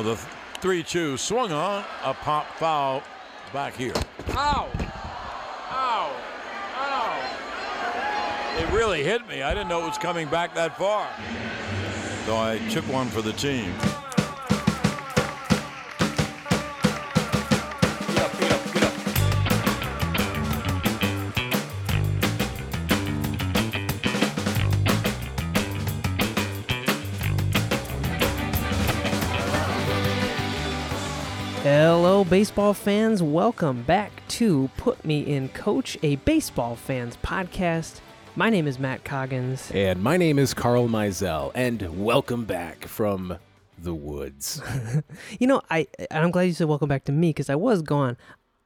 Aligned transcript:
Now 0.00 0.14
the 0.14 0.16
3 0.60 0.82
2 0.82 1.18
swung 1.18 1.52
on, 1.52 1.84
a 2.02 2.14
pop 2.14 2.46
foul 2.56 3.02
back 3.52 3.76
here. 3.76 3.92
Ow! 4.30 4.70
Ow! 5.72 6.16
Ow! 6.78 8.56
It 8.58 8.72
really 8.72 9.04
hit 9.04 9.28
me. 9.28 9.42
I 9.42 9.52
didn't 9.52 9.68
know 9.68 9.82
it 9.82 9.88
was 9.88 9.98
coming 9.98 10.26
back 10.28 10.54
that 10.54 10.78
far. 10.78 11.06
So 12.24 12.34
I 12.34 12.66
took 12.70 12.88
one 12.88 13.08
for 13.08 13.20
the 13.20 13.34
team. 13.34 13.74
Baseball 32.30 32.72
fans. 32.72 33.24
Welcome 33.24 33.82
back 33.82 34.12
to 34.28 34.70
Put 34.76 35.04
Me 35.04 35.18
in 35.18 35.48
Coach, 35.48 35.98
a 36.04 36.14
baseball 36.14 36.76
fans 36.76 37.18
podcast. 37.24 37.98
My 38.36 38.48
name 38.48 38.68
is 38.68 38.78
Matt 38.78 39.02
Coggins. 39.02 39.68
And 39.74 40.00
my 40.00 40.16
name 40.16 40.38
is 40.38 40.54
Carl 40.54 40.86
Mizell, 40.86 41.50
and 41.56 42.04
welcome 42.04 42.44
back 42.44 42.86
from 42.86 43.36
the 43.76 43.94
woods. 43.94 44.62
You 45.40 45.48
know, 45.48 45.60
I 45.70 45.88
I'm 46.12 46.30
glad 46.30 46.42
you 46.42 46.52
said 46.52 46.68
welcome 46.68 46.88
back 46.88 47.04
to 47.06 47.12
me 47.12 47.30
because 47.30 47.50
I 47.50 47.56
was 47.56 47.82
gone. 47.82 48.16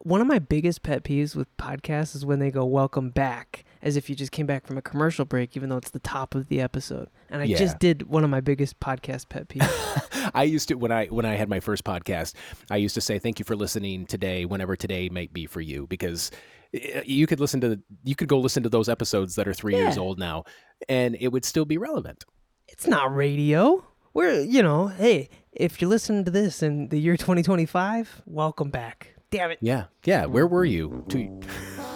One 0.01 0.21
of 0.21 0.27
my 0.27 0.41
biggest 0.41 0.83
pet 0.83 1.03
peeves 1.03 1.35
with 1.35 1.49
podcasts 1.57 2.15
is 2.15 2.27
when 2.27 2.41
they 2.41 2.51
go 2.51 2.67
welcome 2.67 3.09
back 3.09 3.65
as 3.85 3.97
if 3.97 4.09
you 4.11 4.17
just 4.17 4.33
came 4.33 4.47
back 4.47 4.67
from 4.67 4.77
a 4.79 4.83
commercial 4.83 5.25
break, 5.25 5.57
even 5.57 5.69
though 5.69 5.77
it's 5.77 5.91
the 5.91 6.01
top 6.01 6.35
of 6.35 6.49
the 6.49 6.61
episode. 6.61 7.09
And 7.31 7.41
I 7.43 7.45
Yeah. 7.45 7.59
just 7.59 7.79
did 7.79 8.09
one 8.09 8.25
of 8.25 8.31
my 8.31 8.41
biggest 8.41 8.81
podcast 8.81 9.29
pet 9.29 9.47
peeves. 9.49 10.31
I 10.35 10.43
used 10.43 10.67
to 10.69 10.75
when 10.75 10.91
I 10.91 11.07
when 11.07 11.25
I 11.25 11.35
had 11.37 11.49
my 11.49 11.61
first 11.61 11.85
podcast, 11.85 12.35
I 12.71 12.79
used 12.79 12.97
to 12.97 13.01
say 13.01 13.21
thank 13.21 13.39
you 13.39 13.45
for 13.45 13.55
listening 13.55 14.07
today, 14.07 14.45
whenever 14.47 14.75
today 14.75 15.09
might 15.11 15.33
be 15.33 15.47
for 15.47 15.61
you, 15.61 15.87
because 15.87 16.31
eh, 16.73 17.03
you 17.05 17.27
could 17.29 17.39
listen 17.41 17.61
to 17.61 17.79
you 18.03 18.17
could 18.17 18.27
go 18.29 18.41
listen 18.41 18.63
to 18.65 18.69
those 18.69 18.89
episodes 18.89 19.37
that 19.37 19.47
are 19.47 19.55
three 19.55 19.77
years 19.77 19.99
old 19.99 20.19
now, 20.19 20.45
and 20.89 21.17
it 21.21 21.29
would 21.29 21.45
still 21.45 21.65
be 21.67 21.79
relevant. 21.79 22.25
it's 22.69 22.87
not 22.89 23.15
radio. 23.15 23.85
We're, 24.15 24.41
you 24.41 24.63
know, 24.63 24.87
hey, 24.87 25.29
if 25.53 25.81
you're 25.83 25.91
listening 25.91 26.25
to 26.25 26.31
this 26.31 26.63
in 26.63 26.89
the 26.89 26.99
year 27.01 27.17
2025, 27.17 28.23
welcome 28.27 28.71
back. 28.71 29.15
Damn 29.31 29.51
it. 29.51 29.59
Yeah, 29.61 29.85
yeah. 30.05 30.25
Where 30.27 30.47
were 30.47 30.65
you 30.65 31.05
two 31.09 31.41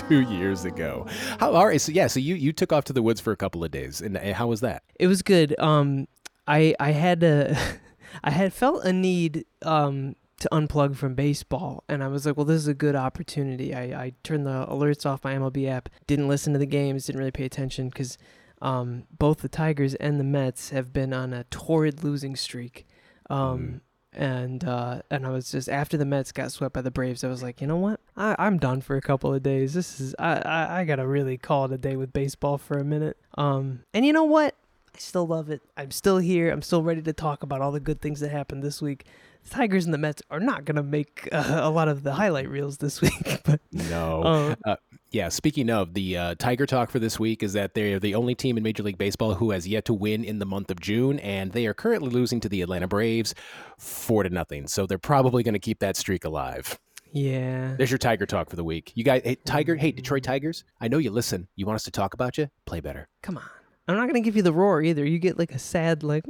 two 0.08 0.20
years 0.22 0.64
ago? 0.64 1.06
How 1.38 1.52
all 1.52 1.66
right? 1.66 1.80
So 1.80 1.92
yeah, 1.92 2.06
so 2.06 2.20
you 2.20 2.34
you 2.34 2.52
took 2.52 2.72
off 2.72 2.84
to 2.84 2.92
the 2.92 3.02
woods 3.02 3.20
for 3.20 3.32
a 3.32 3.36
couple 3.36 3.64
of 3.64 3.70
days, 3.70 4.00
and 4.00 4.16
how 4.16 4.46
was 4.48 4.60
that? 4.60 4.82
It 4.98 5.06
was 5.06 5.22
good. 5.22 5.58
Um, 5.58 6.06
I 6.46 6.74
I 6.80 6.92
had 6.92 7.22
a, 7.22 7.56
I 8.24 8.30
had 8.30 8.52
felt 8.52 8.84
a 8.84 8.92
need 8.92 9.44
um 9.62 10.14
to 10.40 10.48
unplug 10.52 10.96
from 10.96 11.14
baseball, 11.14 11.84
and 11.88 12.02
I 12.02 12.08
was 12.08 12.24
like, 12.24 12.36
well, 12.36 12.46
this 12.46 12.58
is 12.58 12.68
a 12.68 12.74
good 12.74 12.94
opportunity. 12.94 13.74
I 13.74 13.82
I 14.04 14.12
turned 14.22 14.46
the 14.46 14.66
alerts 14.66 15.04
off 15.04 15.24
my 15.24 15.34
MLB 15.34 15.68
app, 15.68 15.88
didn't 16.06 16.28
listen 16.28 16.52
to 16.52 16.58
the 16.58 16.66
games, 16.66 17.06
didn't 17.06 17.18
really 17.18 17.30
pay 17.30 17.44
attention 17.44 17.88
because 17.88 18.18
um 18.60 19.04
both 19.16 19.38
the 19.38 19.48
Tigers 19.48 19.94
and 19.96 20.18
the 20.18 20.24
Mets 20.24 20.70
have 20.70 20.92
been 20.92 21.12
on 21.12 21.32
a 21.32 21.44
torrid 21.44 22.04
losing 22.04 22.36
streak. 22.36 22.86
Um. 23.30 23.82
And 24.18 24.64
uh, 24.64 25.02
and 25.12 25.24
I 25.24 25.30
was 25.30 25.52
just 25.52 25.68
after 25.68 25.96
the 25.96 26.04
Mets 26.04 26.32
got 26.32 26.50
swept 26.50 26.74
by 26.74 26.82
the 26.82 26.90
Braves, 26.90 27.22
I 27.22 27.28
was 27.28 27.40
like, 27.40 27.60
you 27.60 27.68
know 27.68 27.76
what? 27.76 28.00
I, 28.16 28.34
I'm 28.36 28.58
done 28.58 28.80
for 28.80 28.96
a 28.96 29.00
couple 29.00 29.32
of 29.32 29.44
days. 29.44 29.74
This 29.74 30.00
is 30.00 30.12
I, 30.18 30.40
I 30.40 30.80
I 30.80 30.84
gotta 30.84 31.06
really 31.06 31.38
call 31.38 31.66
it 31.66 31.72
a 31.72 31.78
day 31.78 31.94
with 31.94 32.12
baseball 32.12 32.58
for 32.58 32.78
a 32.78 32.84
minute. 32.84 33.16
Um, 33.36 33.84
and 33.94 34.04
you 34.04 34.12
know 34.12 34.24
what? 34.24 34.56
I 34.92 34.98
still 34.98 35.24
love 35.24 35.50
it. 35.50 35.62
I'm 35.76 35.92
still 35.92 36.18
here. 36.18 36.50
I'm 36.50 36.62
still 36.62 36.82
ready 36.82 37.00
to 37.02 37.12
talk 37.12 37.44
about 37.44 37.60
all 37.60 37.70
the 37.70 37.78
good 37.78 38.00
things 38.00 38.18
that 38.18 38.30
happened 38.30 38.64
this 38.64 38.82
week. 38.82 39.06
The 39.44 39.50
Tigers 39.50 39.84
and 39.86 39.94
the 39.94 39.98
Mets 39.98 40.22
are 40.30 40.40
not 40.40 40.64
going 40.64 40.76
to 40.76 40.82
make 40.82 41.28
uh, 41.32 41.60
a 41.62 41.70
lot 41.70 41.88
of 41.88 42.02
the 42.02 42.12
highlight 42.12 42.48
reels 42.48 42.78
this 42.78 43.00
week, 43.02 43.40
but 43.44 43.60
No. 43.72 44.22
uh, 44.22 44.54
Uh, 44.66 44.76
yeah, 45.10 45.30
speaking 45.30 45.70
of 45.70 45.94
the 45.94 46.18
uh, 46.18 46.34
Tiger 46.38 46.66
talk 46.66 46.90
for 46.90 46.98
this 46.98 47.18
week 47.18 47.42
is 47.42 47.54
that 47.54 47.72
they're 47.72 47.98
the 47.98 48.14
only 48.14 48.34
team 48.34 48.58
in 48.58 48.62
Major 48.62 48.82
League 48.82 48.98
Baseball 48.98 49.34
who 49.34 49.52
has 49.52 49.66
yet 49.66 49.86
to 49.86 49.94
win 49.94 50.22
in 50.22 50.38
the 50.38 50.44
month 50.44 50.70
of 50.70 50.80
June, 50.80 51.18
and 51.20 51.52
they 51.52 51.66
are 51.66 51.72
currently 51.72 52.10
losing 52.10 52.40
to 52.40 52.48
the 52.48 52.60
Atlanta 52.60 52.86
Braves 52.86 53.34
four 53.78 54.22
to 54.22 54.28
nothing. 54.28 54.66
So 54.66 54.86
they're 54.86 54.98
probably 54.98 55.42
going 55.42 55.54
to 55.54 55.58
keep 55.58 55.78
that 55.78 55.96
streak 55.96 56.24
alive. 56.26 56.78
yeah. 57.12 57.74
There's 57.78 57.90
your 57.90 57.96
Tiger 57.98 58.26
talk 58.26 58.50
for 58.50 58.56
the 58.56 58.64
week. 58.64 58.92
You 58.96 59.02
guys, 59.04 59.22
hey 59.24 59.36
Tiger, 59.46 59.76
hey 59.76 59.92
Detroit 59.92 60.24
Tigers, 60.24 60.64
I 60.78 60.88
know 60.88 60.98
you 60.98 61.10
listen. 61.10 61.48
You 61.56 61.64
want 61.64 61.76
us 61.76 61.84
to 61.84 61.90
talk 61.90 62.12
about 62.12 62.36
you? 62.36 62.48
Play 62.66 62.80
better. 62.80 63.08
Come 63.22 63.38
on. 63.38 63.44
I'm 63.88 63.96
not 63.96 64.02
going 64.10 64.22
to 64.22 64.26
give 64.26 64.36
you 64.36 64.42
the 64.42 64.52
roar 64.52 64.82
either. 64.82 65.06
You 65.06 65.18
get 65.18 65.38
like 65.38 65.52
a 65.52 65.58
sad 65.58 66.02
like. 66.02 66.24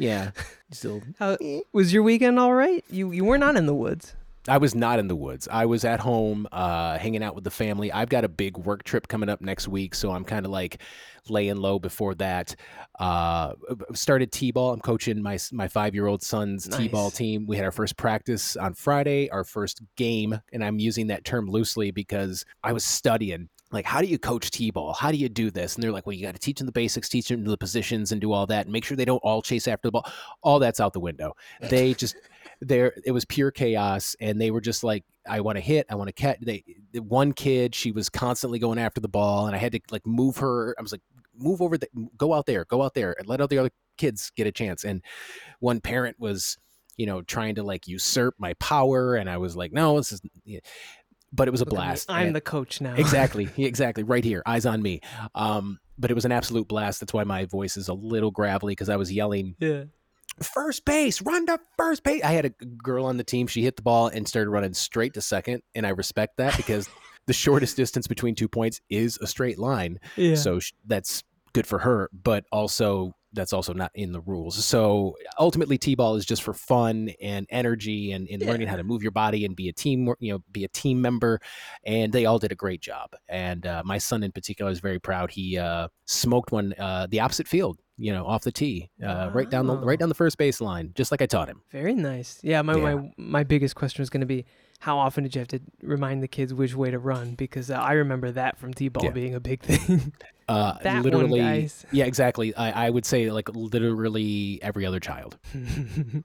Yeah. 0.00 0.30
Still, 0.72 1.02
How, 1.18 1.36
was 1.72 1.92
your 1.92 2.02
weekend 2.02 2.38
all 2.38 2.54
right? 2.54 2.84
You 2.90 3.12
you 3.12 3.24
were 3.24 3.38
not 3.38 3.56
in 3.56 3.66
the 3.66 3.74
woods. 3.74 4.14
I 4.48 4.56
was 4.56 4.74
not 4.74 4.98
in 4.98 5.06
the 5.06 5.16
woods. 5.16 5.46
I 5.50 5.66
was 5.66 5.84
at 5.84 6.00
home, 6.00 6.48
uh, 6.50 6.96
hanging 6.98 7.22
out 7.22 7.34
with 7.34 7.44
the 7.44 7.50
family. 7.50 7.92
I've 7.92 8.08
got 8.08 8.24
a 8.24 8.28
big 8.28 8.56
work 8.56 8.84
trip 8.84 9.06
coming 9.06 9.28
up 9.28 9.42
next 9.42 9.68
week, 9.68 9.94
so 9.94 10.12
I'm 10.12 10.24
kind 10.24 10.46
of 10.46 10.50
like 10.50 10.80
laying 11.28 11.56
low 11.56 11.78
before 11.78 12.14
that. 12.14 12.56
Uh, 12.98 13.52
started 13.92 14.32
t-ball. 14.32 14.72
I'm 14.72 14.80
coaching 14.80 15.22
my 15.22 15.38
my 15.52 15.68
five 15.68 15.94
year 15.94 16.06
old 16.06 16.22
son's 16.22 16.66
t-ball 16.66 17.10
team. 17.10 17.46
We 17.46 17.56
had 17.56 17.66
our 17.66 17.70
first 17.70 17.98
practice 17.98 18.56
on 18.56 18.72
Friday, 18.72 19.28
our 19.28 19.44
first 19.44 19.82
game, 19.96 20.40
and 20.52 20.64
I'm 20.64 20.78
using 20.78 21.08
that 21.08 21.24
term 21.24 21.46
loosely 21.46 21.90
because 21.90 22.46
I 22.64 22.72
was 22.72 22.84
studying. 22.84 23.50
Like, 23.72 23.84
how 23.84 24.00
do 24.00 24.06
you 24.08 24.18
coach 24.18 24.50
t-ball? 24.50 24.94
How 24.94 25.10
do 25.10 25.16
you 25.16 25.28
do 25.28 25.50
this? 25.50 25.74
And 25.74 25.82
they're 25.82 25.92
like, 25.92 26.06
well, 26.06 26.14
you 26.14 26.24
got 26.24 26.34
to 26.34 26.40
teach 26.40 26.58
them 26.58 26.66
the 26.66 26.72
basics, 26.72 27.08
teach 27.08 27.28
them 27.28 27.44
the 27.44 27.56
positions, 27.56 28.10
and 28.10 28.20
do 28.20 28.32
all 28.32 28.46
that, 28.46 28.66
and 28.66 28.72
make 28.72 28.84
sure 28.84 28.96
they 28.96 29.04
don't 29.04 29.18
all 29.18 29.42
chase 29.42 29.68
after 29.68 29.88
the 29.88 29.92
ball. 29.92 30.10
All 30.42 30.58
that's 30.58 30.80
out 30.80 30.92
the 30.92 31.00
window. 31.00 31.34
They 31.60 31.94
just 31.94 32.16
there 32.60 32.92
it 33.04 33.12
was 33.12 33.24
pure 33.24 33.50
chaos 33.50 34.14
and 34.20 34.40
they 34.40 34.50
were 34.50 34.60
just 34.60 34.84
like 34.84 35.04
i 35.26 35.40
want 35.40 35.56
to 35.56 35.62
hit 35.62 35.86
i 35.90 35.94
want 35.94 36.08
to 36.08 36.12
catch 36.12 36.38
they 36.40 36.62
the 36.92 37.00
one 37.00 37.32
kid 37.32 37.74
she 37.74 37.90
was 37.90 38.10
constantly 38.10 38.58
going 38.58 38.78
after 38.78 39.00
the 39.00 39.08
ball 39.08 39.46
and 39.46 39.56
i 39.56 39.58
had 39.58 39.72
to 39.72 39.80
like 39.90 40.06
move 40.06 40.36
her 40.36 40.74
i 40.78 40.82
was 40.82 40.92
like 40.92 41.00
move 41.34 41.62
over 41.62 41.78
the 41.78 41.88
go 42.18 42.34
out 42.34 42.44
there 42.44 42.66
go 42.66 42.82
out 42.82 42.94
there 42.94 43.14
and 43.18 43.26
let 43.26 43.40
all 43.40 43.48
the 43.48 43.56
other 43.56 43.70
kids 43.96 44.30
get 44.36 44.46
a 44.46 44.52
chance 44.52 44.84
and 44.84 45.02
one 45.60 45.80
parent 45.80 46.16
was 46.18 46.58
you 46.98 47.06
know 47.06 47.22
trying 47.22 47.54
to 47.54 47.62
like 47.62 47.88
usurp 47.88 48.34
my 48.38 48.52
power 48.54 49.14
and 49.14 49.30
i 49.30 49.38
was 49.38 49.56
like 49.56 49.72
no 49.72 49.96
this 49.96 50.12
is. 50.12 50.20
But 51.32 51.48
it 51.48 51.50
was 51.50 51.60
a 51.60 51.64
Look 51.64 51.70
blast 51.74 52.10
I'm 52.10 52.28
and- 52.28 52.36
the 52.36 52.40
coach 52.40 52.80
now. 52.80 52.94
exactly 52.94 53.48
exactly 53.56 54.02
right 54.02 54.24
here 54.24 54.42
eyes 54.46 54.66
on 54.66 54.82
me 54.82 55.00
um 55.34 55.78
but 55.98 56.10
it 56.10 56.14
was 56.14 56.24
an 56.24 56.32
absolute 56.32 56.66
blast 56.68 57.00
that's 57.00 57.12
why 57.12 57.24
my 57.24 57.44
voice 57.44 57.76
is 57.76 57.88
a 57.88 57.94
little 57.94 58.30
gravelly 58.30 58.72
because 58.72 58.88
i 58.88 58.96
was 58.96 59.12
yelling 59.12 59.54
yeah. 59.58 59.84
first 60.42 60.84
base, 60.84 61.20
run 61.22 61.44
to 61.46 61.58
first 61.76 62.02
base. 62.02 62.22
I 62.24 62.32
had 62.32 62.46
a 62.46 62.50
girl 62.50 63.04
on 63.04 63.16
the 63.18 63.24
team. 63.24 63.46
She 63.46 63.62
hit 63.62 63.76
the 63.76 63.82
ball 63.82 64.06
and 64.08 64.26
started 64.26 64.48
running 64.48 64.72
straight 64.72 65.12
to 65.14 65.20
second. 65.20 65.62
And 65.74 65.86
I 65.86 65.90
respect 65.90 66.38
that 66.38 66.56
because 66.56 66.88
the 67.26 67.32
shortest 67.34 67.76
distance 67.76 68.06
between 68.06 68.34
two 68.34 68.48
points 68.48 68.80
is 68.88 69.18
a 69.20 69.26
straight 69.26 69.58
line. 69.58 69.98
Yeah. 70.16 70.36
So 70.36 70.58
sh- 70.60 70.72
that's 70.86 71.22
good 71.52 71.66
for 71.66 71.78
her, 71.80 72.08
but 72.12 72.44
also 72.50 73.12
that's 73.32 73.52
also 73.52 73.72
not 73.72 73.90
in 73.94 74.12
the 74.12 74.20
rules. 74.20 74.64
So 74.64 75.16
ultimately, 75.38 75.78
t-ball 75.78 76.16
is 76.16 76.26
just 76.26 76.42
for 76.42 76.52
fun 76.52 77.10
and 77.20 77.46
energy 77.50 78.12
and, 78.12 78.28
and 78.28 78.42
learning 78.42 78.68
how 78.68 78.76
to 78.76 78.84
move 78.84 79.02
your 79.02 79.12
body 79.12 79.44
and 79.44 79.54
be 79.54 79.68
a 79.68 79.72
team, 79.72 80.12
you 80.18 80.32
know, 80.32 80.42
be 80.50 80.64
a 80.64 80.68
team 80.68 81.00
member. 81.00 81.40
And 81.84 82.12
they 82.12 82.26
all 82.26 82.38
did 82.38 82.52
a 82.52 82.56
great 82.56 82.80
job. 82.80 83.10
And 83.28 83.66
uh, 83.66 83.82
my 83.84 83.98
son 83.98 84.22
in 84.22 84.32
particular 84.32 84.70
is 84.70 84.80
very 84.80 84.98
proud. 84.98 85.30
He 85.30 85.58
uh, 85.58 85.88
smoked 86.06 86.52
one 86.52 86.74
uh, 86.78 87.06
the 87.08 87.20
opposite 87.20 87.46
field, 87.46 87.78
you 87.96 88.12
know, 88.12 88.26
off 88.26 88.42
the 88.42 88.52
tee, 88.52 88.90
uh, 89.04 89.30
right 89.32 89.48
down 89.48 89.66
the 89.66 89.76
right 89.76 89.98
down 89.98 90.08
the 90.08 90.14
first 90.14 90.36
base 90.38 90.60
line, 90.60 90.92
just 90.94 91.10
like 91.10 91.22
I 91.22 91.26
taught 91.26 91.48
him. 91.48 91.62
Very 91.70 91.94
nice. 91.94 92.40
Yeah, 92.42 92.62
my, 92.62 92.76
Yeah. 92.76 92.94
my 92.94 93.10
my 93.16 93.44
biggest 93.44 93.74
question 93.76 94.02
is 94.02 94.10
going 94.10 94.22
to 94.22 94.26
be 94.26 94.44
how 94.80 94.98
often 94.98 95.22
did 95.24 95.34
you 95.34 95.38
have 95.40 95.48
to 95.48 95.60
remind 95.82 96.22
the 96.22 96.28
kids 96.28 96.52
which 96.52 96.74
way 96.74 96.90
to 96.90 96.98
run 96.98 97.34
because 97.34 97.70
uh, 97.70 97.74
I 97.74 97.92
remember 97.92 98.30
that 98.32 98.58
from 98.58 98.74
T-ball 98.74 99.04
Yeah. 99.04 99.10
being 99.10 99.34
a 99.34 99.40
big 99.40 99.62
thing. 99.68 100.12
Uh, 100.48 100.78
That 100.82 100.94
one, 100.94 101.02
literally, 101.04 101.38
guys. 101.40 101.86
yeah, 101.92 102.06
exactly. 102.06 102.54
I, 102.56 102.86
I 102.86 102.90
would 102.90 103.04
say 103.06 103.30
like 103.30 103.48
literally 103.54 104.58
every 104.62 104.84
other 104.86 104.98
child. 104.98 105.38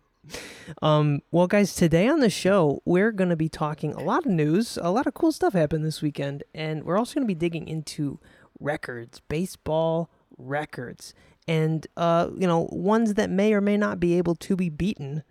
um, 0.81 1.21
well, 1.31 1.47
guys, 1.47 1.75
today 1.75 2.07
on 2.07 2.19
the 2.19 2.29
show, 2.29 2.81
we're 2.85 3.11
going 3.11 3.29
to 3.29 3.35
be 3.35 3.49
talking 3.49 3.93
a 3.93 4.01
lot 4.01 4.25
of 4.25 4.31
news. 4.31 4.77
A 4.81 4.89
lot 4.91 5.05
of 5.07 5.13
cool 5.13 5.31
stuff 5.31 5.53
happened 5.53 5.85
this 5.85 6.01
weekend. 6.01 6.43
And 6.53 6.83
we're 6.83 6.97
also 6.97 7.15
going 7.15 7.23
to 7.23 7.27
be 7.27 7.35
digging 7.35 7.67
into 7.67 8.19
records, 8.59 9.21
baseball 9.27 10.09
records, 10.37 11.13
and, 11.47 11.85
uh, 11.95 12.29
you 12.37 12.47
know, 12.47 12.67
ones 12.71 13.13
that 13.13 13.29
may 13.29 13.53
or 13.53 13.61
may 13.61 13.77
not 13.77 13.99
be 13.99 14.17
able 14.17 14.35
to 14.35 14.55
be 14.55 14.69
beaten 14.69 15.23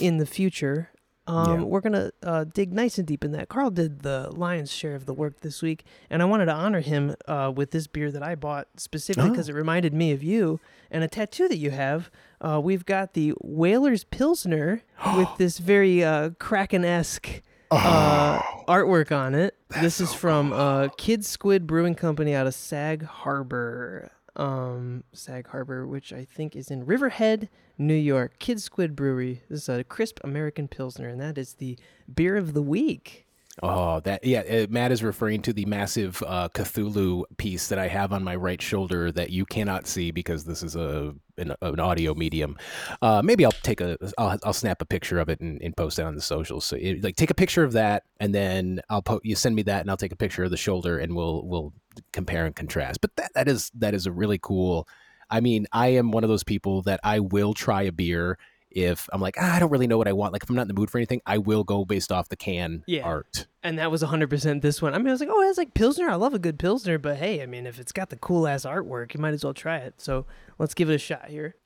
in 0.00 0.16
the 0.18 0.26
future. 0.26 0.90
Um, 1.26 1.60
Yeah. 1.60 1.64
We're 1.66 1.80
going 1.80 1.92
to 1.92 2.12
uh, 2.22 2.44
dig 2.44 2.72
nice 2.72 2.98
and 2.98 3.06
deep 3.06 3.24
in 3.24 3.32
that. 3.32 3.48
Carl 3.48 3.70
did 3.70 4.00
the 4.00 4.30
lion's 4.32 4.72
share 4.72 4.94
of 4.94 5.06
the 5.06 5.14
work 5.14 5.40
this 5.40 5.62
week, 5.62 5.84
and 6.08 6.22
I 6.22 6.24
wanted 6.24 6.46
to 6.46 6.52
honor 6.54 6.80
him 6.80 7.14
uh, 7.28 7.52
with 7.54 7.70
this 7.70 7.86
beer 7.86 8.10
that 8.10 8.22
I 8.22 8.34
bought 8.34 8.68
specifically 8.76 9.28
Oh. 9.28 9.32
because 9.32 9.48
it 9.48 9.54
reminded 9.54 9.92
me 9.94 10.12
of 10.12 10.22
you 10.22 10.60
and 10.90 11.04
a 11.04 11.08
tattoo 11.08 11.46
that 11.48 11.58
you 11.58 11.70
have. 11.70 12.10
Uh, 12.40 12.60
we've 12.62 12.84
got 12.86 13.12
the 13.14 13.30
Whalers 13.40 14.04
Pilsner 14.04 14.82
with 15.16 15.28
this 15.38 15.58
very 15.58 16.02
uh, 16.02 16.30
Kraken 16.38 16.84
esque 16.84 17.42
uh, 17.70 18.40
artwork 18.66 19.16
on 19.16 19.34
it. 19.34 19.56
This 19.80 20.00
is 20.00 20.12
from 20.12 20.52
uh, 20.52 20.88
Kidd 20.96 21.24
Squid 21.24 21.66
Brewing 21.66 21.94
Company 21.94 22.34
out 22.34 22.48
of 22.48 22.54
Sag 22.54 23.04
Harbor. 23.04 24.10
Um, 24.36 25.04
Sag 25.12 25.48
Harbor, 25.48 25.86
which 25.86 26.12
I 26.12 26.24
think 26.24 26.54
is 26.54 26.70
in 26.70 26.86
Riverhead, 26.86 27.48
New 27.78 27.94
York. 27.94 28.38
Kidd 28.38 28.60
Squid 28.60 28.94
Brewery. 28.94 29.42
This 29.48 29.62
is 29.62 29.68
a 29.68 29.84
crisp 29.84 30.20
American 30.22 30.68
Pilsner, 30.68 31.08
and 31.08 31.20
that 31.20 31.36
is 31.36 31.54
the 31.54 31.78
beer 32.12 32.36
of 32.36 32.54
the 32.54 32.62
week. 32.62 33.26
Oh, 33.62 34.00
that 34.00 34.24
yeah. 34.24 34.40
Uh, 34.40 34.66
Matt 34.70 34.92
is 34.92 35.02
referring 35.02 35.42
to 35.42 35.52
the 35.52 35.64
massive 35.66 36.22
uh, 36.26 36.48
Cthulhu 36.54 37.24
piece 37.36 37.68
that 37.68 37.78
I 37.78 37.88
have 37.88 38.12
on 38.12 38.24
my 38.24 38.36
right 38.36 38.62
shoulder 38.62 39.12
that 39.12 39.30
you 39.30 39.44
cannot 39.44 39.86
see 39.86 40.10
because 40.10 40.44
this 40.44 40.62
is 40.62 40.76
a 40.76 41.14
an, 41.40 41.54
an 41.60 41.80
audio 41.80 42.14
medium. 42.14 42.56
Uh, 43.02 43.22
maybe 43.22 43.44
I'll 43.44 43.52
take 43.52 43.80
a 43.80 43.96
I'll, 44.18 44.38
I'll 44.44 44.52
snap 44.52 44.80
a 44.82 44.84
picture 44.84 45.18
of 45.18 45.28
it 45.28 45.40
and, 45.40 45.60
and 45.62 45.76
post 45.76 45.98
it 45.98 46.02
on 46.02 46.14
the 46.14 46.20
socials. 46.20 46.64
So 46.64 46.76
it, 46.76 47.02
like 47.02 47.16
take 47.16 47.30
a 47.30 47.34
picture 47.34 47.64
of 47.64 47.72
that 47.72 48.04
and 48.18 48.34
then 48.34 48.80
I'll 48.88 49.02
po- 49.02 49.20
you 49.24 49.34
send 49.34 49.56
me 49.56 49.62
that 49.62 49.80
and 49.80 49.90
I'll 49.90 49.96
take 49.96 50.12
a 50.12 50.16
picture 50.16 50.44
of 50.44 50.50
the 50.50 50.56
shoulder 50.56 50.98
and 50.98 51.14
we'll 51.14 51.46
we'll 51.46 51.72
compare 52.12 52.46
and 52.46 52.54
contrast. 52.54 53.00
But 53.00 53.16
that 53.16 53.32
that 53.34 53.48
is 53.48 53.70
that 53.74 53.94
is 53.94 54.06
a 54.06 54.12
really 54.12 54.38
cool. 54.40 54.86
I 55.30 55.40
mean, 55.40 55.66
I 55.72 55.88
am 55.88 56.10
one 56.10 56.24
of 56.24 56.30
those 56.30 56.44
people 56.44 56.82
that 56.82 57.00
I 57.04 57.20
will 57.20 57.54
try 57.54 57.82
a 57.82 57.92
beer 57.92 58.36
if 58.70 59.08
I'm 59.12 59.20
like, 59.20 59.36
ah, 59.40 59.56
I 59.56 59.58
don't 59.58 59.70
really 59.70 59.86
know 59.86 59.98
what 59.98 60.08
I 60.08 60.12
want. 60.12 60.32
Like 60.32 60.42
if 60.42 60.48
I'm 60.50 60.56
not 60.56 60.62
in 60.62 60.68
the 60.68 60.74
mood 60.74 60.90
for 60.90 60.98
anything, 60.98 61.20
I 61.26 61.38
will 61.38 61.64
go 61.64 61.84
based 61.84 62.12
off 62.12 62.28
the 62.28 62.36
can 62.36 62.84
Yeah. 62.86 63.02
art. 63.02 63.46
And 63.62 63.78
that 63.78 63.90
was 63.90 64.02
100% 64.02 64.62
this 64.62 64.80
one. 64.80 64.94
I 64.94 64.98
mean, 64.98 65.08
I 65.08 65.10
was 65.12 65.20
like, 65.20 65.28
oh, 65.32 65.48
it's 65.48 65.58
like 65.58 65.74
Pilsner. 65.74 66.08
I 66.08 66.14
love 66.14 66.34
a 66.34 66.38
good 66.38 66.58
Pilsner, 66.58 66.98
but 66.98 67.16
hey, 67.16 67.42
I 67.42 67.46
mean, 67.46 67.66
if 67.66 67.78
it's 67.78 67.92
got 67.92 68.10
the 68.10 68.16
cool 68.16 68.46
ass 68.46 68.64
artwork, 68.64 69.12
you 69.14 69.20
might 69.20 69.34
as 69.34 69.44
well 69.44 69.54
try 69.54 69.78
it. 69.78 69.94
So 69.98 70.24
let's 70.58 70.74
give 70.74 70.88
it 70.90 70.94
a 70.94 70.98
shot 70.98 71.26
here. 71.28 71.56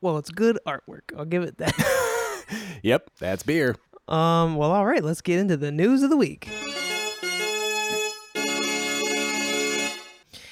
Well, 0.00 0.16
it's 0.18 0.30
good 0.30 0.58
artwork. 0.66 1.12
I'll 1.16 1.24
give 1.26 1.42
it 1.42 1.58
that. 1.58 1.74
Yep, 2.82 3.10
that's 3.20 3.44
beer. 3.44 3.76
um, 4.08 4.56
well, 4.56 4.72
all 4.72 4.84
right, 4.84 5.04
let's 5.04 5.20
get 5.20 5.38
into 5.38 5.56
the 5.56 5.70
news 5.70 6.02
of 6.02 6.10
the 6.10 6.16
week. 6.16 6.48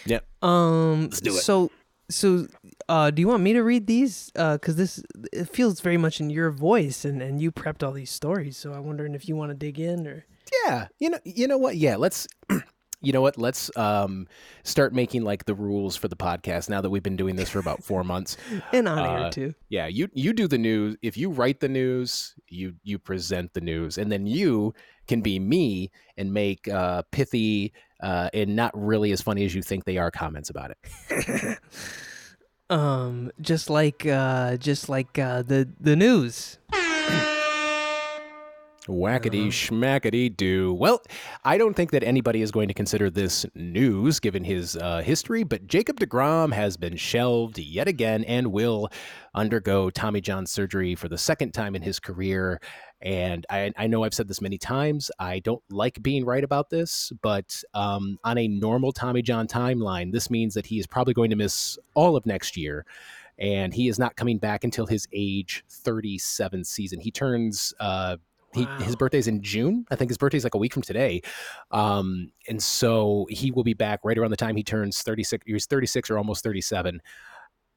Yep. 0.07 0.25
Um, 0.43 1.03
Let's 1.03 1.21
do 1.21 1.35
it. 1.37 1.41
So, 1.43 1.71
so, 2.11 2.47
uh, 2.89 3.11
do 3.11 3.21
you 3.21 3.29
want 3.29 3.43
me 3.43 3.53
to 3.53 3.63
read 3.63 3.87
these? 3.87 4.31
Uh, 4.35 4.57
cause 4.59 4.77
this 4.77 5.03
it 5.33 5.49
feels 5.51 5.81
very 5.81 5.97
much 5.99 6.21
in 6.21 6.31
your 6.31 6.51
voice, 6.51 7.05
and 7.05 7.21
and 7.23 7.41
you 7.41 7.53
prepped 7.53 7.83
all 7.87 7.93
these 7.93 8.11
stories. 8.11 8.57
So 8.57 8.73
I'm 8.73 8.87
wondering 8.87 9.15
if 9.15 9.29
you 9.29 9.37
want 9.37 9.51
to 9.51 9.55
dig 9.57 9.79
in 9.79 10.07
or. 10.07 10.25
Yeah, 10.65 10.89
you 10.99 11.11
know, 11.11 11.19
you 11.25 11.47
know 11.47 11.59
what? 11.59 11.77
Yeah, 11.77 11.97
let's. 11.97 12.27
You 13.01 13.13
know 13.13 13.21
what? 13.21 13.39
Let's 13.39 13.71
um, 13.77 14.27
start 14.65 14.93
making 14.93 15.23
like 15.23 15.45
the 15.45 15.55
rules 15.55 15.95
for 15.95 16.09
the 16.09 16.17
podcast 16.17 16.69
now 16.69 16.81
that 16.81 16.91
we've 16.91 17.01
been 17.01 17.15
doing 17.15 17.37
this 17.37 17.49
for 17.49 17.61
about 17.61 17.85
four 17.85 18.03
months. 18.13 18.37
And 18.73 18.89
on 18.89 18.99
air 18.99 19.27
Uh, 19.27 19.31
too. 19.31 19.55
Yeah, 19.69 19.87
you 19.87 20.09
you 20.15 20.33
do 20.33 20.49
the 20.49 20.59
news. 20.59 20.97
If 21.01 21.17
you 21.17 21.31
write 21.31 21.61
the 21.61 21.69
news, 21.69 22.35
you 22.49 22.75
you 22.83 22.99
present 22.99 23.55
the 23.55 23.61
news, 23.61 23.99
and 23.99 24.11
then 24.11 24.27
you 24.27 24.75
can 25.07 25.21
be 25.21 25.39
me 25.39 25.93
and 26.17 26.33
make 26.35 26.67
uh, 26.67 27.03
pithy 27.13 27.73
uh, 28.01 28.31
and 28.33 28.57
not 28.57 28.71
really 28.75 29.13
as 29.13 29.21
funny 29.21 29.45
as 29.45 29.55
you 29.55 29.63
think 29.63 29.85
they 29.85 29.99
are 29.99 30.11
comments 30.11 30.51
about 30.51 30.73
it. 30.73 31.59
Um, 32.71 33.33
just 33.41 33.71
like 33.71 34.05
uh, 34.05 34.59
just 34.59 34.89
like 34.91 35.19
uh, 35.19 35.43
the 35.43 35.69
the 35.81 35.97
news. 35.97 36.59
Whackety 38.89 39.49
schmackety 39.49 40.35
do. 40.35 40.73
Well, 40.73 41.03
I 41.45 41.59
don't 41.59 41.75
think 41.75 41.91
that 41.91 42.03
anybody 42.03 42.41
is 42.41 42.51
going 42.51 42.69
to 42.69 42.75
consider 42.75 43.11
this 43.11 43.45
news 43.55 44.19
given 44.19 44.45
his 44.45 44.77
uh, 44.77 45.03
history, 45.03 45.45
but 45.45 45.67
Jacob 45.67 46.01
DeGrom 46.01 46.53
has 46.53 46.77
been 46.77 46.97
shelved 46.97 47.59
yet 47.59 47.87
again 47.87 48.25
and 48.25 48.51
will 48.51 48.89
undergo 49.35 49.91
Tommy 49.91 50.21
John 50.21 50.47
surgery 50.47 50.95
for 50.95 51.09
the 51.09 51.19
second 51.19 51.53
time 51.53 51.77
in 51.77 51.83
his 51.83 52.01
career. 52.01 52.61
And 53.01 53.47
I, 53.51 53.73
I 53.77 53.87
know 53.87 54.05
I've 54.05 54.15
said 54.15 54.27
this 54.27 54.41
many 54.41 54.59
times. 54.59 55.11
I 55.19 55.39
don't 55.41 55.63
like 55.71 56.03
being 56.03 56.25
right 56.25 56.43
about 56.43 56.71
this, 56.71 57.13
but 57.23 57.63
um, 57.75 58.19
on 58.25 58.39
a 58.39 58.49
normal 58.49 58.93
Tommy 58.93 59.23
John 59.23 59.47
timeline, 59.47 60.13
this 60.13 60.31
means 60.31 60.55
that 60.55 60.67
he 60.67 60.79
is 60.79 60.87
probably 60.87 61.15
going 61.15 61.31
to 61.31 61.37
miss 61.37 61.79
all 61.95 62.17
of 62.17 62.27
next 62.27 62.57
year. 62.57 62.87
And 63.39 63.73
he 63.73 63.87
is 63.87 64.01
not 64.01 64.17
coming 64.17 64.39
back 64.39 64.65
until 64.65 64.87
his 64.87 65.07
age 65.13 65.63
37 65.69 66.65
season. 66.65 66.99
He 66.99 67.13
turns 67.13 67.73
uh, 67.79 68.17
he, 68.59 68.85
his 68.85 68.95
Wow. 68.95 68.99
birthday's 68.99 69.27
in 69.29 69.43
June. 69.43 69.87
I 69.91 69.97
think 69.97 70.11
his 70.11 70.19
birthday's 70.19 70.45
like 70.45 70.55
a 70.55 70.59
week 70.59 70.73
from 70.75 70.83
today. 70.83 71.23
Um, 71.71 72.33
and 72.49 72.63
so 72.63 73.27
he 73.31 73.51
will 73.51 73.65
be 73.65 73.75
back 73.75 74.01
right 74.05 74.17
around 74.19 74.31
the 74.31 74.37
time 74.37 74.57
he 74.57 74.63
turns 74.63 75.03
36. 75.03 75.45
He's 75.47 75.67
36 75.67 76.11
or 76.11 76.19
almost 76.19 76.43
37. 76.45 77.01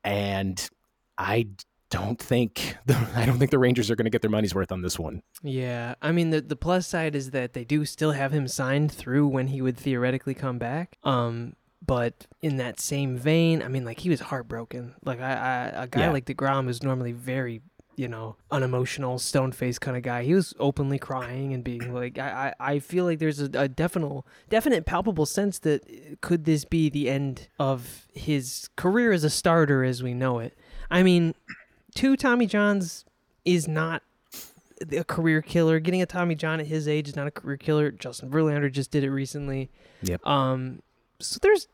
And 0.03 0.69
I 1.17 1.47
don't 1.89 2.19
think 2.19 2.77
the, 2.85 2.95
I 3.15 3.25
don't 3.25 3.37
think 3.37 3.51
the 3.51 3.59
Rangers 3.59 3.91
are 3.91 3.95
going 3.95 4.05
to 4.05 4.09
get 4.11 4.21
their 4.21 4.31
money's 4.31 4.55
worth 4.55 4.71
on 4.71 4.81
this 4.81 4.97
one. 4.97 5.21
Yeah, 5.43 5.95
I 6.01 6.11
mean 6.11 6.29
the 6.29 6.41
the 6.41 6.55
plus 6.55 6.87
side 6.87 7.15
is 7.15 7.31
that 7.31 7.53
they 7.53 7.63
do 7.65 7.85
still 7.85 8.11
have 8.13 8.31
him 8.31 8.47
signed 8.47 8.91
through 8.91 9.27
when 9.27 9.47
he 9.47 9.61
would 9.61 9.77
theoretically 9.77 10.33
come 10.33 10.57
back. 10.57 10.97
Um, 11.03 11.53
but 11.85 12.27
in 12.41 12.57
that 12.57 12.79
same 12.79 13.17
vein, 13.17 13.61
I 13.63 13.67
mean, 13.67 13.83
like 13.85 13.99
he 13.99 14.09
was 14.09 14.19
heartbroken. 14.21 14.93
Like 15.03 15.19
I, 15.19 15.31
I 15.33 15.83
a 15.83 15.87
guy 15.87 16.01
Yeah. 16.01 16.11
like 16.11 16.25
Degrom 16.25 16.69
is 16.69 16.83
normally 16.83 17.11
very 17.11 17.61
you 18.01 18.07
know 18.07 18.35
unemotional, 18.49 19.19
stone 19.19 19.51
faced 19.51 19.79
kind 19.79 19.95
of 19.95 20.01
guy. 20.01 20.23
He 20.23 20.33
was 20.33 20.55
openly 20.59 20.97
crying 20.97 21.53
and 21.53 21.63
being 21.63 21.93
like, 21.93 22.17
I, 22.17 22.51
I, 22.59 22.73
I 22.73 22.79
feel 22.79 23.05
like 23.05 23.19
there's 23.19 23.39
a, 23.39 23.49
a 23.53 23.67
definite 23.67 24.23
definite 24.49 24.87
palpable 24.87 25.27
sense 25.27 25.59
that 25.59 25.83
uh, 25.83 26.15
could 26.19 26.45
this 26.45 26.65
be 26.65 26.89
the 26.89 27.11
end 27.11 27.47
of 27.59 28.07
his 28.11 28.69
career 28.75 29.11
as 29.11 29.23
a 29.23 29.29
starter 29.29 29.83
as 29.83 30.01
we 30.01 30.15
know 30.15 30.39
it. 30.39 30.57
I 30.89 31.03
mean, 31.03 31.35
two 31.93 32.17
Tommy 32.17 32.47
Johns 32.47 33.05
is 33.45 33.67
not 33.67 34.01
a 34.91 35.03
career 35.03 35.43
killer. 35.43 35.79
Getting 35.79 36.01
a 36.01 36.07
Tommy 36.07 36.33
John 36.33 36.59
at 36.59 36.65
his 36.65 36.87
age 36.87 37.07
is 37.07 37.15
not 37.15 37.27
a 37.27 37.31
career 37.31 37.57
killer. 37.57 37.91
Justin 37.91 38.31
Verlander 38.31 38.71
just 38.71 38.89
did 38.89 39.03
it 39.03 39.11
recently. 39.11 39.69
Yep. 40.01 40.25
Um, 40.25 40.81
so 41.19 41.37
there's 41.39 41.67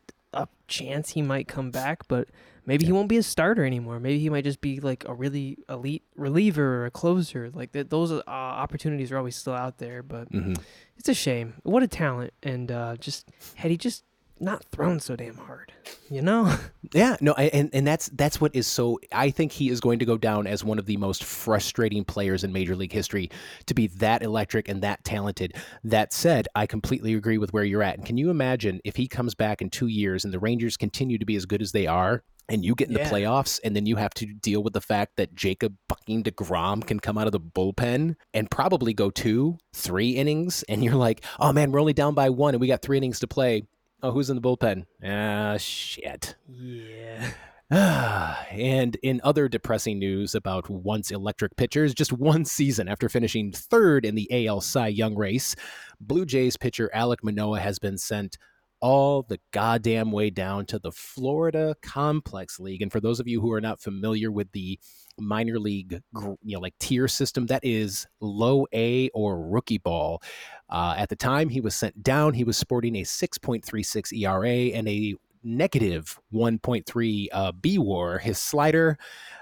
a 0.44 0.48
chance 0.68 1.12
he 1.12 1.22
might 1.22 1.48
come 1.48 1.72
back, 1.72 2.07
but 2.07 2.28
maybe 2.66 2.86
he 2.86 2.92
won't 2.92 3.10
be 3.10 3.18
a 3.18 3.24
starter 3.24 3.66
anymore. 3.66 4.00
Maybe 4.00 4.19
he 4.19 4.30
might 4.30 4.44
just 4.44 4.62
be 4.62 4.80
like 4.80 5.04
a 5.07 5.13
really 5.13 5.57
elite 5.69 6.04
reliever 6.16 6.84
or 6.84 6.86
a 6.86 6.92
closer. 6.92 7.50
Like 7.54 7.72
that, 7.74 7.89
those 7.89 8.12
uh, 8.12 8.24
opportunities 8.28 9.12
are 9.12 9.18
always 9.18 9.36
still 9.36 9.54
out 9.54 9.78
there. 9.80 10.04
But 10.04 10.30
hmm 10.30 10.54
it's 10.98 11.10
a 11.10 11.13
shame. 11.13 11.54
What 11.63 11.84
a 11.84 11.88
talent! 11.88 12.34
And 12.42 12.72
uh, 12.72 12.95
just 12.98 13.30
had 13.56 13.69
he 13.72 13.78
just 13.78 14.04
not 14.39 14.63
thrown 14.66 15.00
so 15.00 15.16
damn 15.16 15.36
hard, 15.38 15.72
you 16.10 16.22
know? 16.22 16.56
Yeah, 16.94 17.18
no, 17.19 17.34
I- 17.38 17.50
and 17.54 17.69
and 17.74 17.86
that's 17.86 18.07
that's 18.13 18.39
what 18.39 18.56
is 18.56 18.66
so. 18.66 18.98
I 19.12 19.30
think 19.30 19.51
he 19.51 19.68
is 19.68 19.81
going 19.81 20.00
to 20.00 20.06
go 20.06 20.18
down 20.18 20.48
as 20.48 20.63
one 20.63 20.80
of 20.80 20.86
the 20.86 20.95
most 20.95 21.25
frustrating 21.25 22.06
players 22.06 22.45
in 22.45 22.54
Major 22.54 22.78
League 22.78 22.94
history 22.94 23.30
to 23.66 23.74
be 23.74 23.88
that 23.88 24.24
electric 24.24 24.69
and 24.69 24.81
that 24.84 25.04
talented. 25.04 25.56
That 25.84 26.13
said, 26.13 26.48
I 26.56 26.66
completely 26.66 27.13
agree 27.16 27.38
with 27.38 27.51
where 27.51 27.66
you're 27.66 27.84
at. 27.84 27.98
And 27.98 28.06
can 28.06 28.16
you 28.16 28.30
imagine 28.30 28.80
if 28.86 28.95
he 28.95 29.06
comes 29.10 29.36
back 29.36 29.62
in 29.62 29.69
two 29.69 29.88
years 29.88 30.24
and 30.24 30.34
the 30.34 30.39
Rangers 30.39 30.78
continue 30.78 31.18
to 31.18 31.25
be 31.25 31.36
as 31.36 31.45
good 31.45 31.62
as 31.62 31.74
they 31.74 31.88
are? 31.88 32.24
And 32.48 32.63
you 32.63 32.74
get 32.74 32.88
in 32.88 32.95
Yeah. 32.95 33.04
the 33.10 33.13
playoffs, 33.13 33.60
and 33.66 33.75
then 33.75 33.86
you 33.86 33.98
have 33.98 34.13
to 34.13 34.25
deal 34.28 34.63
with 34.63 34.72
the 34.72 34.80
fact 34.80 35.18
that 35.18 35.36
Jacob 35.36 35.75
fucking 35.89 36.24
DeGrom 36.24 36.88
can 36.88 37.01
come 37.01 37.18
out 37.18 37.28
of 37.28 37.34
the 37.34 37.42
bullpen 37.42 38.16
and 38.34 38.50
probably 38.50 38.94
go 38.94 39.10
two, 39.10 39.58
three 39.74 40.12
innings. 40.12 40.63
And 40.70 40.82
you're 40.86 40.96
like, 40.96 41.25
oh 41.41 41.51
man, 41.51 41.74
we're 41.74 41.82
only 41.82 41.91
down 41.91 42.13
by 42.13 42.29
one 42.29 42.53
and 42.53 42.62
we 42.62 42.67
got 42.67 42.82
three 42.82 42.96
innings 42.96 43.20
to 43.20 43.27
play. 43.27 43.63
Oh, 44.04 44.12
who's 44.12 44.30
in 44.30 44.36
the 44.36 44.42
bullpen? 44.42 44.86
Ah, 45.04 45.58
shit. 45.58 46.36
yeah. 46.48 47.32
and 48.51 48.96
in 49.04 49.20
other 49.24 49.50
depressing 49.50 50.00
news 50.00 50.36
about 50.36 50.70
once 50.70 51.12
electric 51.12 51.56
pitchers, 51.58 51.94
just 51.94 52.13
one 52.13 52.46
season 52.46 52.88
after 52.88 53.10
finishing 53.10 53.51
third 53.51 54.06
in 54.06 54.16
the 54.16 54.48
AL 54.48 54.62
Cy 54.62 54.88
Young 54.88 55.16
race, 55.16 55.56
Blue 56.00 56.25
Jays 56.25 56.56
pitcher 56.56 56.89
Alek 56.96 57.24
Manoah 57.24 57.60
has 57.60 57.80
been 57.80 57.98
sent 57.98 58.38
all 58.80 59.24
the 59.24 59.39
goddamn 59.51 60.12
way 60.12 60.30
down 60.30 60.66
to 60.68 60.80
the 60.80 60.92
Florida 60.92 61.75
Complex 61.82 62.60
League. 62.60 62.82
And 62.82 62.92
for 62.92 63.00
those 63.00 63.20
of 63.20 63.27
you 63.27 63.42
who 63.42 63.51
are 63.51 63.62
not 63.62 63.82
familiar 63.82 64.32
with 64.32 64.51
the 64.51 64.80
minor 65.19 65.59
league, 65.59 66.01
you 66.43 66.55
know, 66.55 66.59
like 66.59 66.77
tier 66.79 67.07
system, 67.07 67.45
that 67.47 67.63
is 67.63 68.07
low 68.19 68.65
A 68.74 69.09
or 69.09 69.47
rookie 69.47 69.77
ball. 69.77 70.21
Uh, 70.69 70.95
at 70.97 71.09
the 71.09 71.15
time 71.15 71.50
he 71.50 71.62
was 71.62 71.75
sent 71.75 72.03
down, 72.03 72.33
he 72.33 72.43
was 72.43 72.57
sporting 72.57 72.95
a 72.97 73.03
6.36 73.03 74.13
ERA 74.13 74.75
and 74.77 74.88
a 74.88 75.15
negative 75.43 76.19
1.3 76.33 77.27
uh, 77.31 77.51
B 77.53 77.77
WAR. 77.77 78.19
His 78.19 78.38
slider, 78.38 78.97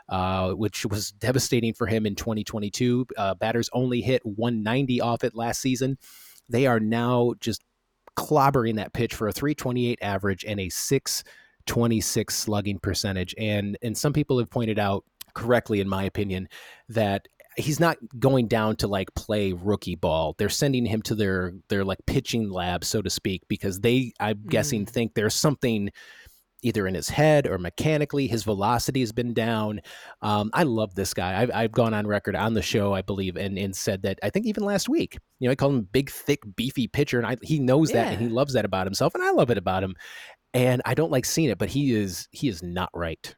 uh, 0.09 0.51
which 0.51 0.85
was 0.85 1.11
devastating 1.11 1.73
for 1.73 1.87
him 1.87 2.05
in 2.05 2.15
2022, 2.15 3.07
uh, 3.17 3.33
batters 3.35 3.69
only 3.73 4.01
hit 4.01 4.25
190 4.25 5.01
off 5.01 5.23
it 5.23 5.35
last 5.35 5.61
season. 5.61 5.97
They 6.47 6.67
are 6.67 6.79
now 6.79 7.33
just 7.39 7.63
clobbering 8.15 8.75
that 8.75 8.93
pitch 8.93 9.13
for 9.13 9.27
a 9.27 9.33
328 9.33 9.99
average 10.01 10.45
and 10.45 10.59
a 10.59 10.69
626 10.69 12.35
slugging 12.35 12.79
percentage. 12.79 13.35
And 13.37 13.77
and 13.81 13.97
some 13.97 14.13
people 14.13 14.39
have 14.39 14.49
pointed 14.49 14.79
out 14.79 15.03
correctly, 15.35 15.79
in 15.79 15.87
my 15.89 16.03
opinion, 16.03 16.47
that 16.89 17.27
he's 17.57 17.79
not 17.79 17.97
going 18.19 18.47
down 18.47 18.75
to 18.77 18.87
like 18.87 19.13
play 19.15 19.53
rookie 19.53 19.95
ball. 19.95 20.35
They're 20.37 20.49
sending 20.49 20.85
him 20.85 21.01
to 21.03 21.15
their 21.15 21.53
their 21.69 21.85
like 21.85 21.99
pitching 22.07 22.49
lab, 22.49 22.83
so 22.83 23.01
to 23.01 23.09
speak, 23.09 23.43
because 23.47 23.79
they, 23.79 24.11
I'm 24.19 24.41
guessing, 24.47 24.85
Mm. 24.85 24.89
think 24.89 25.13
there's 25.13 25.35
something 25.35 25.89
either 26.63 26.87
in 26.87 26.95
his 26.95 27.09
head 27.09 27.45
or 27.47 27.59
mechanically. 27.59 28.25
His 28.27 28.43
velocity 28.43 29.01
has 29.01 29.11
been 29.11 29.33
down. 29.35 29.81
Um, 30.23 30.49
I 30.53 30.63
love 30.63 30.95
this 30.95 31.13
guy. 31.13 31.39
I've, 31.39 31.51
I've 31.53 31.71
gone 31.71 31.93
on 31.93 32.07
record 32.07 32.35
on 32.35 32.55
the 32.55 32.61
show, 32.63 32.91
I 32.93 33.03
believe, 33.03 33.37
and, 33.37 33.57
and 33.59 33.75
said 33.75 34.01
that 34.01 34.17
I 34.23 34.31
think 34.31 34.47
even 34.47 34.63
last 34.63 34.89
week, 34.89 35.17
you 35.39 35.47
know, 35.47 35.51
I 35.51 35.55
called 35.55 35.75
him 35.75 35.87
big, 35.91 36.09
thick, 36.09 36.39
beefy 36.55 36.87
pitcher, 36.87 37.19
and 37.19 37.27
I, 37.27 37.37
he 37.43 37.59
knows 37.59 37.91
that 37.91 38.13
and 38.13 38.21
he 38.21 38.29
loves 38.29 38.53
that 38.53 38.65
about 38.65 38.87
himself, 38.87 39.13
and 39.13 39.23
I 39.23 39.29
love 39.31 39.51
it 39.51 39.59
about 39.59 39.83
him. 39.83 39.95
and 40.55 40.81
I 40.85 40.95
don't 40.95 41.11
like 41.11 41.25
seeing 41.25 41.49
it. 41.49 41.57
But 41.59 41.69
he 41.69 41.93
is 41.93 42.27
he 42.31 42.47
is 42.49 42.63
not 42.63 42.89
right. 42.95 43.35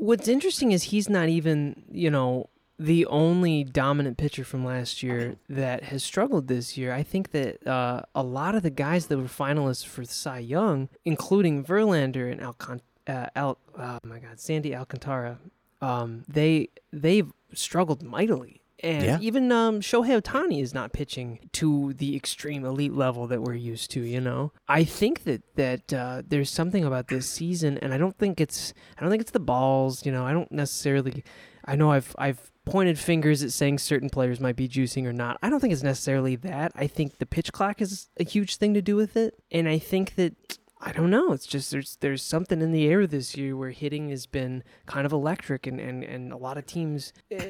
What's 0.00 0.28
interesting 0.28 0.70
is 0.70 0.84
he's 0.84 1.08
not 1.08 1.28
even 1.28 1.82
you 1.90 2.08
know 2.10 2.50
the 2.78 3.04
only 3.06 3.64
dominant 3.64 4.16
pitcher 4.16 4.44
from 4.44 4.64
last 4.64 5.02
year 5.02 5.36
that 5.48 5.82
has 5.84 6.04
struggled 6.04 6.46
this 6.46 6.78
year. 6.78 6.92
I 6.92 7.02
think 7.02 7.32
that 7.32 7.66
uh, 7.66 8.02
a 8.14 8.22
lot 8.22 8.54
of 8.54 8.62
the 8.62 8.70
guys 8.70 9.08
that 9.08 9.18
were 9.18 9.24
finalists 9.24 9.84
for 9.84 10.04
Cy 10.04 10.38
Young, 10.38 10.88
including 11.04 11.64
Verlander 11.64 12.30
and 12.30 12.40
Alcon- 12.40 12.80
uh, 13.08 13.26
Al- 13.34 13.58
oh 13.76 13.98
my 14.04 14.20
God, 14.20 14.38
Sandy 14.38 14.72
Alcantara, 14.76 15.38
um, 15.82 16.22
they 16.28 16.68
they've 16.92 17.32
struggled 17.52 18.02
mightily. 18.04 18.57
And 18.82 19.04
Yeah. 19.04 19.18
even 19.20 19.50
um, 19.50 19.80
Shohei 19.80 20.20
Ohtani 20.20 20.62
is 20.62 20.72
not 20.72 20.92
pitching 20.92 21.48
to 21.54 21.92
the 21.94 22.14
extreme 22.14 22.64
elite 22.64 22.92
level 22.94 23.26
that 23.26 23.42
we're 23.42 23.54
used 23.54 23.90
to. 23.92 24.00
You 24.00 24.20
know, 24.20 24.52
I 24.68 24.84
think 24.84 25.24
that 25.24 25.42
that 25.56 25.92
uh, 25.92 26.22
there's 26.26 26.50
something 26.50 26.84
about 26.84 27.08
this 27.08 27.28
season, 27.28 27.78
and 27.78 27.92
I 27.92 27.98
don't 27.98 28.16
think 28.16 28.40
it's 28.40 28.72
I 28.96 29.00
don't 29.00 29.10
think 29.10 29.22
it's 29.22 29.32
the 29.32 29.40
balls. 29.40 30.06
You 30.06 30.12
know, 30.12 30.24
I 30.24 30.32
don't 30.32 30.50
necessarily. 30.52 31.24
I 31.64 31.76
know 31.76 31.90
I've 31.92 32.14
I've 32.18 32.50
pointed 32.64 32.98
fingers 32.98 33.42
at 33.42 33.50
saying 33.50 33.78
certain 33.78 34.10
players 34.10 34.40
might 34.40 34.54
be 34.56 34.68
juicing 34.68 35.06
or 35.06 35.12
not. 35.12 35.38
I 35.42 35.48
don't 35.50 35.58
think 35.58 35.72
it's 35.72 35.82
necessarily 35.82 36.36
that. 36.36 36.70
I 36.74 36.86
think 36.86 37.18
the 37.18 37.26
pitch 37.26 37.50
clock 37.52 37.80
is 37.80 38.08
a 38.20 38.24
huge 38.24 38.56
thing 38.56 38.74
to 38.74 38.82
do 38.82 38.94
with 38.94 39.16
it, 39.16 39.34
and 39.50 39.68
I 39.68 39.78
think 39.78 40.14
that 40.16 40.58
I 40.80 40.92
don't 40.92 41.10
know. 41.10 41.32
It's 41.32 41.46
just 41.46 41.70
there's 41.70 41.96
there's 42.00 42.22
something 42.22 42.62
in 42.62 42.72
the 42.72 42.86
air 42.86 43.06
this 43.06 43.36
year 43.36 43.56
where 43.56 43.70
hitting 43.70 44.10
has 44.10 44.26
been 44.26 44.62
kind 44.86 45.06
of 45.06 45.12
electric, 45.12 45.66
and 45.66 45.80
and, 45.80 46.04
and 46.04 46.32
a 46.32 46.36
lot 46.36 46.56
of 46.56 46.66
teams. 46.66 47.12
Uh, 47.34 47.44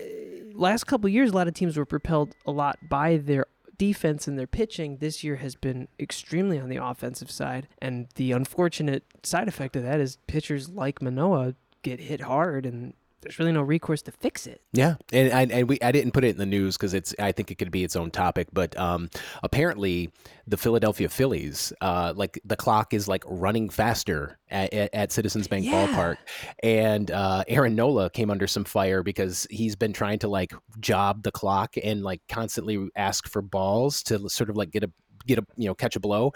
last 0.54 0.85
couple 0.85 1.08
years, 1.08 1.30
a 1.30 1.35
lot 1.35 1.49
of 1.49 1.54
teams 1.54 1.76
were 1.76 1.85
propelled 1.85 2.35
a 2.47 2.50
lot 2.50 2.78
by 2.88 3.18
their 3.18 3.47
defense 3.76 4.26
and 4.26 4.38
their 4.38 4.47
pitching. 4.47 4.97
This 4.97 5.23
year 5.23 5.37
has 5.37 5.54
been 5.54 5.88
extremely 6.00 6.58
on 6.58 6.68
the 6.68 6.82
offensive 6.82 7.30
side, 7.30 7.68
and 7.82 8.08
the 8.14 8.32
unfortunate 8.32 9.04
side 9.23 9.49
effect 9.49 9.76
of 9.76 9.82
that 9.82 10.00
is 10.00 10.18
pitchers 10.26 10.70
like 10.70 11.02
Manoah 11.02 11.54
get 11.82 12.00
hit 12.00 12.23
hard, 12.23 12.64
and 12.64 12.94
there's 13.20 13.38
really 13.38 13.52
no 13.52 13.62
recourse 13.62 14.02
to 14.02 14.12
fix 14.12 14.46
it. 14.46 14.60
Yeah, 14.72 14.96
and 15.12 15.32
I, 15.32 15.42
and 15.42 15.68
we 15.68 15.78
I 15.82 15.92
didn't 15.92 16.12
put 16.12 16.25
it 16.25 16.30
in 16.30 16.38
the 16.38 16.46
news 16.46 16.76
because 16.76 16.94
it's 16.94 17.14
I 17.18 17.32
think 17.32 17.50
it 17.50 17.56
could 17.56 17.70
be 17.70 17.84
its 17.84 17.96
own 17.96 18.10
topic, 18.10 18.48
but 18.52 18.76
um, 18.78 19.10
apparently 19.42 20.10
the 20.46 20.56
Philadelphia 20.56 21.08
Phillies, 21.08 21.72
uh, 21.80 22.12
like 22.16 22.40
the 22.44 22.56
clock 22.56 22.94
is 22.94 23.08
like 23.08 23.25
running 23.26 23.68
faster 23.68 24.38
at, 24.50 24.72
at, 24.72 24.94
at 24.94 25.12
Citizens 25.12 25.48
Bank 25.48 25.64
Yeah. 25.64 25.88
Ballpark, 25.88 26.16
and 26.62 27.10
uh, 27.10 27.44
Aaron 27.48 27.75
Nola 27.75 28.10
came 28.10 28.30
under 28.30 28.46
some 28.46 28.64
fire 28.64 29.02
because 29.02 29.46
he's 29.50 29.76
been 29.76 29.92
trying 29.92 30.20
to 30.20 30.28
like 30.28 30.52
job 30.80 31.22
the 31.22 31.32
clock 31.32 31.75
and 31.82 32.02
like 32.02 32.20
constantly 32.28 32.88
ask 32.96 33.28
for 33.28 33.42
balls 33.42 34.02
to 34.04 34.28
sort 34.28 34.50
of 34.50 34.56
like 34.56 34.70
get 34.70 34.84
a 34.84 34.90
get 35.26 35.38
a 35.38 35.46
you 35.56 35.66
know 35.66 35.75
catch 35.75 35.96
a 35.96 36.00
blow. 36.00 36.32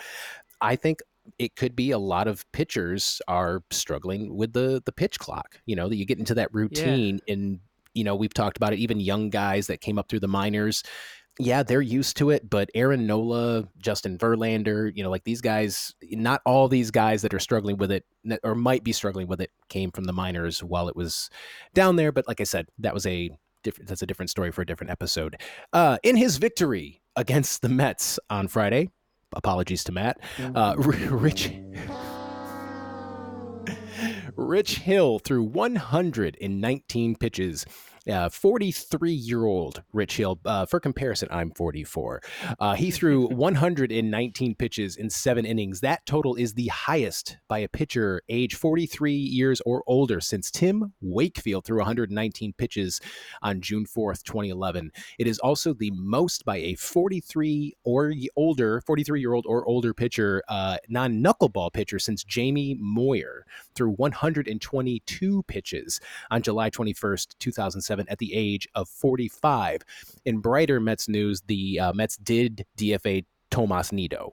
I 0.60 0.76
think 0.76 1.00
it 1.38 1.56
could 1.56 1.76
be 1.76 1.90
a 1.90 1.98
lot 1.98 2.28
of 2.28 2.50
pitchers 2.52 3.20
are 3.28 3.62
struggling 3.70 4.36
with 4.36 4.52
the 4.52 4.82
the 4.84 4.92
pitch 4.92 5.18
clock. 5.18 5.60
You 5.66 5.76
know, 5.76 5.88
that 5.88 5.96
you 5.96 6.04
get 6.04 6.18
into 6.18 6.34
that 6.34 6.52
routine 6.52 7.20
and 7.28 7.60
you 7.94 8.04
know, 8.04 8.14
we've 8.14 8.34
talked 8.34 8.56
about 8.56 8.72
it, 8.72 8.78
even 8.78 9.00
young 9.00 9.30
guys 9.30 9.66
that 9.66 9.80
came 9.80 9.98
up 9.98 10.08
through 10.08 10.20
the 10.20 10.28
minors. 10.28 10.82
Yeah, 11.38 11.62
they're 11.62 11.80
used 11.80 12.18
to 12.18 12.30
it, 12.30 12.48
but 12.48 12.68
Aaron 12.74 13.06
Nola, 13.06 13.66
Justin 13.78 14.18
Verlander, 14.18 14.94
you 14.94 15.02
know, 15.02 15.08
like 15.08 15.24
these 15.24 15.40
guys, 15.40 15.94
not 16.10 16.42
all 16.44 16.68
these 16.68 16.90
guys 16.90 17.22
that 17.22 17.32
are 17.32 17.38
struggling 17.38 17.78
with 17.78 17.90
it 17.90 18.04
or 18.42 18.54
might 18.54 18.84
be 18.84 18.92
struggling 18.92 19.28
with 19.28 19.40
it 19.40 19.50
came 19.70 19.90
from 19.90 20.04
the 20.04 20.12
minors 20.12 20.62
while 20.62 20.88
it 20.88 20.96
was 20.96 21.30
down 21.72 21.96
there. 21.96 22.12
But 22.12 22.28
like 22.28 22.40
I 22.40 22.44
said, 22.44 22.66
that 22.78 22.92
was 22.92 23.06
a 23.06 23.30
different, 23.62 23.88
that's 23.88 24.02
a 24.02 24.06
different 24.06 24.28
story 24.28 24.52
for 24.52 24.60
a 24.60 24.66
different 24.66 24.90
episode. 24.90 25.40
Uh, 25.72 25.96
in 26.02 26.16
his 26.16 26.36
victory 26.36 27.00
against 27.16 27.62
the 27.62 27.68
Mets 27.70 28.18
on 28.28 28.46
Friday, 28.46 28.90
apologies 29.34 29.84
to 29.84 29.92
Matt, 29.92 30.18
uh, 30.54 30.74
Rich. 30.78 31.52
Rich 34.36 34.78
Hill 34.78 35.18
threw 35.18 35.42
119 35.42 37.16
pitches. 37.16 37.66
43 38.30 39.12
year 39.12 39.44
old 39.44 39.82
Rich 39.92 40.16
Hill. 40.16 40.40
Uh, 40.44 40.66
for 40.66 40.80
comparison, 40.80 41.28
I'm 41.30 41.50
44. 41.52 42.22
Uh, 42.58 42.74
he 42.74 42.90
threw 42.90 43.26
119 43.28 44.54
pitches 44.56 44.96
in 44.96 45.10
seven 45.10 45.44
innings. 45.44 45.80
That 45.80 46.04
total 46.06 46.34
is 46.34 46.54
the 46.54 46.68
highest 46.68 47.38
by 47.48 47.58
a 47.58 47.68
pitcher 47.68 48.22
age 48.28 48.54
43 48.54 49.12
years 49.12 49.60
or 49.64 49.84
older 49.86 50.20
since 50.20 50.50
Tim 50.50 50.92
Wakefield 51.00 51.64
threw 51.64 51.78
119 51.78 52.52
pitches 52.54 53.00
on 53.42 53.60
June 53.60 53.86
4th, 53.86 54.22
2011. 54.24 54.90
It 55.18 55.26
is 55.26 55.38
also 55.38 55.72
the 55.72 55.92
most 55.92 56.44
by 56.44 56.56
a 56.56 56.74
43 56.74 57.76
or 57.84 58.12
older, 58.36 58.80
43 58.80 59.20
year 59.20 59.34
old 59.34 59.46
or 59.46 59.66
older 59.66 59.94
pitcher, 59.94 60.42
uh, 60.48 60.76
non 60.88 61.22
knuckleball 61.22 61.72
pitcher 61.72 61.98
since 61.98 62.24
Jamie 62.24 62.76
Moyer 62.80 63.46
threw 63.74 63.90
122 63.90 65.42
pitches 65.44 66.00
on 66.30 66.42
July 66.42 66.70
21st, 66.70 67.38
2007, 67.96 68.06
at 68.10 68.18
the 68.18 68.34
age 68.34 68.68
of 68.74 68.88
45. 68.88 69.82
In 70.24 70.38
brighter 70.38 70.80
Mets 70.80 71.08
news, 71.08 71.42
the 71.42 71.80
uh, 71.80 71.92
Mets 71.92 72.16
did 72.16 72.66
DFA 72.78 73.24
Tomas 73.50 73.92
Nido. 73.92 74.32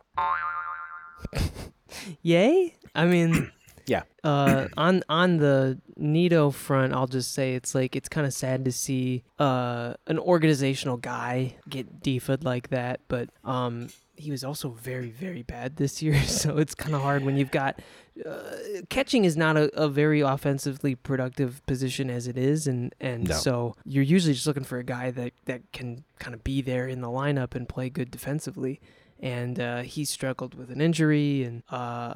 Yay! 2.22 2.76
I 2.96 3.06
mean, 3.06 3.52
Yeah. 3.90 4.04
Uh, 4.24 4.68
on 4.78 5.02
on 5.10 5.38
the 5.38 5.80
Nido 5.98 6.52
front, 6.52 6.94
I'll 6.94 7.08
just 7.08 7.34
say 7.34 7.56
it's 7.56 7.74
like 7.74 7.96
it's 7.96 8.08
kind 8.08 8.28
of 8.28 8.34
sad 8.34 8.66
to 8.66 8.72
see 8.72 9.24
uh 9.40 9.96
an 10.06 10.20
organizational 10.20 10.98
guy 10.98 11.56
get 11.68 12.02
defed 12.04 12.44
like 12.44 12.70
that, 12.70 13.00
but 13.08 13.30
um 13.44 13.88
he 14.20 14.32
was 14.32 14.44
also 14.44 14.70
very 14.70 15.10
very 15.10 15.42
bad 15.44 15.78
this 15.78 16.02
year, 16.02 16.22
so 16.42 16.58
it's 16.58 16.76
kind 16.76 16.94
of 16.96 17.02
hard 17.02 17.24
when 17.24 17.38
you've 17.38 17.52
got 17.52 17.80
uh, 18.26 18.42
catching 18.90 19.24
is 19.26 19.38
not 19.38 19.56
a, 19.58 19.70
a 19.80 19.88
very 19.88 20.20
offensively 20.22 20.94
productive 20.94 21.66
position 21.66 22.10
as 22.10 22.28
it 22.28 22.38
is, 22.38 22.68
and 22.68 22.94
and 23.00 23.30
No. 23.30 23.36
so 23.36 23.76
you're 23.86 24.04
usually 24.04 24.34
just 24.34 24.46
looking 24.48 24.64
for 24.66 24.78
a 24.78 24.84
guy 24.84 25.10
that 25.12 25.34
that 25.46 25.62
can 25.72 26.04
kind 26.20 26.34
of 26.36 26.44
be 26.44 26.62
there 26.62 26.88
in 26.88 27.02
the 27.02 27.08
lineup 27.08 27.56
and 27.56 27.68
play 27.68 27.90
good 27.90 28.12
defensively 28.12 28.80
and 29.22 29.60
uh, 29.60 29.82
he 29.82 30.06
struggled 30.06 30.56
with 30.56 30.70
an 30.72 30.80
injury 30.80 31.44
and 31.44 31.62
uh, 31.72 32.14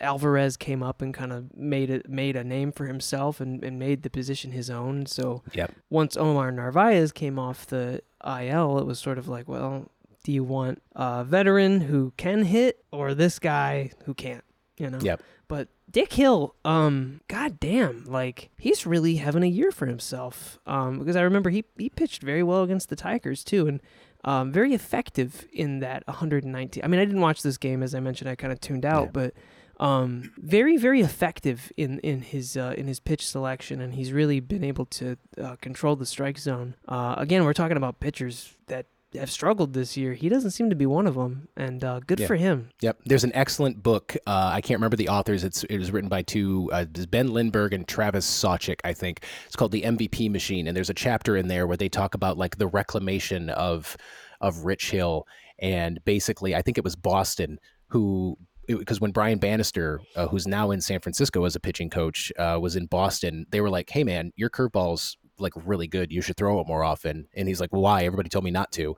Alvarez 0.00 0.56
came 0.56 0.82
up 0.82 1.02
and 1.02 1.12
kind 1.12 1.30
of 1.32 1.54
made 1.54 1.90
it 1.90 2.08
made 2.08 2.34
a 2.34 2.42
name 2.44 2.72
for 2.72 2.86
himself 2.86 3.40
and, 3.42 3.62
and 3.62 3.78
made 3.78 4.02
the 4.02 4.08
position 4.10 4.52
his 4.52 4.70
own 4.70 5.04
so 5.06 5.42
Yep. 5.52 5.72
once 5.90 6.16
Omar 6.16 6.50
Narvaez 6.52 7.12
came 7.12 7.38
off 7.38 7.66
the 7.66 8.00
IL 8.26 8.78
it 8.78 8.86
was 8.86 8.98
sort 8.98 9.18
of 9.18 9.28
like 9.28 9.46
well 9.48 9.90
do 10.26 10.32
you 10.32 10.42
want 10.42 10.82
a 10.96 11.22
veteran 11.22 11.82
who 11.82 12.12
can 12.16 12.42
hit 12.42 12.84
or 12.90 13.14
this 13.14 13.38
guy 13.38 13.92
who 14.06 14.12
can't 14.12 14.42
you 14.76 14.90
know 14.90 14.98
Yep. 15.00 15.22
but 15.46 15.68
Dick 15.88 16.14
Hill, 16.14 16.56
um, 16.64 17.20
goddamn, 17.28 18.04
like 18.06 18.50
he's 18.58 18.84
really 18.84 19.16
having 19.16 19.44
a 19.44 19.46
year 19.46 19.70
for 19.70 19.86
himself. 19.86 20.58
Um, 20.66 20.98
because 20.98 21.14
I 21.14 21.22
remember 21.22 21.48
he 21.50 21.64
he 21.78 21.88
pitched 21.88 22.22
very 22.24 22.42
well 22.42 22.64
against 22.64 22.88
the 22.88 22.96
Tigers 22.96 23.44
too, 23.44 23.68
and 23.68 23.80
um, 24.24 24.50
very 24.52 24.74
effective 24.74 25.46
in 25.52 25.78
that 25.78 26.02
119. 26.08 26.82
I 26.82 26.88
mean, 26.88 27.00
I 27.00 27.04
didn't 27.04 27.20
watch 27.20 27.40
this 27.42 27.56
game 27.56 27.84
as 27.84 27.94
I 27.94 28.00
mentioned. 28.00 28.28
I 28.28 28.34
kind 28.34 28.52
of 28.52 28.60
tuned 28.60 28.84
out, 28.84 29.04
Yeah. 29.06 29.10
but 29.12 29.34
um, 29.78 30.32
very 30.38 30.76
very 30.76 31.00
effective 31.02 31.72
in 31.76 32.00
in 32.00 32.20
his 32.22 32.56
uh, 32.56 32.74
in 32.76 32.88
his 32.88 32.98
pitch 32.98 33.24
selection, 33.26 33.80
and 33.80 33.94
he's 33.94 34.12
really 34.12 34.40
been 34.40 34.64
able 34.64 34.86
to 34.86 35.16
uh, 35.40 35.54
control 35.62 35.94
the 35.94 36.04
strike 36.06 36.36
zone. 36.38 36.74
Uh, 36.88 37.14
again, 37.16 37.44
we're 37.44 37.52
talking 37.54 37.76
about 37.76 38.00
pitchers 38.00 38.56
that 38.66 38.86
have 39.14 39.30
struggled 39.30 39.72
this 39.72 39.96
year. 39.96 40.14
He 40.14 40.28
doesn't 40.28 40.50
seem 40.50 40.68
to 40.70 40.76
be 40.76 40.84
one 40.86 41.06
of 41.06 41.14
them, 41.14 41.48
and 41.56 41.82
uh, 41.82 42.00
good 42.00 42.20
Yeah. 42.20 42.26
for 42.26 42.36
him. 42.36 42.70
Yep. 42.82 42.98
There's 43.06 43.24
an 43.24 43.32
excellent 43.34 43.82
book. 43.82 44.16
Uh, 44.26 44.50
I 44.52 44.60
can't 44.60 44.78
remember 44.78 44.96
the 44.96 45.08
authors. 45.08 45.44
It's 45.44 45.64
it 45.64 45.78
was 45.78 45.90
written 45.92 46.08
by 46.08 46.22
two 46.22 46.68
uh, 46.72 46.84
Ben 47.10 47.28
Lindbergh 47.32 47.72
and 47.72 47.86
Travis 47.86 48.26
Sawchik, 48.26 48.80
I 48.84 48.92
think. 48.92 49.24
It's 49.46 49.56
called 49.56 49.72
the 49.72 49.82
MVP 49.82 50.30
Machine, 50.30 50.66
and 50.66 50.76
there's 50.76 50.90
a 50.90 50.94
chapter 50.94 51.36
in 51.36 51.48
there 51.48 51.66
where 51.66 51.76
they 51.76 51.88
talk 51.88 52.14
about 52.14 52.36
like 52.36 52.58
the 52.58 52.66
reclamation 52.66 53.50
of 53.50 53.96
of 54.40 54.64
Rich 54.64 54.90
Hill, 54.90 55.26
and 55.60 55.98
basically, 56.04 56.54
I 56.54 56.62
think 56.62 56.76
it 56.78 56.84
was 56.84 56.96
Boston 56.96 57.58
who. 57.88 58.36
Because 58.68 59.00
when 59.00 59.12
Brian 59.12 59.38
Bannister, 59.38 60.00
uh, 60.16 60.26
who's 60.26 60.44
now 60.48 60.72
in 60.72 60.80
San 60.80 60.98
Francisco 60.98 61.44
as 61.44 61.54
a 61.54 61.60
pitching 61.60 61.88
coach, 61.88 62.32
uh, 62.36 62.58
was 62.60 62.74
in 62.74 62.86
Boston, 62.86 63.46
they 63.50 63.60
were 63.60 63.70
like, 63.70 63.88
"Hey, 63.90 64.02
man, 64.02 64.32
your 64.34 64.50
curveball's 64.50 65.16
like 65.38 65.52
really 65.56 65.86
good. 65.86 66.12
You 66.12 66.22
should 66.22 66.36
throw 66.36 66.60
it 66.60 66.66
more 66.66 66.84
often." 66.84 67.28
And 67.34 67.48
he's 67.48 67.60
like, 67.60 67.70
"Why? 67.70 68.04
Everybody 68.04 68.28
told 68.28 68.44
me 68.44 68.50
not 68.50 68.72
to." 68.72 68.96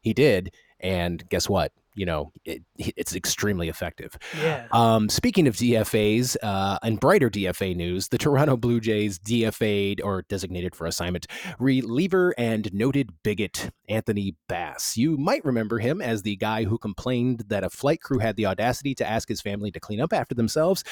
He 0.00 0.14
did, 0.14 0.54
and 0.80 1.28
guess 1.28 1.48
what? 1.48 1.72
You 1.98 2.06
know, 2.06 2.32
it, 2.44 2.62
it's 2.78 3.14
extremely 3.14 3.68
effective. 3.68 4.16
Yeah. 4.40 4.66
Um, 4.72 5.08
speaking 5.08 5.48
of 5.48 5.56
DFAs, 5.56 6.36
uh, 6.42 6.78
and 6.82 7.00
brighter 7.00 7.28
DFA 7.28 7.74
news, 7.74 8.08
the 8.08 8.18
Toronto 8.18 8.56
Blue 8.56 8.80
Jays 8.80 9.18
DFA'd 9.18 10.00
or 10.00 10.22
designated 10.22 10.74
for 10.74 10.86
assignment 10.86 11.26
reliever 11.58 12.34
and 12.38 12.72
noted 12.72 13.10
bigot 13.22 13.70
Anthony 13.88 14.36
Bass. 14.48 14.96
You 14.96 15.16
might 15.16 15.44
remember 15.44 15.78
him 15.78 16.00
as 16.00 16.22
the 16.22 16.36
guy 16.36 16.64
who 16.64 16.78
complained 16.78 17.44
that 17.48 17.64
a 17.64 17.70
flight 17.70 18.00
crew 18.00 18.18
had 18.18 18.36
the 18.36 18.46
audacity 18.46 18.94
to 18.96 19.08
ask 19.08 19.28
his 19.28 19.40
family 19.40 19.70
to 19.72 19.80
clean 19.80 20.00
up 20.00 20.12
after 20.12 20.34
themselves, 20.34 20.84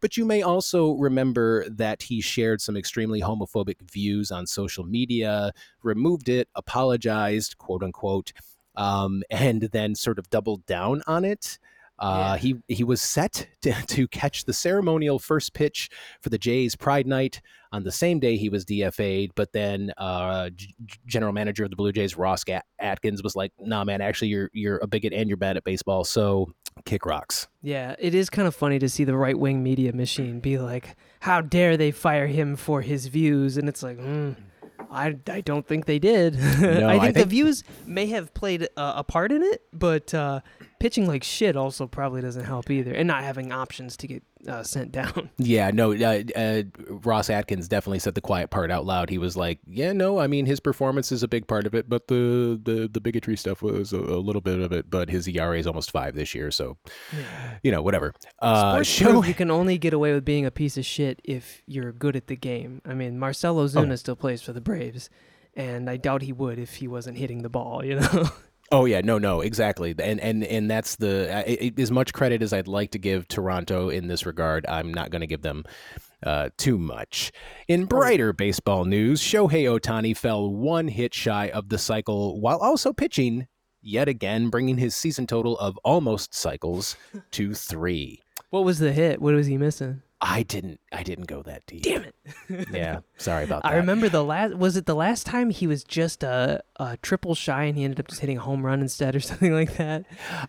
but 0.00 0.16
you 0.16 0.24
may 0.24 0.42
also 0.42 0.92
remember 0.92 1.68
that 1.68 2.02
he 2.02 2.20
shared 2.20 2.60
some 2.60 2.76
extremely 2.76 3.20
homophobic 3.20 3.80
views 3.90 4.30
on 4.30 4.46
social 4.46 4.84
media, 4.84 5.52
removed 5.82 6.28
it, 6.28 6.48
apologized, 6.54 7.58
quote 7.58 7.82
unquote, 7.82 8.32
um, 8.76 9.22
and 9.30 9.62
then 9.72 9.94
sort 9.94 10.18
of 10.18 10.28
doubled 10.30 10.66
down 10.66 11.02
on 11.06 11.24
it. 11.24 11.58
Uh, 11.98 12.32
yeah. 12.34 12.36
He 12.36 12.56
he 12.68 12.84
was 12.84 13.00
set 13.00 13.46
to, 13.62 13.72
to 13.72 14.08
catch 14.08 14.44
the 14.44 14.52
ceremonial 14.52 15.18
first 15.18 15.54
pitch 15.54 15.88
for 16.20 16.30
the 16.30 16.38
Jays 16.38 16.74
Pride 16.74 17.06
Night 17.06 17.40
on 17.70 17.84
the 17.84 17.92
same 17.92 18.18
day 18.18 18.36
he 18.36 18.48
was 18.48 18.64
DFA'd. 18.64 19.32
But 19.34 19.52
then 19.52 19.92
uh, 19.96 20.50
G- 20.50 20.74
general 21.06 21.32
manager 21.32 21.64
of 21.64 21.70
the 21.70 21.76
Blue 21.76 21.92
Jays 21.92 22.16
Ross 22.16 22.44
Atkins 22.80 23.22
was 23.22 23.36
like, 23.36 23.52
"Nah, 23.60 23.84
man, 23.84 24.00
actually 24.00 24.28
you're 24.28 24.50
you're 24.52 24.78
a 24.78 24.86
bigot 24.86 25.12
and 25.12 25.28
you're 25.28 25.36
bad 25.36 25.56
at 25.56 25.64
baseball, 25.64 26.02
so 26.02 26.52
kick 26.84 27.06
rocks." 27.06 27.46
Yeah, 27.62 27.94
it 27.98 28.14
is 28.14 28.28
kind 28.30 28.48
of 28.48 28.54
funny 28.54 28.78
to 28.80 28.88
see 28.88 29.04
the 29.04 29.16
right 29.16 29.38
wing 29.38 29.62
media 29.62 29.92
machine 29.92 30.40
be 30.40 30.58
like, 30.58 30.96
"How 31.20 31.40
dare 31.40 31.76
they 31.76 31.92
fire 31.92 32.26
him 32.26 32.56
for 32.56 32.80
his 32.80 33.06
views?" 33.06 33.56
And 33.56 33.68
it's 33.68 33.82
like. 33.82 33.98
Mm 33.98 34.36
I, 34.90 35.16
I 35.28 35.40
don't 35.40 35.66
think 35.66 35.86
they 35.86 35.98
did. 35.98 36.34
No, 36.62 36.88
I, 36.88 36.92
think 36.92 37.02
I, 37.02 37.04
think 37.06 37.16
the 37.16 37.24
views 37.26 37.64
may 37.86 38.06
have 38.06 38.32
played 38.34 38.62
a, 38.62 38.70
a 38.76 39.04
part 39.04 39.32
in 39.32 39.42
it, 39.42 39.62
but 39.72 40.14
uh, 40.14 40.40
pitching 40.80 41.06
like 41.06 41.24
shit 41.24 41.56
also 41.56 41.86
probably 41.86 42.20
doesn't 42.20 42.44
help 42.44 42.70
either, 42.70 42.92
and 42.92 43.06
not 43.08 43.24
having 43.24 43.52
options 43.52 43.96
to 43.98 44.06
get 44.06 44.22
uh, 44.48 44.62
sent 44.62 44.92
down. 44.92 45.30
Yeah, 45.38 45.70
no. 45.72 45.92
Uh, 45.92 46.22
uh, 46.36 46.62
Ross 46.88 47.28
Atkins 47.28 47.66
definitely 47.66 47.98
said 47.98 48.14
the 48.14 48.20
quiet 48.20 48.50
part 48.50 48.70
out 48.70 48.86
loud. 48.86 49.10
He 49.10 49.18
was 49.18 49.36
like, 49.36 49.58
"Yeah, 49.66 49.92
no. 49.92 50.20
I 50.20 50.28
mean, 50.28 50.46
his 50.46 50.60
performance 50.60 51.10
is 51.10 51.22
a 51.22 51.28
big 51.28 51.48
part 51.48 51.66
of 51.66 51.74
it, 51.74 51.88
but 51.88 52.06
the 52.06 52.60
the, 52.62 52.88
the 52.90 53.00
bigotry 53.00 53.36
stuff 53.36 53.60
was 53.60 53.92
a, 53.92 53.98
a 53.98 54.20
little 54.20 54.40
bit 54.40 54.60
of 54.60 54.72
it. 54.72 54.88
But 54.88 55.10
his 55.10 55.26
ERA 55.26 55.58
is 55.58 55.66
almost 55.66 55.90
five 55.90 56.14
this 56.14 56.34
year, 56.34 56.50
so 56.50 56.78
yeah. 57.12 57.58
you 57.62 57.72
know, 57.72 57.82
whatever." 57.82 58.14
Uh, 58.38 58.82
show 58.82 59.24
you 59.24 59.34
can 59.34 59.50
only 59.50 59.78
get 59.78 59.92
away 59.92 60.12
with 60.12 60.24
being 60.24 60.46
a 60.46 60.50
piece 60.50 60.78
of 60.78 60.86
shit 60.86 61.20
if 61.24 61.62
you're 61.66 61.92
good 61.92 62.14
at 62.14 62.28
the 62.28 62.36
game. 62.36 62.80
I 62.86 62.94
mean, 62.94 63.18
Marcell 63.18 63.56
Ozuna 63.56 63.92
oh. 63.92 63.96
still 63.96 64.16
plays 64.16 64.42
for 64.42 64.52
the 64.52 64.60
Braves, 64.60 65.10
and 65.54 65.90
I 65.90 65.96
doubt 65.96 66.22
he 66.22 66.32
would 66.32 66.58
if 66.58 66.76
he 66.76 66.86
wasn't 66.86 67.18
hitting 67.18 67.42
the 67.42 67.50
ball. 67.50 67.84
You 67.84 67.96
know. 67.96 68.30
Oh 68.72 68.86
yeah, 68.86 69.02
no, 69.02 69.18
no, 69.18 69.42
exactly, 69.42 69.94
and 69.98 70.18
and 70.18 70.42
and 70.42 70.70
that's 70.70 70.96
the 70.96 71.44
it, 71.46 71.78
as 71.78 71.90
much 71.90 72.14
credit 72.14 72.40
as 72.40 72.54
I'd 72.54 72.68
like 72.68 72.92
to 72.92 72.98
give 72.98 73.28
Toronto 73.28 73.90
in 73.90 74.08
this 74.08 74.24
regard. 74.24 74.64
I'm 74.66 74.94
not 74.94 75.10
going 75.10 75.20
to 75.20 75.26
give 75.26 75.42
them 75.42 75.64
uh, 76.22 76.48
too 76.56 76.78
much. 76.78 77.32
In 77.68 77.84
brighter 77.84 78.32
baseball 78.32 78.86
news, 78.86 79.20
Shohei 79.20 79.64
Ohtani 79.64 80.16
fell 80.16 80.50
one 80.50 80.88
hit 80.88 81.12
shy 81.12 81.50
of 81.50 81.68
the 81.68 81.76
cycle 81.76 82.40
while 82.40 82.58
also 82.58 82.94
pitching 82.94 83.46
yet 83.82 84.08
again, 84.08 84.48
bringing 84.48 84.78
his 84.78 84.96
season 84.96 85.26
total 85.26 85.58
of 85.58 85.78
almost 85.84 86.34
cycles 86.34 86.96
to 87.32 87.54
three. 87.54 88.22
What 88.50 88.64
was 88.64 88.80
the 88.80 88.92
hit? 88.92 89.22
What 89.22 89.32
was 89.32 89.46
he 89.46 89.56
missing? 89.56 90.02
I 90.24 90.44
didn't. 90.44 90.78
I 90.92 91.02
didn't 91.02 91.26
go 91.26 91.42
that 91.42 91.66
deep. 91.66 91.82
Damn 91.82 92.04
it. 92.04 92.14
yeah. 92.72 93.00
Sorry 93.18 93.42
about 93.42 93.64
that. 93.64 93.72
I 93.72 93.76
remember 93.76 94.08
the 94.08 94.22
last. 94.22 94.54
Was 94.54 94.76
it 94.76 94.86
the 94.86 94.94
last 94.94 95.26
time 95.26 95.50
he 95.50 95.66
was 95.66 95.82
just 95.82 96.22
a, 96.22 96.62
a 96.76 96.96
triple 96.98 97.34
shy 97.34 97.64
and 97.64 97.76
he 97.76 97.82
ended 97.82 97.98
up 97.98 98.06
just 98.06 98.20
hitting 98.20 98.38
a 98.38 98.40
home 98.40 98.64
run 98.64 98.80
instead 98.80 99.16
or 99.16 99.20
something 99.20 99.52
like 99.52 99.76
that? 99.78 100.04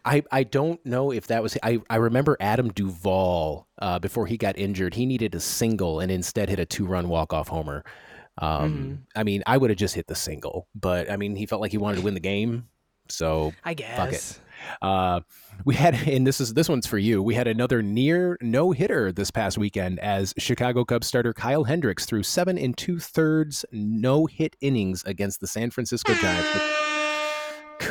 I 0.06 0.24
I 0.32 0.44
don't 0.44 0.84
know 0.86 1.12
if 1.12 1.26
that 1.28 1.42
was. 1.42 1.58
I 1.64 1.80
I 1.90 1.96
remember 1.96 2.38
Adam 2.40 2.72
Duvall 2.72 3.68
uh, 3.80 3.98
before 3.98 4.28
he 4.28 4.38
got 4.38 4.60
injured. 4.60 4.94
He 4.94 5.08
needed 5.08 5.34
a 5.34 5.40
single 5.40 6.00
and 6.00 6.12
instead 6.12 6.50
hit 6.50 6.60
a 6.60 6.66
two 6.66 6.86
run 6.86 7.10
walk 7.10 7.34
off 7.34 7.48
homer. 7.48 7.84
Um, 8.38 8.74
mm-hmm. 8.74 8.94
I 9.20 9.24
mean, 9.24 9.42
I 9.48 9.58
would 9.58 9.72
have 9.72 9.80
just 9.80 9.96
hit 9.96 10.06
the 10.06 10.16
single, 10.16 10.68
but 10.76 11.10
I 11.10 11.18
mean, 11.18 11.36
he 11.36 11.48
felt 11.48 11.62
like 11.62 11.72
he 11.72 11.80
wanted 11.80 11.98
to 11.98 12.04
win 12.04 12.14
the 12.14 12.20
game. 12.20 12.68
So 13.10 13.54
I 13.64 13.74
guess. 13.74 14.40
Uh, 14.82 15.22
we 15.66 15.76
had, 15.76 15.96
and 16.08 16.26
this 16.26 16.42
is 16.42 16.54
this 16.54 16.70
one's 16.70 16.88
for 16.88 16.98
you. 16.98 17.22
We 17.22 17.36
had 17.36 17.48
another 17.48 17.82
near 17.82 18.38
no 18.42 18.72
hitter 18.72 19.12
this 19.12 19.32
past 19.32 19.58
weekend 19.58 20.00
as 20.00 20.34
Chicago 20.38 20.86
Cubs 20.86 21.08
starter 21.08 21.34
Kyle 21.34 21.64
Hendricks 21.64 22.06
threw 22.06 22.24
seven 22.24 22.58
and 22.58 22.78
two 22.78 23.00
thirds 23.00 23.66
no 23.72 24.26
hit 24.26 24.56
innings 24.62 25.04
against 25.06 25.40
the 25.40 25.48
San 25.48 25.72
Francisco 25.72 26.14
Giants. 26.14 26.83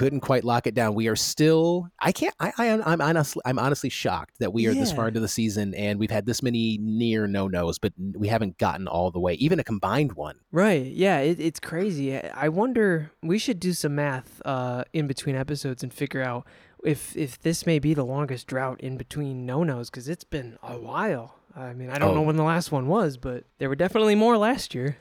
Couldn't 0.02 0.20
quite 0.20 0.42
lock 0.42 0.66
it 0.66 0.74
down. 0.74 0.94
We 0.94 1.06
are 1.06 1.14
still. 1.14 1.88
I 2.00 2.10
can't. 2.10 2.34
I, 2.40 2.52
I 2.58 2.66
am. 2.66 2.82
I'm 2.84 3.00
honestly. 3.00 3.40
I'm 3.44 3.56
honestly 3.56 3.88
shocked 3.88 4.40
that 4.40 4.52
we 4.52 4.66
are 4.66 4.72
yeah. 4.72 4.80
this 4.80 4.92
far 4.92 5.06
into 5.06 5.20
the 5.20 5.28
season 5.28 5.74
and 5.74 6.00
we've 6.00 6.10
had 6.10 6.26
this 6.26 6.42
many 6.42 6.76
near 6.78 7.28
no 7.28 7.46
nos, 7.46 7.78
but 7.78 7.92
we 7.96 8.26
haven't 8.26 8.58
gotten 8.58 8.88
all 8.88 9.12
the 9.12 9.20
way, 9.20 9.34
even 9.34 9.60
a 9.60 9.64
combined 9.64 10.14
one. 10.14 10.40
Right. 10.50 10.86
Yeah. 10.86 11.20
It, 11.20 11.38
it's 11.38 11.60
crazy. 11.60 12.16
I 12.16 12.48
wonder. 12.48 13.12
We 13.22 13.38
should 13.38 13.60
do 13.60 13.72
some 13.72 13.94
math 13.94 14.42
uh, 14.44 14.82
in 14.92 15.06
between 15.06 15.36
episodes 15.36 15.84
and 15.84 15.94
figure 15.94 16.22
out 16.22 16.48
if 16.82 17.16
if 17.16 17.40
this 17.40 17.64
may 17.64 17.78
be 17.78 17.94
the 17.94 18.04
longest 18.04 18.48
drought 18.48 18.80
in 18.80 18.96
between 18.96 19.46
no 19.46 19.62
nos 19.62 19.88
because 19.88 20.08
it's 20.08 20.24
been 20.24 20.58
a 20.64 20.78
while. 20.78 21.36
I 21.54 21.74
mean, 21.74 21.90
I 21.90 21.98
don't 21.98 22.10
oh. 22.10 22.14
know 22.14 22.22
when 22.22 22.36
the 22.36 22.42
last 22.42 22.72
one 22.72 22.88
was, 22.88 23.16
but 23.18 23.44
there 23.58 23.68
were 23.68 23.76
definitely 23.76 24.16
more 24.16 24.36
last 24.36 24.74
year. 24.74 24.96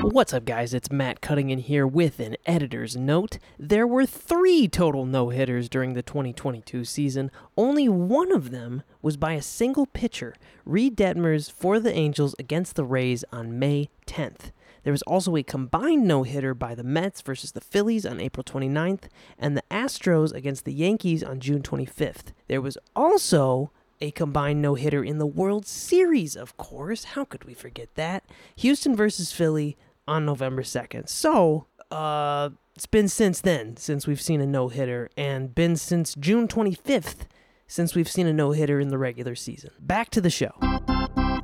What's 0.00 0.32
up, 0.32 0.44
guys? 0.44 0.74
It's 0.74 0.92
Matt 0.92 1.20
cutting 1.20 1.50
in 1.50 1.58
here 1.58 1.86
with 1.86 2.20
an 2.20 2.36
editor's 2.46 2.96
note. 2.96 3.38
There 3.58 3.86
were 3.86 4.06
three 4.06 4.68
total 4.68 5.04
no 5.04 5.30
hitters 5.30 5.68
during 5.68 5.94
the 5.94 6.02
2022 6.02 6.84
season. 6.84 7.32
Only 7.56 7.88
one 7.88 8.30
of 8.30 8.50
them 8.50 8.84
was 9.02 9.16
by 9.16 9.32
a 9.32 9.42
single 9.42 9.86
pitcher, 9.86 10.36
Reid 10.64 10.96
Detmers 10.96 11.50
for 11.50 11.80
the 11.80 11.92
Angels 11.92 12.36
against 12.38 12.76
the 12.76 12.84
Rays 12.84 13.24
on 13.32 13.58
May 13.58 13.90
10th. 14.06 14.52
There 14.84 14.92
was 14.92 15.02
also 15.02 15.36
a 15.36 15.42
combined 15.42 16.06
no 16.06 16.22
hitter 16.22 16.54
by 16.54 16.76
the 16.76 16.84
Mets 16.84 17.20
versus 17.20 17.52
the 17.52 17.60
Phillies 17.60 18.06
on 18.06 18.20
April 18.20 18.44
29th 18.44 19.08
and 19.36 19.56
the 19.56 19.64
Astros 19.70 20.32
against 20.32 20.64
the 20.64 20.72
Yankees 20.72 21.24
on 21.24 21.40
June 21.40 21.60
25th. 21.60 22.32
There 22.46 22.62
was 22.62 22.78
also 22.94 23.72
a 24.00 24.12
combined 24.12 24.62
no 24.62 24.74
hitter 24.74 25.02
in 25.02 25.18
the 25.18 25.26
World 25.26 25.66
Series, 25.66 26.36
of 26.36 26.56
course. 26.56 27.02
How 27.04 27.24
could 27.24 27.44
we 27.44 27.54
forget 27.54 27.94
that? 27.96 28.24
Houston 28.56 28.94
versus 28.94 29.32
Philly 29.32 29.76
on 30.08 30.24
November 30.24 30.62
2nd. 30.62 31.08
So, 31.08 31.66
uh, 31.90 32.50
it's 32.74 32.86
been 32.86 33.08
since 33.08 33.40
then 33.40 33.76
since 33.76 34.06
we've 34.06 34.20
seen 34.20 34.40
a 34.40 34.46
no 34.46 34.68
hitter, 34.68 35.10
and 35.16 35.52
been 35.54 35.76
since 35.76 36.14
June 36.14 36.46
25th 36.46 37.26
since 37.66 37.94
we've 37.94 38.08
seen 38.08 38.26
a 38.26 38.32
no 38.32 38.52
hitter 38.52 38.78
in 38.80 38.88
the 38.88 38.98
regular 38.98 39.34
season. 39.34 39.70
Back 39.80 40.10
to 40.10 40.20
the 40.20 40.30
show. 40.30 40.52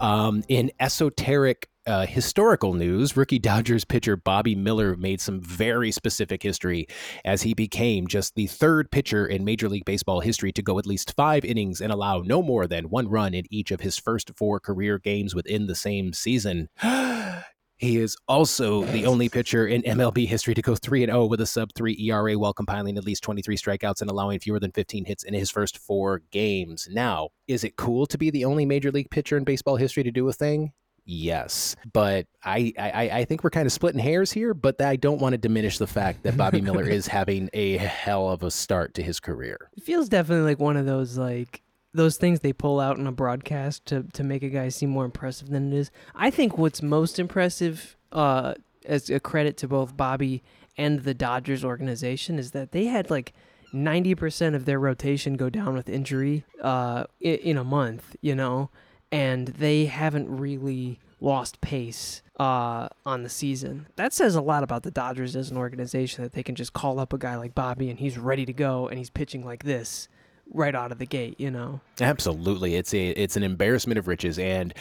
Um, 0.00 0.44
in 0.48 0.70
esoteric 0.80 1.68
uh, 1.86 2.06
historical 2.06 2.72
news, 2.72 3.16
rookie 3.16 3.38
Dodgers 3.40 3.84
pitcher 3.84 4.16
Bobby 4.16 4.54
Miller 4.54 4.96
made 4.96 5.20
some 5.20 5.40
very 5.40 5.90
specific 5.90 6.42
history 6.42 6.86
as 7.24 7.42
he 7.42 7.52
became 7.52 8.06
just 8.06 8.36
the 8.36 8.46
third 8.46 8.90
pitcher 8.90 9.26
in 9.26 9.44
Major 9.44 9.68
League 9.68 9.84
Baseball 9.84 10.20
history 10.20 10.52
to 10.52 10.62
go 10.62 10.78
at 10.78 10.86
least 10.86 11.14
five 11.16 11.44
innings 11.44 11.80
and 11.80 11.92
allow 11.92 12.20
no 12.20 12.42
more 12.42 12.66
than 12.66 12.90
one 12.90 13.08
run 13.08 13.34
in 13.34 13.44
each 13.50 13.70
of 13.70 13.80
his 13.80 13.98
first 13.98 14.30
four 14.36 14.60
career 14.60 14.98
games 14.98 15.34
within 15.34 15.66
the 15.66 15.74
same 15.74 16.12
season. 16.12 16.68
He 17.76 17.98
is 17.98 18.16
also 18.28 18.84
the 18.84 19.06
only 19.06 19.28
pitcher 19.28 19.66
in 19.66 19.82
MLB 19.82 20.26
history 20.26 20.54
to 20.54 20.62
go 20.62 20.74
3 20.74 21.02
and 21.02 21.12
0 21.12 21.26
with 21.26 21.40
a 21.40 21.46
sub 21.46 21.72
3 21.74 21.96
ERA 22.08 22.38
while 22.38 22.52
compiling 22.52 22.96
at 22.96 23.04
least 23.04 23.22
23 23.24 23.56
strikeouts 23.56 24.00
and 24.00 24.10
allowing 24.10 24.38
fewer 24.38 24.60
than 24.60 24.72
15 24.72 25.04
hits 25.04 25.24
in 25.24 25.34
his 25.34 25.50
first 25.50 25.78
4 25.78 26.22
games. 26.30 26.88
Now, 26.90 27.30
is 27.48 27.64
it 27.64 27.76
cool 27.76 28.06
to 28.06 28.18
be 28.18 28.30
the 28.30 28.44
only 28.44 28.64
major 28.64 28.90
league 28.90 29.10
pitcher 29.10 29.36
in 29.36 29.44
baseball 29.44 29.76
history 29.76 30.02
to 30.04 30.12
do 30.12 30.28
a 30.28 30.32
thing? 30.32 30.72
Yes, 31.06 31.76
but 31.92 32.26
I, 32.42 32.72
I, 32.78 33.10
I 33.12 33.24
think 33.26 33.44
we're 33.44 33.50
kind 33.50 33.66
of 33.66 33.72
splitting 33.72 34.00
hairs 34.00 34.32
here. 34.32 34.54
But 34.54 34.80
I 34.80 34.96
don't 34.96 35.20
want 35.20 35.34
to 35.34 35.38
diminish 35.38 35.76
the 35.76 35.86
fact 35.86 36.22
that 36.22 36.36
Bobby 36.36 36.60
Miller 36.60 36.84
is 36.88 37.06
having 37.06 37.50
a 37.52 37.76
hell 37.76 38.30
of 38.30 38.42
a 38.42 38.50
start 38.50 38.94
to 38.94 39.02
his 39.02 39.20
career. 39.20 39.70
It 39.76 39.82
feels 39.82 40.08
definitely 40.08 40.46
like 40.46 40.58
one 40.58 40.76
of 40.76 40.86
those 40.86 41.18
like 41.18 41.62
those 41.94 42.16
things 42.16 42.40
they 42.40 42.52
pull 42.52 42.80
out 42.80 42.98
in 42.98 43.06
a 43.06 43.12
broadcast 43.12 43.86
to 43.86 44.02
to 44.12 44.22
make 44.22 44.42
a 44.42 44.48
guy 44.48 44.68
seem 44.68 44.90
more 44.90 45.04
impressive 45.04 45.48
than 45.48 45.72
it 45.72 45.76
is. 45.76 45.90
I 46.14 46.30
think 46.30 46.58
what's 46.58 46.82
most 46.82 47.18
impressive, 47.18 47.96
uh, 48.12 48.54
as 48.84 49.08
a 49.08 49.20
credit 49.20 49.56
to 49.58 49.68
both 49.68 49.96
Bobby 49.96 50.42
and 50.76 51.04
the 51.04 51.14
Dodgers 51.14 51.64
organization, 51.64 52.38
is 52.38 52.50
that 52.52 52.72
they 52.72 52.86
had 52.86 53.10
like. 53.10 53.32
90% 53.72 54.54
of 54.54 54.66
their 54.66 54.78
rotation 54.78 55.34
go 55.34 55.50
down 55.50 55.74
with 55.74 55.88
injury 55.88 56.44
uh, 56.62 57.06
in, 57.20 57.34
in 57.38 57.56
a 57.56 57.64
month, 57.64 58.14
you 58.20 58.32
know, 58.32 58.70
and 59.10 59.48
they 59.48 59.86
haven't 59.86 60.30
really 60.30 61.00
lost 61.20 61.60
pace 61.60 62.22
uh, 62.38 62.88
on 63.04 63.24
the 63.24 63.28
season. 63.28 63.88
That 63.96 64.12
says 64.12 64.36
a 64.36 64.40
lot 64.40 64.62
about 64.62 64.84
the 64.84 64.92
Dodgers 64.92 65.34
as 65.34 65.50
an 65.50 65.56
organization 65.56 66.22
that 66.22 66.34
they 66.34 66.42
can 66.42 66.54
just 66.54 66.72
call 66.72 67.00
up 67.00 67.12
a 67.12 67.18
guy 67.18 67.34
like 67.36 67.54
Bobby 67.54 67.90
and 67.90 67.98
he's 67.98 68.18
ready 68.18 68.46
to 68.46 68.52
go 68.52 68.86
and 68.86 68.98
he's 68.98 69.10
pitching 69.10 69.44
like 69.44 69.64
this 69.64 70.08
right 70.52 70.74
out 70.74 70.92
of 70.92 70.98
the 70.98 71.06
gate, 71.06 71.38
you 71.38 71.50
know. 71.50 71.80
Absolutely. 72.00 72.74
It's 72.74 72.94
a 72.94 73.08
it's 73.10 73.36
an 73.36 73.42
embarrassment 73.42 73.98
of 73.98 74.08
riches 74.08 74.38
and 74.38 74.74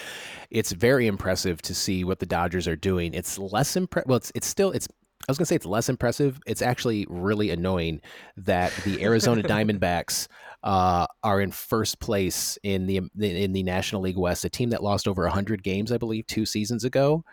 it's 0.50 0.72
very 0.72 1.08
impressive 1.08 1.62
to 1.64 1.74
see 1.74 2.04
what 2.04 2.20
the 2.20 2.26
Dodgers 2.26 2.68
are 2.68 2.76
doing. 2.76 3.14
It's 3.14 3.38
less 3.38 3.76
impressive 3.76 4.08
well 4.08 4.18
it's 4.18 4.32
it's 4.36 4.48
still 4.48 4.72
it's 4.72 4.88
I 5.28 5.32
was 5.32 5.38
going 5.38 5.46
to 5.46 5.50
say 5.50 5.56
it's 5.56 5.66
less 5.66 5.88
impressive. 5.88 6.42
It's 6.46 6.62
actually 6.62 7.08
really 7.10 7.52
annoying 7.52 8.02
that 8.36 8.74
the 8.84 9.02
Arizona 9.04 9.42
Diamondbacks 9.42 10.28
uh, 10.64 11.08
are 11.24 11.40
in 11.40 11.52
first 11.52 12.02
place 12.02 12.58
in 12.64 12.88
the 12.88 12.98
in 13.20 13.54
the 13.54 13.64
National 13.64 14.02
League 14.02 14.18
West, 14.18 14.44
a 14.44 14.50
team 14.50 14.72
that 14.72 14.84
lost 14.84 15.08
over 15.08 15.24
100 15.24 15.64
games, 15.64 15.94
I 15.94 15.98
believe, 15.98 16.28
two 16.28 16.46
seasons 16.46 16.84
ago. 16.84 17.24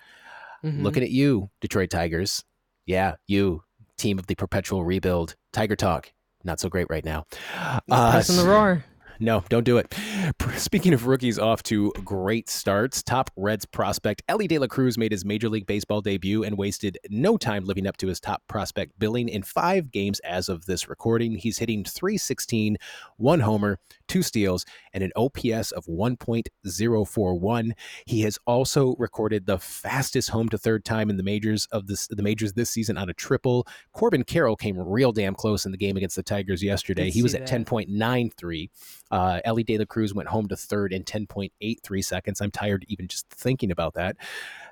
Mm-hmm. 0.64 0.84
Looking 0.84 1.02
at 1.02 1.10
you, 1.10 1.50
Detroit 1.60 1.90
Tigers. 1.90 2.44
Yeah, 2.86 3.16
you, 3.26 3.64
team 3.96 4.18
of 4.18 4.26
the 4.26 4.34
perpetual 4.34 4.84
rebuild. 4.84 5.34
Tiger 5.52 5.76
Talk, 5.76 6.12
not 6.44 6.60
so 6.60 6.68
great 6.68 6.86
right 6.90 7.04
now. 7.04 7.26
Uh, 7.56 7.80
pressing 8.12 8.36
the 8.36 8.44
roar. 8.50 8.84
no, 9.18 9.44
don't 9.48 9.64
do 9.64 9.76
it. 9.78 9.94
Speaking 10.56 10.94
of 10.94 11.06
rookies 11.06 11.38
off 11.38 11.62
to 11.64 11.92
great 12.04 12.48
starts, 12.48 13.02
top 13.02 13.30
Reds 13.36 13.66
prospect 13.66 14.22
Elly 14.28 14.46
De 14.46 14.58
La 14.58 14.66
Cruz 14.66 14.96
made 14.96 15.12
his 15.12 15.24
Major 15.24 15.48
League 15.48 15.66
Baseball 15.66 16.00
debut 16.00 16.42
and 16.42 16.56
wasted 16.56 16.98
no 17.08 17.36
time 17.36 17.64
living 17.64 17.86
up 17.86 17.96
to 17.98 18.06
his 18.06 18.20
top 18.20 18.42
prospect 18.48 18.98
billing 18.98 19.28
in 19.28 19.42
five 19.42 19.90
games 19.90 20.20
as 20.20 20.48
of 20.48 20.66
this 20.66 20.88
recording. 20.88 21.32
He's 21.36 21.58
hitting 21.58 21.84
316, 21.84 22.76
one 23.16 23.40
homer, 23.40 23.78
two 24.10 24.22
steals, 24.22 24.66
and 24.92 25.04
an 25.04 25.12
OPS 25.14 25.70
of 25.70 25.86
1.041. 25.86 27.70
He 28.06 28.22
has 28.22 28.38
also 28.44 28.96
recorded 28.98 29.46
the 29.46 29.58
fastest 29.58 30.30
home 30.30 30.48
to 30.48 30.58
third 30.58 30.84
time 30.84 31.08
in 31.10 31.16
the 31.16 31.22
majors 31.22 31.66
of 31.66 31.86
this 31.86 32.08
the 32.08 32.22
majors 32.22 32.54
this 32.54 32.70
season 32.70 32.98
on 32.98 33.08
a 33.08 33.14
triple. 33.14 33.68
Corbin 33.92 34.24
Carroll 34.24 34.56
came 34.56 34.76
real 34.76 35.12
damn 35.12 35.36
close 35.36 35.64
in 35.64 35.70
the 35.70 35.78
game 35.78 35.96
against 35.96 36.16
the 36.16 36.24
Tigers 36.24 36.62
yesterday. 36.62 37.08
He 37.10 37.22
was 37.22 37.34
at 37.34 37.46
10.93. 37.48 38.68
Uh, 39.12 39.40
Elly 39.44 39.62
De 39.62 39.78
La 39.78 39.84
Cruz 39.84 40.12
went 40.12 40.28
home 40.28 40.48
to 40.48 40.56
third 40.56 40.92
in 40.92 41.04
10.83 41.04 42.04
seconds. 42.04 42.40
I'm 42.40 42.50
tired 42.50 42.84
even 42.88 43.06
just 43.06 43.28
thinking 43.30 43.70
about 43.70 43.94
that. 43.94 44.16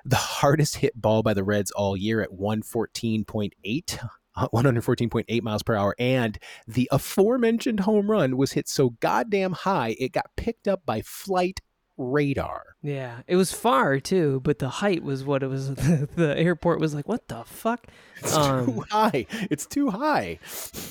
The 0.03 0.17
hardest 0.17 0.75
hit 0.77 0.99
ball 0.99 1.23
by 1.23 1.33
the 1.33 1.43
Reds 1.45 1.71
all 1.71 1.95
year 1.95 2.21
at 2.21 2.31
114.8 2.31 4.09
114.8 4.53 5.41
miles 5.41 5.63
per 5.63 5.75
hour. 5.75 5.95
And 5.99 6.37
the 6.67 6.87
aforementioned 6.91 7.81
home 7.81 8.09
run 8.09 8.37
was 8.37 8.53
hit 8.53 8.67
so 8.67 8.91
goddamn 8.99 9.53
high, 9.53 9.95
it 9.99 10.11
got 10.11 10.35
picked 10.35 10.67
up 10.67 10.85
by 10.85 11.01
flight 11.01 11.61
radar. 11.97 12.75
Yeah, 12.81 13.21
it 13.27 13.35
was 13.35 13.51
far 13.51 13.99
too, 13.99 14.39
but 14.43 14.59
the 14.59 14.69
height 14.69 15.03
was 15.03 15.23
what 15.23 15.43
it 15.43 15.47
was. 15.47 15.75
the 15.75 16.33
airport 16.37 16.79
was 16.79 16.95
like, 16.95 17.07
"What 17.07 17.27
the 17.27 17.43
fuck?" 17.43 17.87
It's 18.19 18.35
um, 18.35 18.65
too 18.65 18.85
high. 18.89 19.25
It's 19.49 19.65
too 19.65 19.89
high. 19.89 20.39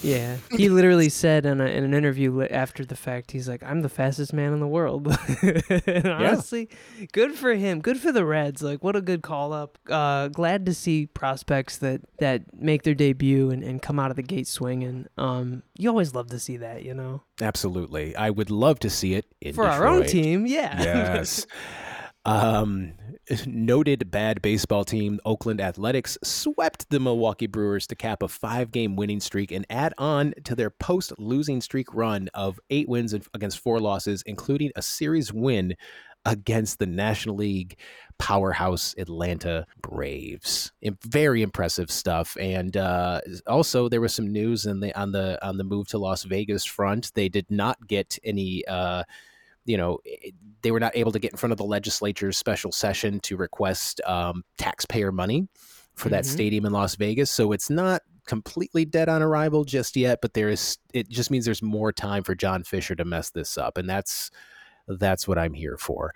Yeah, 0.03 0.37
he 0.51 0.69
literally 0.69 1.09
said 1.09 1.47
in, 1.47 1.61
a, 1.61 1.67
in 1.67 1.85
an 1.85 1.95
interview 1.95 2.43
after 2.43 2.85
the 2.85 2.97
fact, 2.97 3.31
he's 3.31 3.49
like, 3.49 3.63
"I'm 3.63 3.83
the 3.83 3.89
fastest 3.89 4.33
man 4.33 4.53
in 4.53 4.61
the 4.61 4.67
world." 4.67 5.07
honestly, 6.05 6.69
yeah. 6.99 7.07
good 7.13 7.35
for 7.35 7.55
him. 7.55 7.81
Good 7.81 7.99
for 7.99 8.13
the 8.13 8.25
Reds. 8.25 8.63
Like, 8.63 8.83
what 8.83 8.97
a 8.97 9.01
good 9.01 9.23
call 9.23 9.53
up. 9.53 9.79
Uh, 9.89 10.29
glad 10.29 10.67
to 10.67 10.75
see 10.75 11.07
prospects 11.07 11.79
that 11.79 12.01
that 12.19 12.43
make 12.61 12.83
their 12.83 12.95
debut 12.95 13.51
and, 13.51 13.63
and 13.63 13.83
come 13.83 13.99
out 13.99 14.11
of 14.11 14.17
the 14.17 14.23
gate 14.23 14.49
swinging. 14.49 15.07
Um, 15.17 15.63
you 15.77 15.89
always 15.89 16.15
love 16.15 16.29
to 16.29 16.39
see 16.39 16.57
that, 16.59 16.85
you 16.85 16.95
know. 16.95 17.23
Absolutely, 17.41 18.17
I 18.17 18.31
would 18.31 18.51
love 18.51 18.79
to 18.81 18.91
see 18.91 19.15
it 19.15 19.27
for 19.55 19.65
Detroit. 19.65 19.69
our 19.69 19.87
own 19.87 20.07
team. 20.07 20.47
Yeah. 20.47 20.77
Yes. 20.89 21.47
Um, 22.29 22.93
noted 23.47 24.11
bad 24.11 24.43
baseball 24.43 24.85
team 24.85 25.19
Oakland 25.25 25.63
Athletics 25.63 26.19
swept 26.23 26.89
the 26.91 27.01
Milwaukee 27.01 27.47
Brewers 27.47 27.87
to 27.87 27.97
cap 27.97 28.23
a 28.23 28.29
five 28.29 28.71
game 28.71 28.97
winning 28.97 29.21
streak 29.21 29.51
and 29.51 29.65
add 29.71 29.95
on 29.97 30.35
to 30.45 30.55
their 30.55 30.69
post 30.69 31.13
losing 31.19 31.63
streak 31.63 31.95
run 31.95 32.29
of 32.35 32.61
eight 32.69 32.87
wins 32.87 33.15
against 33.15 33.59
four 33.59 33.81
losses, 33.81 34.23
including 34.27 34.71
a 34.77 34.83
series 34.83 35.33
win 35.33 35.75
against 36.27 36.79
the 36.79 36.87
National 36.87 37.37
League 37.37 37.79
powerhouse 38.19 38.95
Atlanta 38.99 39.67
Braves. 39.81 40.73
Very 41.07 41.41
impressive 41.41 41.91
stuff. 41.91 42.37
And 42.39 42.77
uh, 42.77 43.23
also, 43.47 43.89
there 43.89 44.03
was 44.03 44.13
some 44.13 44.31
news 44.31 44.67
in 44.67 44.81
the 44.81 44.99
on 44.99 45.13
the 45.13 45.45
on 45.47 45.57
the 45.57 45.65
move 45.65 45.89
to 45.89 45.99
Las 45.99 46.25
Vegas 46.25 46.67
front. 46.67 47.11
They 47.15 47.31
did 47.31 47.47
not 47.51 47.87
get 47.87 48.19
any. 48.23 48.67
Uh, 48.67 49.05
you 49.69 49.77
know, 49.77 49.99
they 50.63 50.71
were 50.71 50.81
not 50.81 50.97
able 50.97 51.13
to 51.13 51.19
get 51.19 51.31
in 51.31 51.37
front 51.37 51.53
of 51.53 51.59
the 51.59 51.65
legislature's 51.65 52.37
special 52.37 52.73
session 52.73 53.21
to 53.21 53.37
request 53.37 54.01
um, 54.07 54.43
taxpayer 54.57 55.13
money 55.13 55.47
for 55.95 56.07
mm-hmm. 56.07 56.15
that 56.15 56.27
stadium 56.27 56.65
in 56.65 56.73
Las 56.73 56.97
Vegas. 56.97 57.31
So 57.31 57.53
it's 57.53 57.71
not 57.71 58.03
completely 58.27 58.85
dead 58.85 59.09
on 59.09 59.23
arrival 59.23 59.65
just 59.65 59.97
yet, 59.97 60.21
but 60.23 60.35
there 60.35 60.49
is. 60.49 60.79
It 60.95 61.09
just 61.09 61.31
means 61.31 61.45
there's 61.45 61.63
more 61.63 61.93
time 61.93 62.25
for 62.25 62.35
John 62.35 62.65
Fisher 62.65 62.95
to 62.97 63.05
mess 63.05 63.31
this 63.31 63.59
up, 63.59 63.77
and 63.77 63.89
that's 63.89 64.31
that's 64.89 65.29
what 65.29 65.39
I'm 65.39 65.55
here 65.55 65.77
for. 65.77 66.15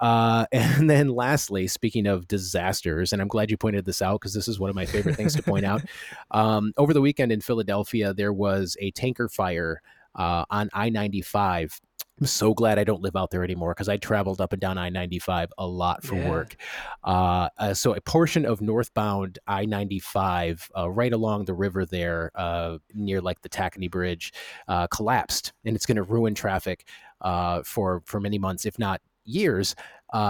Uh, 0.00 0.46
and 0.52 0.88
then 0.88 1.08
lastly, 1.08 1.66
speaking 1.66 2.06
of 2.06 2.26
disasters, 2.26 3.12
and 3.12 3.20
I'm 3.20 3.28
glad 3.28 3.50
you 3.50 3.56
pointed 3.56 3.84
this 3.84 4.02
out 4.02 4.20
because 4.20 4.34
this 4.34 4.48
is 4.48 4.58
one 4.58 4.70
of 4.70 4.76
my 4.76 4.86
favorite 4.86 5.16
things 5.16 5.36
to 5.36 5.42
point 5.42 5.64
out. 5.64 5.82
Um, 6.30 6.72
over 6.76 6.92
the 6.92 7.00
weekend 7.00 7.30
in 7.30 7.40
Philadelphia, 7.40 8.12
there 8.12 8.32
was 8.32 8.76
a 8.80 8.90
tanker 8.90 9.28
fire 9.28 9.80
uh, 10.16 10.44
on 10.50 10.68
I 10.72 10.90
95 10.90 11.80
I'm 12.20 12.26
so 12.26 12.54
glad 12.54 12.78
I 12.78 12.84
don't 12.84 13.02
live 13.02 13.16
out 13.16 13.30
there 13.30 13.42
anymore 13.42 13.72
because 13.72 13.88
I 13.88 13.96
traveled 13.96 14.40
up 14.40 14.52
and 14.52 14.60
down 14.60 14.78
I 14.78 14.88
95 14.88 15.52
a 15.58 15.66
lot 15.66 16.04
for 16.04 16.14
yeah. 16.14 16.30
work. 16.30 16.56
Uh, 17.02 17.48
uh, 17.58 17.74
so, 17.74 17.94
a 17.94 18.00
portion 18.00 18.46
of 18.46 18.60
northbound 18.60 19.40
I 19.48 19.66
95, 19.66 20.70
uh, 20.76 20.90
right 20.90 21.12
along 21.12 21.46
the 21.46 21.54
river 21.54 21.84
there, 21.84 22.30
uh, 22.36 22.78
near 22.92 23.20
like 23.20 23.42
the 23.42 23.48
Tacony 23.48 23.90
Bridge, 23.90 24.32
uh, 24.68 24.86
collapsed 24.88 25.52
and 25.64 25.74
it's 25.74 25.86
going 25.86 25.96
to 25.96 26.04
ruin 26.04 26.34
traffic 26.34 26.86
uh, 27.20 27.62
for, 27.64 28.02
for 28.06 28.20
many 28.20 28.38
months, 28.38 28.64
if 28.64 28.78
not 28.78 29.00
years. 29.24 29.74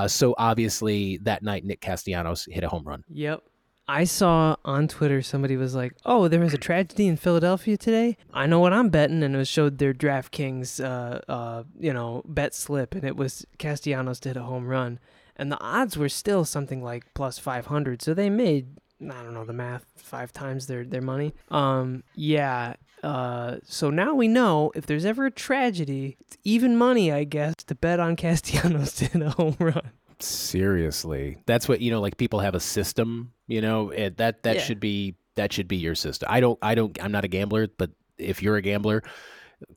so, 0.06 0.34
obviously, 0.38 1.18
that 1.18 1.42
night, 1.42 1.64
Nick 1.64 1.82
Castellanos 1.82 2.46
hit 2.50 2.64
a 2.64 2.68
home 2.68 2.84
run. 2.84 3.04
Yep. 3.10 3.42
I 3.86 4.04
saw 4.04 4.56
on 4.64 4.88
Twitter 4.88 5.20
somebody 5.20 5.56
was 5.56 5.74
like, 5.74 5.94
"Oh, 6.06 6.28
there 6.28 6.40
was 6.40 6.54
a 6.54 6.58
tragedy 6.58 7.06
in 7.06 7.16
Philadelphia 7.16 7.76
today. 7.76 8.16
I 8.32 8.46
know 8.46 8.60
what 8.60 8.72
I'm 8.72 8.88
betting," 8.88 9.22
and 9.22 9.34
it 9.34 9.38
was 9.38 9.48
showed 9.48 9.78
their 9.78 9.92
DraftKings, 9.92 10.82
uh, 10.82 11.20
uh, 11.30 11.64
you 11.78 11.92
know, 11.92 12.22
bet 12.26 12.54
slip, 12.54 12.94
and 12.94 13.04
it 13.04 13.16
was 13.16 13.44
Castellanos 13.58 14.20
did 14.20 14.36
a 14.36 14.42
home 14.42 14.66
run, 14.68 14.98
and 15.36 15.52
the 15.52 15.60
odds 15.60 15.98
were 15.98 16.08
still 16.08 16.44
something 16.44 16.82
like 16.82 17.04
plus 17.14 17.38
500. 17.38 18.00
So 18.00 18.14
they 18.14 18.30
made 18.30 18.78
I 19.02 19.22
don't 19.22 19.34
know 19.34 19.44
the 19.44 19.52
math 19.52 19.84
five 19.96 20.32
times 20.32 20.66
their 20.66 20.84
their 20.84 21.02
money. 21.02 21.34
Um, 21.50 22.04
yeah. 22.14 22.74
Uh, 23.02 23.58
so 23.64 23.90
now 23.90 24.14
we 24.14 24.28
know 24.28 24.72
if 24.74 24.86
there's 24.86 25.04
ever 25.04 25.26
a 25.26 25.30
tragedy, 25.30 26.16
it's 26.20 26.38
even 26.42 26.74
money, 26.74 27.12
I 27.12 27.24
guess, 27.24 27.54
to 27.66 27.74
bet 27.74 28.00
on 28.00 28.16
Castellanos 28.16 28.96
did 28.96 29.20
a 29.20 29.30
home 29.30 29.56
run. 29.58 29.90
Seriously, 30.24 31.38
that's 31.46 31.68
what 31.68 31.80
you 31.80 31.90
know. 31.90 32.00
Like 32.00 32.16
people 32.16 32.40
have 32.40 32.54
a 32.54 32.60
system, 32.60 33.32
you 33.46 33.60
know. 33.60 33.90
It, 33.90 34.16
that 34.18 34.42
that 34.44 34.56
yeah. 34.56 34.62
should 34.62 34.80
be 34.80 35.16
that 35.36 35.52
should 35.52 35.68
be 35.68 35.76
your 35.76 35.94
system. 35.94 36.28
I 36.30 36.40
don't. 36.40 36.58
I 36.62 36.74
don't. 36.74 36.96
I'm 37.02 37.12
not 37.12 37.24
a 37.24 37.28
gambler, 37.28 37.68
but 37.78 37.90
if 38.18 38.42
you're 38.42 38.56
a 38.56 38.62
gambler, 38.62 39.02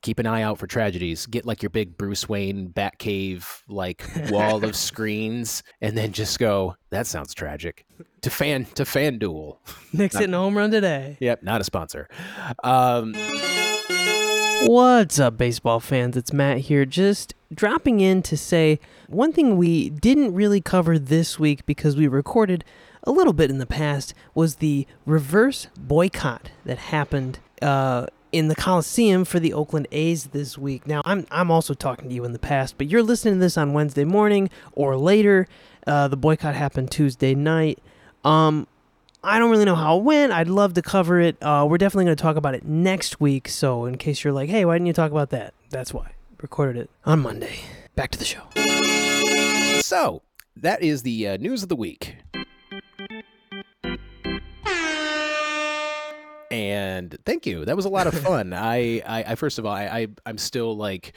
keep 0.02 0.18
an 0.18 0.26
eye 0.26 0.42
out 0.42 0.58
for 0.58 0.66
tragedies. 0.66 1.26
Get 1.26 1.44
like 1.44 1.62
your 1.62 1.70
big 1.70 1.96
Bruce 1.96 2.28
Wayne 2.28 2.70
Batcave 2.70 3.62
like 3.68 4.04
wall 4.30 4.64
of 4.64 4.76
screens, 4.76 5.62
and 5.80 5.96
then 5.96 6.12
just 6.12 6.38
go. 6.38 6.76
That 6.90 7.06
sounds 7.06 7.34
tragic. 7.34 7.84
To 8.22 8.30
fan 8.30 8.64
to 8.74 8.84
FanDuel. 8.84 9.58
Nick's 9.92 10.16
hitting 10.16 10.34
a 10.34 10.38
home 10.38 10.56
run 10.56 10.70
today. 10.70 11.16
Yep, 11.20 11.42
not 11.42 11.60
a 11.60 11.64
sponsor. 11.64 12.08
Um, 12.64 13.14
What's 14.66 15.20
up, 15.20 15.36
baseball 15.36 15.78
fans? 15.78 16.16
It's 16.16 16.32
Matt 16.32 16.58
here, 16.58 16.84
just 16.84 17.34
dropping 17.52 18.00
in 18.00 18.22
to 18.22 18.36
say 18.36 18.78
one 19.08 19.32
thing 19.32 19.56
we 19.56 19.90
didn't 19.90 20.34
really 20.34 20.60
cover 20.60 20.98
this 20.98 21.38
week 21.38 21.64
because 21.66 21.96
we 21.96 22.06
recorded 22.06 22.64
a 23.04 23.10
little 23.10 23.32
bit 23.32 23.50
in 23.50 23.58
the 23.58 23.66
past 23.66 24.12
was 24.34 24.56
the 24.56 24.86
reverse 25.06 25.68
boycott 25.78 26.50
that 26.64 26.78
happened 26.78 27.38
uh, 27.62 28.06
in 28.32 28.48
the 28.48 28.54
Coliseum 28.54 29.24
for 29.24 29.40
the 29.40 29.52
Oakland 29.52 29.88
A's 29.92 30.26
this 30.26 30.58
week. 30.58 30.86
Now, 30.86 31.00
I'm 31.04 31.26
I'm 31.30 31.50
also 31.50 31.74
talking 31.74 32.08
to 32.08 32.14
you 32.14 32.24
in 32.24 32.32
the 32.32 32.38
past, 32.38 32.76
but 32.76 32.88
you're 32.88 33.02
listening 33.02 33.34
to 33.34 33.40
this 33.40 33.56
on 33.56 33.72
Wednesday 33.72 34.04
morning 34.04 34.50
or 34.72 34.96
later. 34.96 35.46
Uh, 35.86 36.06
the 36.08 36.16
boycott 36.16 36.54
happened 36.54 36.90
Tuesday 36.90 37.34
night. 37.34 37.78
Um, 38.24 38.66
I 39.24 39.38
don't 39.38 39.50
really 39.50 39.64
know 39.64 39.74
how 39.74 39.98
it 39.98 40.04
went. 40.04 40.32
I'd 40.32 40.48
love 40.48 40.74
to 40.74 40.82
cover 40.82 41.18
it. 41.18 41.42
Uh, 41.42 41.66
we're 41.68 41.78
definitely 41.78 42.04
going 42.04 42.16
to 42.16 42.22
talk 42.22 42.36
about 42.36 42.54
it 42.54 42.64
next 42.64 43.20
week. 43.20 43.48
So, 43.48 43.86
in 43.86 43.96
case 43.96 44.22
you're 44.22 44.34
like, 44.34 44.50
hey, 44.50 44.64
why 44.66 44.74
didn't 44.74 44.86
you 44.86 44.92
talk 44.92 45.10
about 45.10 45.30
that? 45.30 45.54
That's 45.70 45.94
why. 45.94 46.12
Recorded 46.40 46.76
it 46.82 46.90
on 47.04 47.20
Monday. 47.20 47.60
Back 47.96 48.10
to 48.12 48.18
the 48.18 48.24
show. 48.24 48.42
So, 49.80 50.22
that 50.56 50.82
is 50.82 51.02
the 51.02 51.28
uh, 51.28 51.36
news 51.36 51.62
of 51.62 51.68
the 51.68 51.76
week. 51.76 52.16
And 56.50 57.16
thank 57.26 57.46
you. 57.46 57.64
That 57.64 57.76
was 57.76 57.84
a 57.84 57.88
lot 57.88 58.06
of 58.06 58.18
fun. 58.22 58.52
I, 58.52 59.02
I, 59.06 59.24
I, 59.28 59.34
first 59.34 59.58
of 59.58 59.66
all, 59.66 59.72
I, 59.72 59.84
I, 59.84 60.06
I'm 60.26 60.38
still 60.38 60.76
like 60.76 61.12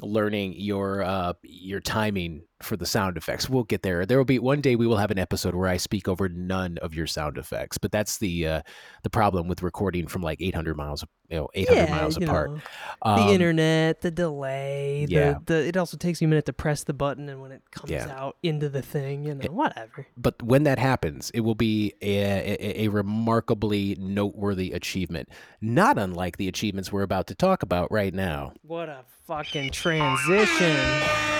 learning 0.00 0.54
your 0.56 1.02
uh, 1.02 1.32
your 1.42 1.80
timing 1.80 2.42
for 2.62 2.76
the 2.76 2.86
sound 2.86 3.16
effects. 3.16 3.50
We'll 3.50 3.64
get 3.64 3.82
there. 3.82 4.06
There 4.06 4.16
will 4.16 4.24
be 4.24 4.38
one 4.38 4.60
day 4.60 4.76
we 4.76 4.86
will 4.86 4.96
have 4.96 5.10
an 5.10 5.18
episode 5.18 5.54
where 5.54 5.68
I 5.68 5.76
speak 5.76 6.08
over 6.08 6.28
none 6.28 6.78
of 6.78 6.94
your 6.94 7.06
sound 7.06 7.36
effects, 7.36 7.76
but 7.76 7.92
that's 7.92 8.18
the 8.18 8.46
uh, 8.46 8.62
the 9.02 9.10
problem 9.10 9.46
with 9.46 9.62
recording 9.62 10.06
from 10.06 10.22
like 10.22 10.40
800 10.40 10.76
miles, 10.76 11.04
you 11.28 11.36
know, 11.36 11.48
800 11.54 11.76
yeah, 11.76 11.94
miles 11.94 12.16
apart. 12.16 12.52
Know, 12.52 12.60
um, 13.02 13.26
the 13.26 13.34
internet, 13.34 14.00
the 14.00 14.10
delay, 14.10 15.06
yeah. 15.08 15.34
The, 15.44 15.54
the, 15.54 15.68
it 15.68 15.76
also 15.76 15.96
takes 15.96 16.22
you 16.22 16.28
a 16.28 16.30
minute 16.30 16.46
to 16.46 16.52
press 16.52 16.84
the 16.84 16.94
button 16.94 17.28
and 17.28 17.42
when 17.42 17.52
it 17.52 17.62
comes 17.70 17.90
yeah. 17.90 18.08
out 18.08 18.36
into 18.42 18.68
the 18.68 18.82
thing, 18.82 19.24
you 19.24 19.34
know, 19.34 19.44
it, 19.44 19.52
whatever. 19.52 20.06
But 20.16 20.42
when 20.42 20.62
that 20.64 20.78
happens, 20.78 21.30
it 21.30 21.40
will 21.40 21.54
be 21.54 21.94
a, 22.00 22.56
a, 22.58 22.84
a 22.84 22.88
remarkably 22.88 23.96
noteworthy 24.00 24.72
achievement, 24.72 25.28
not 25.60 25.98
unlike 25.98 26.38
the 26.38 26.48
achievements 26.48 26.90
we're 26.90 27.02
about 27.02 27.26
to 27.26 27.34
talk 27.34 27.62
about 27.62 27.92
right 27.92 28.14
now. 28.14 28.54
What 28.62 28.88
a 28.88 29.04
fucking 29.26 29.72
transition. 29.72 31.35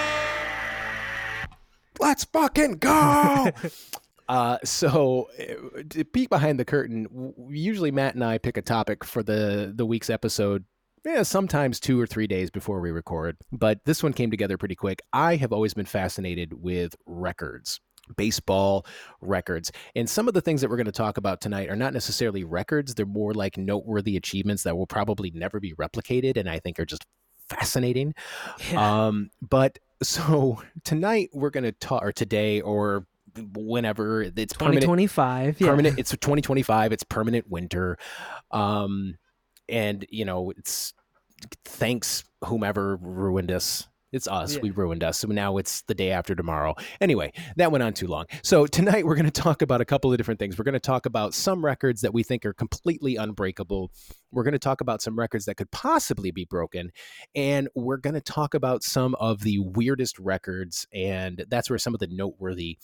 Let's 2.00 2.24
fucking 2.24 2.78
go. 2.78 3.50
Uh, 4.28 4.58
so 4.64 5.28
to 5.88 6.04
peek 6.04 6.28
behind 6.28 6.58
the 6.58 6.64
curtain, 6.64 7.32
usually 7.48 7.92
Matt 7.92 8.16
and 8.16 8.24
I 8.24 8.38
pick 8.38 8.56
a 8.56 8.60
topic 8.60 9.04
for 9.04 9.22
the 9.22 9.72
the 9.72 9.86
week's 9.86 10.10
episode 10.10 10.64
yeah, 11.06 11.22
sometimes 11.22 11.78
two 11.78 12.00
or 12.00 12.06
three 12.06 12.26
days 12.26 12.50
before 12.50 12.80
we 12.80 12.90
record. 12.90 13.36
But 13.52 13.84
this 13.84 14.02
one 14.02 14.12
came 14.12 14.30
together 14.30 14.58
pretty 14.58 14.74
quick. 14.74 15.00
I 15.12 15.36
have 15.36 15.52
always 15.52 15.72
been 15.72 15.86
fascinated 15.86 16.52
with 16.52 16.96
records 17.06 17.80
baseball 18.16 18.86
records. 19.20 19.72
And 19.96 20.08
some 20.08 20.28
of 20.28 20.34
the 20.34 20.40
things 20.40 20.60
that 20.60 20.70
we're 20.70 20.76
going 20.76 20.86
to 20.86 20.92
talk 20.92 21.16
about 21.16 21.40
tonight 21.40 21.68
are 21.68 21.74
not 21.76 21.92
necessarily 21.92 22.44
records, 22.44 22.94
they're 22.94 23.04
more 23.04 23.34
like 23.34 23.56
noteworthy 23.56 24.16
achievements 24.16 24.62
that 24.62 24.76
will 24.76 24.86
probably 24.86 25.32
never 25.32 25.58
be 25.58 25.74
replicated 25.74 26.36
and 26.36 26.48
I 26.48 26.60
think 26.60 26.78
are 26.78 26.86
just 26.86 27.04
fascinating. 27.48 28.14
Yeah. 28.70 29.06
Um, 29.06 29.30
but 29.42 29.80
so 30.02 30.62
tonight 30.84 31.30
we're 31.32 31.50
going 31.50 31.64
to 31.64 31.72
talk, 31.72 32.02
or 32.02 32.12
today, 32.12 32.60
or 32.60 33.06
whenever 33.52 34.22
it's 34.22 34.54
2025 34.54 35.60
yeah. 35.60 35.66
permanent 35.66 35.98
it's 35.98 36.10
2025 36.12 36.92
it's 36.92 37.04
permanent 37.04 37.46
winter 37.50 37.98
um 38.50 39.18
and 39.68 40.06
you 40.08 40.24
know 40.24 40.50
it's 40.56 40.94
thanks 41.64 42.24
whomever 42.44 42.96
ruined 42.96 43.52
us 43.52 43.88
it's 44.16 44.26
us. 44.26 44.54
Yeah. 44.54 44.62
We 44.62 44.70
ruined 44.70 45.04
us. 45.04 45.18
So 45.18 45.28
now 45.28 45.58
it's 45.58 45.82
the 45.82 45.94
day 45.94 46.10
after 46.10 46.34
tomorrow. 46.34 46.74
Anyway, 47.00 47.32
that 47.56 47.70
went 47.70 47.84
on 47.84 47.92
too 47.92 48.08
long. 48.08 48.26
So 48.42 48.66
tonight 48.66 49.06
we're 49.06 49.14
going 49.14 49.30
to 49.30 49.30
talk 49.30 49.62
about 49.62 49.80
a 49.80 49.84
couple 49.84 50.10
of 50.10 50.18
different 50.18 50.40
things. 50.40 50.58
We're 50.58 50.64
going 50.64 50.72
to 50.72 50.80
talk 50.80 51.06
about 51.06 51.34
some 51.34 51.64
records 51.64 52.00
that 52.00 52.12
we 52.12 52.22
think 52.22 52.44
are 52.44 52.52
completely 52.52 53.16
unbreakable. 53.16 53.92
We're 54.32 54.42
going 54.42 54.52
to 54.52 54.58
talk 54.58 54.80
about 54.80 55.02
some 55.02 55.16
records 55.16 55.44
that 55.44 55.56
could 55.56 55.70
possibly 55.70 56.30
be 56.32 56.44
broken. 56.44 56.90
And 57.34 57.68
we're 57.76 57.98
going 57.98 58.14
to 58.14 58.20
talk 58.20 58.54
about 58.54 58.82
some 58.82 59.14
of 59.16 59.42
the 59.42 59.60
weirdest 59.60 60.18
records. 60.18 60.86
And 60.92 61.44
that's 61.48 61.70
where 61.70 61.78
some 61.78 61.94
of 61.94 62.00
the 62.00 62.08
noteworthy 62.08 62.78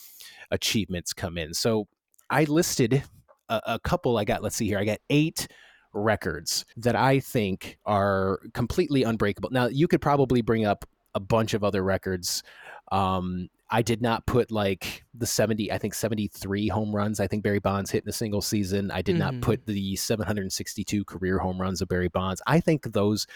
achievements 0.51 1.13
come 1.13 1.37
in. 1.37 1.55
So 1.55 1.89
I 2.31 2.45
listed 2.45 3.03
a, 3.49 3.61
a 3.67 3.79
couple. 3.81 4.19
I 4.19 4.25
got, 4.25 4.43
let's 4.43 4.57
see 4.57 4.67
here, 4.67 4.79
I 4.79 4.85
got 4.85 5.01
eight 5.11 5.49
records 5.95 6.65
that 6.77 6.97
I 6.97 7.21
think 7.21 7.79
are 7.85 8.41
completely 8.55 9.03
unbreakable. 9.03 9.51
Now, 9.53 9.67
you 9.67 9.89
could 9.89 10.01
probably 10.01 10.41
bring 10.41 10.65
up 10.65 10.87
a 11.15 11.21
bunch 11.21 11.55
of 11.55 11.65
other 11.65 11.83
records. 11.83 12.43
Um, 12.91 13.49
I 13.71 13.81
did 13.81 14.03
not 14.03 14.27
put 14.27 14.51
like 14.51 15.05
the 15.15 15.27
70, 15.27 15.73
I 15.73 15.79
think 15.79 15.95
73 15.95 16.69
home 16.69 16.95
runs. 16.95 17.21
I 17.21 17.27
think 17.27 17.43
Barry 17.43 17.59
Bonds 17.59 17.91
hit 17.91 18.05
in 18.05 18.09
a 18.09 18.13
single 18.13 18.43
season. 18.43 18.91
I 18.91 19.01
did 19.01 19.17
mm-hmm. 19.17 19.37
not 19.37 19.41
put 19.41 19.65
the 19.65 19.97
762 19.97 21.05
career 21.05 21.39
home 21.39 21.59
runs 21.59 21.81
of 21.81 21.89
Barry 21.89 22.09
Bonds. 22.09 22.43
I 22.47 22.61
think 22.61 22.93
those 22.93 23.27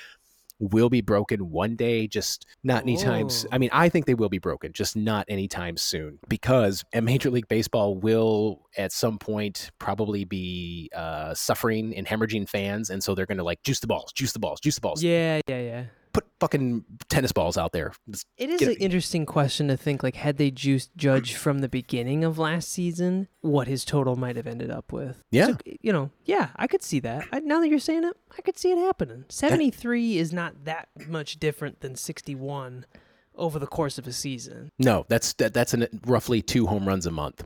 will 0.59 0.89
be 0.89 1.01
broken 1.01 1.51
one 1.51 1.77
day, 1.77 2.07
just 2.07 2.47
not 2.63 2.83
anytime. 2.83 3.29
Oh. 3.31 3.49
I 3.53 3.59
mean, 3.59 3.71
I 3.73 3.89
think 3.89 4.07
they 4.07 4.15
will 4.15 4.29
be 4.29 4.39
broken, 4.39 4.73
just 4.73 4.97
not 4.97 5.27
anytime 5.29 5.77
soon, 5.77 6.19
because 6.29 6.85
a 6.95 7.01
Major 7.01 7.31
League 7.31 7.49
Baseball 7.49 7.95
will 7.95 8.63
at 8.77 8.93
some 8.93 9.19
point 9.19 9.71
probably 9.79 10.25
be 10.25 10.91
uh, 10.95 11.35
suffering 11.35 11.95
and 11.97 12.07
hemorrhaging 12.07 12.49
fans, 12.49 12.91
and 12.91 13.03
so 13.03 13.15
they're 13.15 13.27
going 13.27 13.39
to 13.39 13.45
like 13.45 13.63
juice 13.63 13.81
the 13.81 13.87
balls, 13.87 14.13
juice 14.13 14.33
the 14.33 14.39
balls, 14.39 14.61
juice 14.61 14.77
the 14.77 14.81
balls. 14.81 15.03
Yeah, 15.03 15.41
yeah, 15.47 15.61
yeah 15.61 15.85
put 16.17 16.27
fucking 16.41 16.83
tennis 17.11 17.31
balls 17.31 17.59
out 17.59 17.73
there. 17.73 17.93
Just 18.09 18.27
it 18.39 18.49
is 18.49 18.63
an 18.63 18.71
it. 18.71 18.81
interesting 18.81 19.27
question 19.27 19.69
to 19.69 19.77
think 19.77 20.03
like 20.03 20.17
had 20.17 20.39
they 20.39 20.51
juiced 20.51 20.97
Judge 20.97 21.35
from 21.45 21.59
the 21.59 21.69
beginning 21.69 22.25
of 22.25 22.39
last 22.39 22.71
season, 22.71 23.29
what 23.43 23.69
his 23.69 23.85
total 23.85 24.17
might 24.17 24.37
have 24.37 24.47
ended 24.47 24.71
up 24.71 24.93
with. 24.93 25.23
Yeah, 25.31 25.49
so, 25.49 25.57
you 25.65 25.93
know, 25.93 26.11
yeah, 26.25 26.49
I 26.57 26.67
could 26.67 26.83
see 26.83 27.01
that. 27.01 27.29
I, 27.33 27.41
now 27.41 27.61
that 27.61 27.69
you're 27.69 27.79
saying 27.79 28.05
it, 28.05 28.17
I 28.37 28.41
could 28.41 28.59
see 28.59 28.73
it 28.73 28.79
happening. 28.79 29.27
Seventy 29.29 29.71
three 29.71 30.17
is 30.17 30.33
not 30.33 30.65
that 30.65 30.89
much 31.07 31.39
different 31.39 31.81
than 31.81 31.97
sixty 31.97 32.35
one 32.35 32.87
over 33.35 33.59
the 33.59 33.67
course 33.67 33.99
of 33.99 34.07
a 34.07 34.13
season. 34.13 34.71
No, 34.79 35.05
that's 35.09 35.35
that, 35.35 35.53
that's 35.53 35.75
an, 35.75 35.87
roughly 36.07 36.41
two 36.41 36.67
home 36.67 36.89
runs 36.89 37.05
a 37.05 37.11
month. 37.11 37.45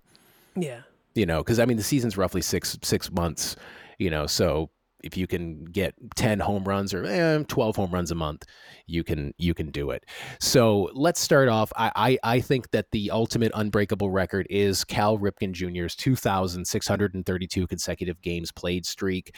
Yeah, 0.54 0.83
you 1.16 1.26
know, 1.26 1.38
because 1.38 1.59
I 1.59 1.64
mean 1.64 1.76
the 1.76 1.83
season's 1.83 2.16
roughly 2.16 2.42
six 2.42 2.78
six 2.83 3.11
months. 3.11 3.56
You 3.98 4.11
know, 4.11 4.26
so 4.26 4.70
if 5.02 5.16
you 5.16 5.26
can 5.26 5.64
get 5.64 5.94
10 6.16 6.40
home 6.40 6.64
runs 6.64 6.94
or 6.94 7.04
eh, 7.04 7.42
12 7.46 7.76
home 7.76 7.90
runs 7.90 8.10
a 8.10 8.14
month 8.14 8.44
you 8.86 9.04
can 9.04 9.34
you 9.38 9.54
can 9.54 9.70
do 9.70 9.90
it 9.90 10.04
so 10.38 10.90
let's 10.94 11.20
start 11.20 11.48
off 11.48 11.72
I, 11.76 11.92
I, 11.94 12.36
I 12.36 12.40
think 12.40 12.70
that 12.70 12.90
the 12.92 13.10
ultimate 13.10 13.52
unbreakable 13.54 14.10
record 14.10 14.46
is 14.50 14.84
cal 14.84 15.18
ripken 15.18 15.52
jr's 15.52 15.94
2632 15.96 17.66
consecutive 17.66 18.20
games 18.22 18.52
played 18.52 18.86
streak 18.86 19.34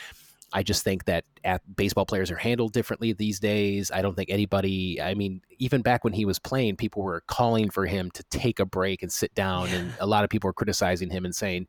I 0.52 0.62
just 0.62 0.84
think 0.84 1.06
that 1.06 1.24
baseball 1.76 2.04
players 2.04 2.30
are 2.30 2.36
handled 2.36 2.72
differently 2.72 3.12
these 3.12 3.40
days. 3.40 3.90
I 3.90 4.02
don't 4.02 4.14
think 4.14 4.28
anybody, 4.30 5.00
I 5.00 5.14
mean, 5.14 5.40
even 5.58 5.80
back 5.80 6.04
when 6.04 6.12
he 6.12 6.24
was 6.24 6.38
playing, 6.38 6.76
people 6.76 7.02
were 7.02 7.22
calling 7.26 7.70
for 7.70 7.86
him 7.86 8.10
to 8.12 8.22
take 8.24 8.60
a 8.60 8.66
break 8.66 9.02
and 9.02 9.10
sit 9.10 9.34
down. 9.34 9.68
And 9.68 9.92
a 9.98 10.06
lot 10.06 10.24
of 10.24 10.30
people 10.30 10.48
were 10.48 10.52
criticizing 10.52 11.10
him 11.10 11.24
and 11.24 11.34
saying, 11.34 11.68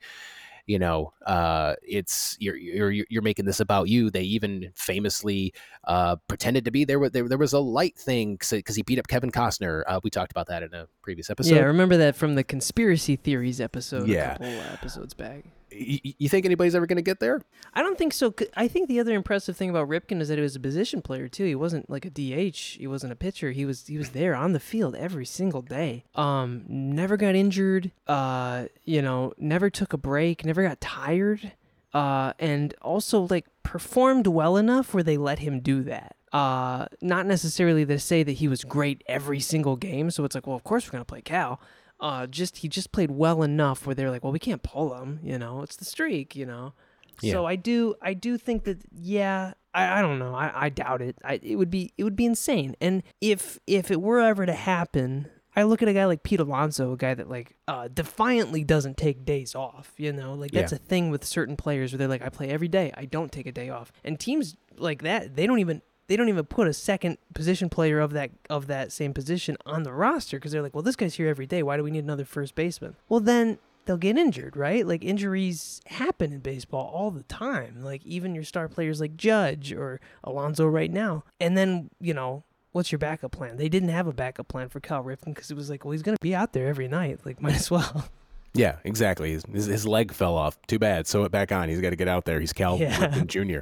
you 0.65 0.79
know, 0.79 1.13
uh, 1.25 1.75
it's 1.83 2.37
you're, 2.39 2.55
you're 2.55 3.05
you're 3.09 3.21
making 3.21 3.45
this 3.45 3.59
about 3.59 3.89
you. 3.89 4.09
They 4.09 4.23
even 4.23 4.71
famously 4.75 5.53
uh, 5.83 6.15
pretended 6.27 6.65
to 6.65 6.71
be 6.71 6.85
there. 6.85 7.09
There, 7.09 7.27
there 7.27 7.37
was 7.37 7.53
a 7.53 7.59
light 7.59 7.97
thing 7.97 8.37
because 8.37 8.75
he 8.75 8.83
beat 8.83 8.99
up 8.99 9.07
Kevin 9.07 9.31
Costner. 9.31 9.83
Uh, 9.87 9.99
we 10.03 10.09
talked 10.09 10.31
about 10.31 10.47
that 10.47 10.63
in 10.63 10.73
a 10.73 10.87
previous 11.01 11.29
episode. 11.29 11.55
Yeah, 11.55 11.61
I 11.61 11.65
remember 11.65 11.97
that 11.97 12.15
from 12.15 12.35
the 12.35 12.43
conspiracy 12.43 13.15
theories 13.15 13.59
episode. 13.59 14.07
Yeah, 14.07 14.37
episodes 14.73 15.13
back 15.13 15.43
you 15.75 16.29
think 16.29 16.45
anybody's 16.45 16.75
ever 16.75 16.85
going 16.85 16.97
to 16.97 17.01
get 17.01 17.19
there? 17.19 17.41
I 17.73 17.81
don't 17.81 17.97
think 17.97 18.13
so. 18.13 18.33
I 18.55 18.67
think 18.67 18.87
the 18.87 18.99
other 18.99 19.13
impressive 19.13 19.57
thing 19.57 19.69
about 19.69 19.89
Ripken 19.89 20.21
is 20.21 20.27
that 20.29 20.37
he 20.37 20.41
was 20.41 20.55
a 20.55 20.59
position 20.59 21.01
player 21.01 21.27
too. 21.27 21.45
He 21.45 21.55
wasn't 21.55 21.89
like 21.89 22.05
a 22.05 22.09
DH. 22.09 22.57
He 22.77 22.87
wasn't 22.87 23.13
a 23.13 23.15
pitcher. 23.15 23.51
He 23.51 23.65
was 23.65 23.87
he 23.87 23.97
was 23.97 24.09
there 24.09 24.35
on 24.35 24.53
the 24.53 24.59
field 24.59 24.95
every 24.95 25.25
single 25.25 25.61
day. 25.61 26.05
Um, 26.15 26.63
never 26.67 27.17
got 27.17 27.35
injured. 27.35 27.91
Uh, 28.07 28.65
you 28.85 29.01
know, 29.01 29.33
never 29.37 29.69
took 29.69 29.93
a 29.93 29.97
break. 29.97 30.45
Never 30.45 30.63
got 30.63 30.79
tired. 30.81 31.53
Uh, 31.93 32.33
and 32.39 32.73
also 32.81 33.27
like 33.29 33.45
performed 33.61 34.27
well 34.27 34.57
enough 34.57 34.93
where 34.93 35.03
they 35.03 35.17
let 35.17 35.39
him 35.39 35.59
do 35.59 35.83
that. 35.83 36.15
Uh, 36.31 36.87
not 37.01 37.27
necessarily 37.27 37.85
to 37.85 37.99
say 37.99 38.23
that 38.23 38.33
he 38.33 38.47
was 38.47 38.63
great 38.63 39.03
every 39.07 39.39
single 39.39 39.75
game. 39.75 40.09
So 40.09 40.23
it's 40.25 40.33
like, 40.33 40.47
well, 40.47 40.55
of 40.55 40.63
course 40.63 40.87
we're 40.87 40.93
gonna 40.93 41.05
play 41.05 41.21
Cal 41.21 41.59
uh, 42.03 42.27
just 42.27 42.57
he 42.57 42.67
just 42.67 42.91
played 42.91 43.09
well 43.09 43.41
enough 43.41 43.87
where 43.87 43.95
they're 43.95 44.11
like, 44.11 44.23
well, 44.23 44.33
we 44.33 44.37
can't 44.37 44.61
pull 44.61 44.93
him, 44.93 45.21
you 45.23 45.39
know, 45.39 45.61
it's 45.61 45.77
the 45.77 45.85
streak, 45.85 46.35
you 46.35 46.45
know. 46.45 46.73
Yeah. 47.21 47.31
So 47.31 47.45
I 47.45 47.55
do 47.55 47.95
I 48.01 48.13
do 48.13 48.37
think 48.37 48.65
that 48.65 48.79
yeah 48.91 49.53
I, 49.73 49.99
I 49.99 50.01
don't 50.01 50.19
know 50.19 50.33
I, 50.35 50.65
I 50.65 50.69
doubt 50.69 51.01
it 51.01 51.15
I, 51.23 51.39
it 51.43 51.55
would 51.55 51.69
be 51.69 51.93
it 51.95 52.03
would 52.03 52.15
be 52.15 52.25
insane 52.25 52.75
and 52.81 53.03
if 53.21 53.59
if 53.67 53.91
it 53.91 54.01
were 54.01 54.19
ever 54.19 54.47
to 54.47 54.53
happen 54.53 55.29
I 55.55 55.63
look 55.63 55.83
at 55.83 55.87
a 55.87 55.93
guy 55.93 56.05
like 56.05 56.23
Pete 56.23 56.39
Alonso, 56.39 56.93
a 56.93 56.97
guy 56.97 57.13
that 57.13 57.29
like 57.29 57.55
uh, 57.67 57.87
defiantly 57.87 58.63
doesn't 58.63 58.97
take 58.97 59.23
days 59.23 59.53
off. 59.53 59.93
You 59.97 60.11
know, 60.11 60.33
like 60.33 60.49
that's 60.49 60.71
yeah. 60.71 60.77
a 60.77 60.79
thing 60.79 61.11
with 61.11 61.23
certain 61.23 61.55
players 61.55 61.91
where 61.91 61.99
they're 61.99 62.07
like, 62.07 62.23
I 62.23 62.29
play 62.29 62.49
every 62.49 62.67
day, 62.67 62.91
I 62.97 63.05
don't 63.05 63.31
take 63.31 63.45
a 63.45 63.51
day 63.51 63.69
off. 63.69 63.91
And 64.03 64.19
teams 64.19 64.57
like 64.77 65.03
that, 65.03 65.35
they 65.35 65.45
don't 65.45 65.59
even 65.59 65.83
they 66.07 66.15
don't 66.15 66.29
even 66.29 66.45
put 66.45 66.67
a 66.67 66.73
second 66.73 67.17
position 67.33 67.69
player 67.69 67.99
of 67.99 68.11
that 68.13 68.31
of 68.49 68.67
that 68.67 68.91
same 68.91 69.13
position 69.13 69.57
on 69.65 69.83
the 69.83 69.93
roster 69.93 70.37
because 70.37 70.51
they're 70.51 70.61
like, 70.61 70.73
well, 70.73 70.83
this 70.83 70.95
guy's 70.95 71.15
here 71.15 71.27
every 71.27 71.45
day. 71.45 71.63
Why 71.63 71.77
do 71.77 71.83
we 71.83 71.91
need 71.91 72.03
another 72.03 72.25
first 72.25 72.55
baseman? 72.55 72.95
Well, 73.09 73.19
then 73.19 73.59
they'll 73.85 73.97
get 73.97 74.17
injured, 74.17 74.55
right? 74.55 74.85
Like 74.85 75.03
injuries 75.03 75.81
happen 75.87 76.31
in 76.33 76.39
baseball 76.39 76.91
all 76.93 77.11
the 77.11 77.23
time. 77.23 77.83
Like 77.83 78.05
even 78.05 78.35
your 78.35 78.43
star 78.43 78.67
players 78.67 78.99
like 78.99 79.17
Judge 79.17 79.71
or 79.71 79.99
Alonso 80.23 80.65
right 80.65 80.91
now. 80.91 81.23
And 81.39 81.57
then, 81.57 81.89
you 81.99 82.13
know, 82.13 82.43
what's 82.71 82.91
your 82.91 82.99
backup 82.99 83.31
plan? 83.31 83.57
They 83.57 83.69
didn't 83.69 83.89
have 83.89 84.07
a 84.07 84.13
backup 84.13 84.47
plan 84.47 84.69
for 84.69 84.79
Cal 84.79 85.03
Ripken 85.03 85.33
because 85.33 85.51
it 85.51 85.57
was 85.57 85.69
like, 85.69 85.85
well, 85.85 85.91
he's 85.91 86.01
going 86.01 86.17
to 86.17 86.21
be 86.21 86.35
out 86.35 86.53
there 86.53 86.67
every 86.67 86.87
night. 86.87 87.19
Like, 87.25 87.41
might 87.41 87.55
as 87.55 87.71
well. 87.71 88.09
Yeah, 88.55 88.77
exactly. 88.83 89.31
His, 89.31 89.65
his, 89.65 89.87
leg 89.87 90.11
fell 90.11 90.35
off. 90.37 90.59
Too 90.67 90.77
bad. 90.77 91.07
Sew 91.07 91.23
it 91.23 91.31
back 91.31 91.51
on. 91.51 91.69
He's 91.69 91.81
got 91.81 91.89
to 91.89 91.95
get 91.95 92.07
out 92.07 92.25
there. 92.25 92.39
He's 92.39 92.53
Cal 92.53 92.77
yeah. 92.77 93.23
Jr. 93.25 93.61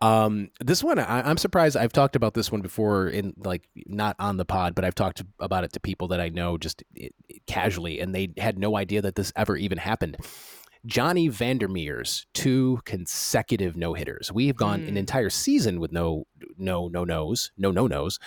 Um, 0.00 0.50
this 0.60 0.84
one, 0.84 1.00
I, 1.00 1.28
am 1.28 1.36
surprised. 1.36 1.76
I've 1.76 1.92
talked 1.92 2.14
about 2.14 2.34
this 2.34 2.52
one 2.52 2.60
before 2.60 3.08
in 3.08 3.34
like 3.36 3.68
not 3.86 4.14
on 4.20 4.36
the 4.36 4.44
pod, 4.44 4.76
but 4.76 4.84
I've 4.84 4.94
talked 4.94 5.22
about 5.40 5.64
it 5.64 5.72
to 5.72 5.80
people 5.80 6.08
that 6.08 6.20
I 6.20 6.28
know 6.28 6.56
just 6.56 6.84
it, 6.94 7.12
it, 7.28 7.44
casually, 7.46 7.98
and 7.98 8.14
they 8.14 8.32
had 8.38 8.58
no 8.58 8.76
idea 8.76 9.02
that 9.02 9.16
this 9.16 9.32
ever 9.34 9.56
even 9.56 9.78
happened. 9.78 10.18
Johnny 10.86 11.28
Vandermeer's 11.28 12.26
two 12.32 12.80
consecutive 12.84 13.76
no 13.76 13.94
hitters. 13.94 14.32
We 14.32 14.46
have 14.48 14.56
gone 14.56 14.80
mm. 14.80 14.88
an 14.88 14.90
hmm. 14.90 14.98
entire 14.98 15.30
season 15.30 15.80
with 15.80 15.92
no 15.92 16.26
no 16.58 16.88
no 16.88 17.04
nos, 17.04 17.50
no 17.56 17.72
no 17.72 17.88
nos. 17.88 18.20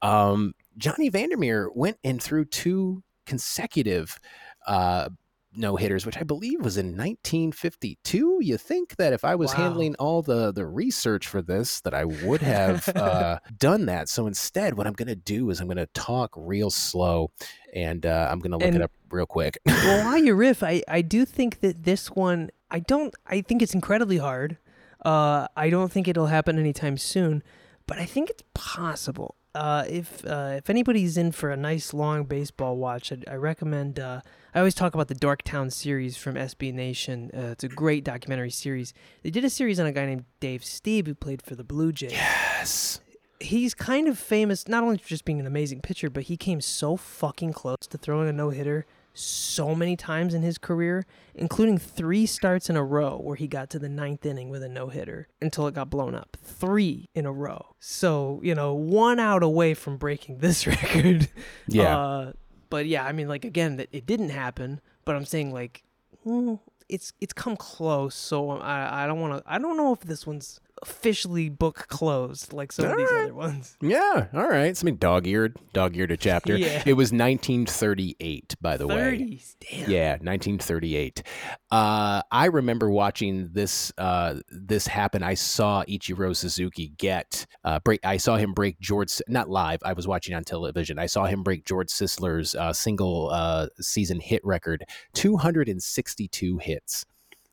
Um, 0.00 0.54
Johnny 0.78 1.10
Vandermeer 1.10 1.70
went 1.74 1.98
and 2.02 2.22
threw 2.22 2.44
two 2.44 3.02
consecutive 3.26 4.18
uh, 4.66 5.08
no 5.56 5.76
hitters, 5.76 6.04
which 6.06 6.16
I 6.16 6.22
believe 6.22 6.60
was 6.60 6.76
in 6.76 6.88
1952. 6.88 8.38
You 8.40 8.56
think 8.56 8.96
that 8.96 9.12
if 9.12 9.24
I 9.24 9.34
was 9.34 9.52
wow. 9.52 9.64
handling 9.64 9.94
all 9.96 10.22
the 10.22 10.52
the 10.52 10.66
research 10.66 11.26
for 11.26 11.42
this, 11.42 11.80
that 11.80 11.94
I 11.94 12.04
would 12.04 12.42
have 12.42 12.88
uh, 12.96 13.38
done 13.58 13.86
that. 13.86 14.08
So 14.08 14.26
instead, 14.26 14.76
what 14.76 14.86
I'm 14.86 14.92
going 14.92 15.08
to 15.08 15.16
do 15.16 15.50
is 15.50 15.60
I'm 15.60 15.66
going 15.66 15.76
to 15.76 15.86
talk 15.86 16.32
real 16.36 16.70
slow, 16.70 17.30
and 17.72 18.04
uh, 18.04 18.28
I'm 18.30 18.38
going 18.38 18.52
to 18.52 18.58
look 18.58 18.66
and, 18.66 18.76
it 18.76 18.82
up 18.82 18.92
real 19.10 19.26
quick. 19.26 19.58
well, 19.66 20.04
while 20.04 20.18
you 20.18 20.34
riff, 20.34 20.62
I 20.62 20.82
I 20.88 21.02
do 21.02 21.24
think 21.24 21.60
that 21.60 21.84
this 21.84 22.10
one, 22.10 22.50
I 22.70 22.80
don't, 22.80 23.14
I 23.26 23.40
think 23.40 23.62
it's 23.62 23.74
incredibly 23.74 24.18
hard. 24.18 24.58
Uh, 25.04 25.48
I 25.56 25.70
don't 25.70 25.92
think 25.92 26.08
it'll 26.08 26.26
happen 26.26 26.58
anytime 26.58 26.96
soon, 26.96 27.42
but 27.86 27.98
I 27.98 28.06
think 28.06 28.30
it's 28.30 28.42
possible. 28.54 29.36
Uh, 29.54 29.84
if 29.88 30.24
uh, 30.26 30.54
if 30.56 30.68
anybody's 30.68 31.16
in 31.16 31.30
for 31.30 31.50
a 31.50 31.56
nice 31.56 31.94
long 31.94 32.24
baseball 32.24 32.76
watch, 32.76 33.12
I'd, 33.12 33.24
I 33.28 33.34
recommend. 33.34 34.00
Uh, 34.00 34.20
I 34.54 34.58
always 34.58 34.74
talk 34.74 34.94
about 34.94 35.08
the 35.08 35.14
Dorktown 35.14 35.72
series 35.72 36.16
from 36.16 36.34
SB 36.34 36.74
Nation. 36.74 37.30
Uh, 37.32 37.52
it's 37.52 37.64
a 37.64 37.68
great 37.68 38.04
documentary 38.04 38.50
series. 38.50 38.92
They 39.22 39.30
did 39.30 39.44
a 39.44 39.50
series 39.50 39.78
on 39.78 39.86
a 39.86 39.92
guy 39.92 40.06
named 40.06 40.24
Dave 40.40 40.62
Stieb 40.62 41.06
who 41.06 41.14
played 41.14 41.40
for 41.42 41.54
the 41.54 41.64
Blue 41.64 41.92
Jays. 41.92 42.12
Yes. 42.12 43.00
he's 43.40 43.74
kind 43.74 44.08
of 44.08 44.18
famous 44.18 44.66
not 44.68 44.82
only 44.82 44.98
for 44.98 45.08
just 45.08 45.24
being 45.24 45.38
an 45.40 45.46
amazing 45.46 45.80
pitcher, 45.80 46.10
but 46.10 46.24
he 46.24 46.36
came 46.36 46.60
so 46.60 46.96
fucking 46.96 47.52
close 47.52 47.86
to 47.90 47.98
throwing 47.98 48.28
a 48.28 48.32
no 48.32 48.50
hitter 48.50 48.86
so 49.14 49.74
many 49.74 49.96
times 49.96 50.34
in 50.34 50.42
his 50.42 50.58
career, 50.58 51.06
including 51.34 51.78
three 51.78 52.26
starts 52.26 52.68
in 52.68 52.76
a 52.76 52.84
row 52.84 53.16
where 53.16 53.36
he 53.36 53.46
got 53.46 53.70
to 53.70 53.78
the 53.78 53.88
ninth 53.88 54.26
inning 54.26 54.48
with 54.50 54.62
a 54.62 54.68
no 54.68 54.88
hitter 54.88 55.28
until 55.40 55.66
it 55.66 55.74
got 55.74 55.88
blown 55.88 56.14
up. 56.14 56.36
Three 56.42 57.08
in 57.14 57.24
a 57.24 57.32
row. 57.32 57.74
So, 57.78 58.40
you 58.42 58.54
know, 58.54 58.74
one 58.74 59.20
out 59.20 59.42
away 59.42 59.74
from 59.74 59.96
breaking 59.96 60.38
this 60.40 60.66
record. 60.66 61.28
Yeah. 61.68 61.96
Uh, 61.96 62.32
but 62.70 62.86
yeah, 62.86 63.04
I 63.04 63.12
mean, 63.12 63.28
like, 63.28 63.44
again, 63.44 63.76
that 63.76 63.88
it 63.92 64.04
didn't 64.04 64.30
happen, 64.30 64.80
but 65.04 65.14
I'm 65.14 65.24
saying, 65.24 65.52
like, 65.52 65.84
mm, 66.26 66.58
it's 66.88 67.12
it's 67.20 67.32
come 67.32 67.56
close. 67.56 68.14
So 68.14 68.50
I, 68.50 69.04
I 69.04 69.06
don't 69.06 69.20
want 69.20 69.44
to, 69.44 69.52
I 69.52 69.58
don't 69.58 69.76
know 69.76 69.92
if 69.92 70.00
this 70.00 70.26
one's 70.26 70.60
officially 70.84 71.48
book 71.48 71.86
closed 71.88 72.52
like 72.52 72.70
some 72.70 72.84
of 72.84 72.96
these 72.98 73.08
Alright. 73.08 73.24
other 73.24 73.34
ones. 73.34 73.78
Yeah, 73.80 74.26
all 74.34 74.46
right. 74.46 74.76
Something 74.76 74.96
dog-eared, 74.96 75.56
dog-eared 75.72 76.10
a 76.10 76.16
chapter. 76.16 76.54
Yeah. 76.64 76.82
It 76.86 76.92
was 76.94 77.12
1938, 77.12 78.54
by 78.60 78.76
the 78.76 78.86
way. 78.86 78.94
30s. 78.94 79.56
Damn. 79.60 79.90
Yeah, 79.90 80.10
1938. 80.12 81.22
Uh, 81.70 82.22
I 82.30 82.46
remember 82.46 82.90
watching 82.90 83.50
this 83.52 83.92
uh, 83.98 84.36
this 84.48 84.86
happen. 84.86 85.22
I 85.22 85.34
saw 85.34 85.84
Ichiro 85.84 86.34
Suzuki 86.34 86.92
get 86.96 87.46
uh, 87.64 87.80
break. 87.80 88.00
I 88.04 88.16
saw 88.18 88.36
him 88.36 88.52
break 88.52 88.78
George. 88.78 89.20
Not 89.26 89.50
live. 89.50 89.80
I 89.84 89.92
was 89.94 90.06
watching 90.06 90.34
on 90.34 90.44
television. 90.44 90.98
I 90.98 91.06
saw 91.06 91.24
him 91.24 91.42
break 91.42 91.64
George 91.64 91.90
Sisler's 91.90 92.54
uh, 92.54 92.72
single 92.72 93.30
uh, 93.30 93.66
season 93.80 94.20
hit 94.20 94.42
record, 94.44 94.84
262 95.14 96.58
hits 96.58 97.04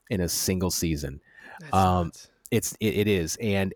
in 0.09 0.21
a 0.21 0.29
single 0.29 0.71
season. 0.71 1.19
Um, 1.73 2.07
nuts. 2.07 2.29
It's 2.51 2.75
it, 2.79 2.95
it 2.95 3.07
is, 3.07 3.37
and 3.41 3.73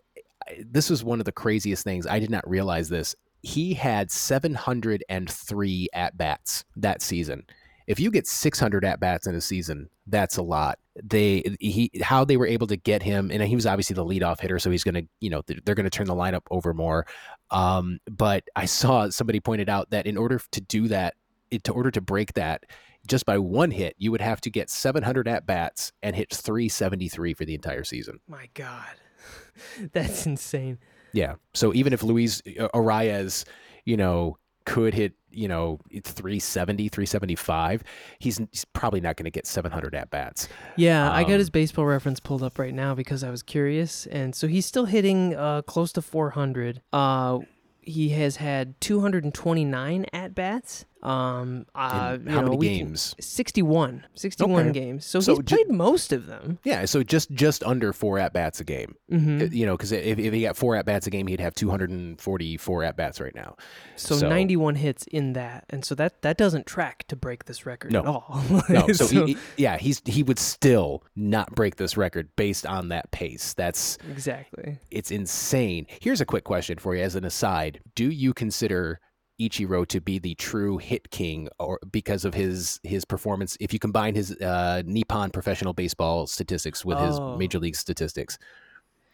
this 0.64 0.90
was 0.90 1.02
one 1.02 1.18
of 1.18 1.24
the 1.24 1.32
craziest 1.32 1.84
things. 1.84 2.06
I 2.06 2.18
did 2.18 2.30
not 2.30 2.48
realize 2.48 2.88
this. 2.88 3.14
He 3.42 3.74
had 3.74 4.10
703 4.10 5.88
at 5.92 6.16
bats 6.16 6.64
that 6.76 7.02
season. 7.02 7.44
If 7.86 8.00
you 8.00 8.10
get 8.10 8.26
600 8.26 8.84
at 8.84 8.98
bats 8.98 9.28
in 9.28 9.34
a 9.36 9.40
season, 9.40 9.88
that's 10.08 10.36
a 10.36 10.42
lot. 10.42 10.78
They 11.02 11.44
he 11.60 11.90
how 12.02 12.24
they 12.24 12.36
were 12.36 12.46
able 12.46 12.66
to 12.68 12.76
get 12.76 13.02
him, 13.02 13.30
and 13.30 13.42
he 13.42 13.54
was 13.54 13.66
obviously 13.66 13.94
the 13.94 14.04
leadoff 14.04 14.40
hitter, 14.40 14.58
so 14.58 14.70
he's 14.70 14.82
gonna 14.82 15.02
you 15.20 15.30
know 15.30 15.42
they're 15.46 15.74
gonna 15.74 15.90
turn 15.90 16.06
the 16.06 16.14
lineup 16.14 16.42
over 16.50 16.74
more. 16.74 17.06
Um, 17.50 18.00
but 18.10 18.44
I 18.56 18.64
saw 18.64 19.08
somebody 19.10 19.40
pointed 19.40 19.68
out 19.68 19.90
that 19.90 20.06
in 20.06 20.16
order 20.16 20.40
to 20.52 20.60
do 20.60 20.88
that, 20.88 21.14
in 21.50 21.60
order 21.70 21.90
to 21.92 22.00
break 22.00 22.32
that, 22.34 22.64
just 23.06 23.26
by 23.26 23.38
one 23.38 23.70
hit, 23.70 23.94
you 23.98 24.10
would 24.10 24.20
have 24.20 24.40
to 24.42 24.50
get 24.50 24.70
700 24.70 25.28
at 25.28 25.46
bats 25.46 25.92
and 26.02 26.14
hit 26.16 26.32
373 26.34 27.34
for 27.34 27.44
the 27.44 27.54
entire 27.54 27.84
season. 27.84 28.20
My 28.28 28.48
God. 28.54 28.94
That's 29.92 30.26
insane. 30.26 30.78
Yeah. 31.12 31.34
So 31.54 31.72
even 31.74 31.92
if 31.92 32.02
Luis 32.02 32.42
uh, 32.58 32.68
Arraez, 32.74 33.44
you 33.84 33.96
know, 33.96 34.38
could 34.64 34.94
hit, 34.94 35.12
you 35.30 35.46
know, 35.46 35.78
370, 36.02 36.88
375, 36.88 37.84
he's, 38.18 38.38
he's 38.50 38.64
probably 38.64 39.00
not 39.00 39.16
going 39.16 39.24
to 39.24 39.30
get 39.30 39.46
700 39.46 39.94
at 39.94 40.10
bats. 40.10 40.48
Yeah, 40.76 41.10
I 41.10 41.22
got 41.22 41.34
Um, 41.34 41.38
his 41.38 41.50
baseball 41.50 41.86
reference 41.86 42.18
pulled 42.20 42.42
up 42.42 42.58
right 42.58 42.74
now 42.74 42.94
because 42.94 43.22
I 43.22 43.30
was 43.30 43.42
curious. 43.42 44.06
And 44.06 44.34
so 44.34 44.48
he's 44.48 44.66
still 44.66 44.86
hitting 44.86 45.34
uh, 45.36 45.62
close 45.62 45.92
to 45.92 46.02
400. 46.02 46.82
Uh, 46.92 47.38
he 47.80 48.08
has 48.10 48.36
had 48.36 48.80
229 48.80 50.06
at 50.12 50.34
bats. 50.34 50.84
Um, 51.06 51.66
uh, 51.74 52.18
how 52.28 52.40
know, 52.40 52.42
many 52.42 52.56
games? 52.58 53.14
61. 53.20 54.04
61 54.14 54.60
Okay. 54.68 54.72
games. 54.72 55.06
So, 55.06 55.20
So 55.20 55.32
he's 55.36 55.44
ju- 55.44 55.56
played 55.56 55.70
most 55.70 56.12
of 56.12 56.26
them. 56.26 56.58
Yeah. 56.64 56.84
So 56.84 57.02
just 57.04 57.30
just 57.30 57.62
under 57.62 57.92
four 57.92 58.18
at 58.18 58.32
bats 58.32 58.58
a 58.60 58.64
game. 58.64 58.96
hmm 59.08 59.40
Uh, 59.40 59.44
You 59.44 59.66
know, 59.66 59.76
because 59.76 59.92
if, 59.92 60.18
if 60.18 60.32
he 60.34 60.42
got 60.42 60.56
four 60.56 60.74
at 60.74 60.84
bats 60.84 61.06
a 61.06 61.10
game, 61.10 61.28
he'd 61.28 61.38
have 61.40 61.54
244 61.54 62.82
at 62.84 62.96
bats 62.96 63.20
right 63.20 63.34
now. 63.34 63.56
So, 63.96 64.16
so- 64.16 64.28
91 64.28 64.74
hits 64.76 65.06
in 65.06 65.32
that. 65.34 65.64
And 65.70 65.84
so 65.84 65.94
that, 65.94 66.22
that 66.22 66.36
doesn't 66.36 66.66
track 66.66 67.04
to 67.08 67.16
break 67.16 67.44
this 67.44 67.66
record 67.66 67.92
No. 67.92 68.00
at 68.00 68.06
all. 68.06 68.42
No, 68.68 68.88
so, 68.92 69.06
He, 69.06 69.34
he- 69.34 69.38
yeah, 69.56 69.76
he's 69.78 70.02
he 70.06 70.22
would 70.22 70.38
still 70.38 71.04
not 71.14 71.54
break 71.54 71.76
this 71.76 71.96
record 71.96 72.30
based 72.36 72.66
on 72.66 72.88
that 72.88 73.10
pace. 73.12 73.54
That's 73.54 73.96
exactly. 74.10 74.78
it's 74.90 75.10
insane. 75.10 75.86
Here's 76.00 76.20
a 76.20 76.26
quick 76.26 76.44
question 76.44 76.78
for 76.78 76.94
you 76.96 77.02
as 77.02 77.14
an 77.14 77.24
aside. 77.24 77.80
Do 77.94 78.10
you 78.10 78.34
consider 78.34 78.98
Ichiro 79.40 79.86
to 79.88 80.00
be 80.00 80.18
the 80.18 80.34
true 80.36 80.78
hit 80.78 81.10
king 81.10 81.48
or 81.58 81.78
because 81.90 82.24
of 82.24 82.34
his 82.34 82.80
his 82.82 83.04
performance 83.04 83.56
if 83.60 83.72
you 83.72 83.78
combine 83.78 84.14
his 84.14 84.32
uh, 84.40 84.82
Nippon 84.86 85.30
professional 85.30 85.72
baseball 85.74 86.26
statistics 86.26 86.84
with 86.84 86.96
Oh. 86.98 87.06
his 87.06 87.38
major 87.38 87.58
league 87.58 87.76
statistics? 87.76 88.38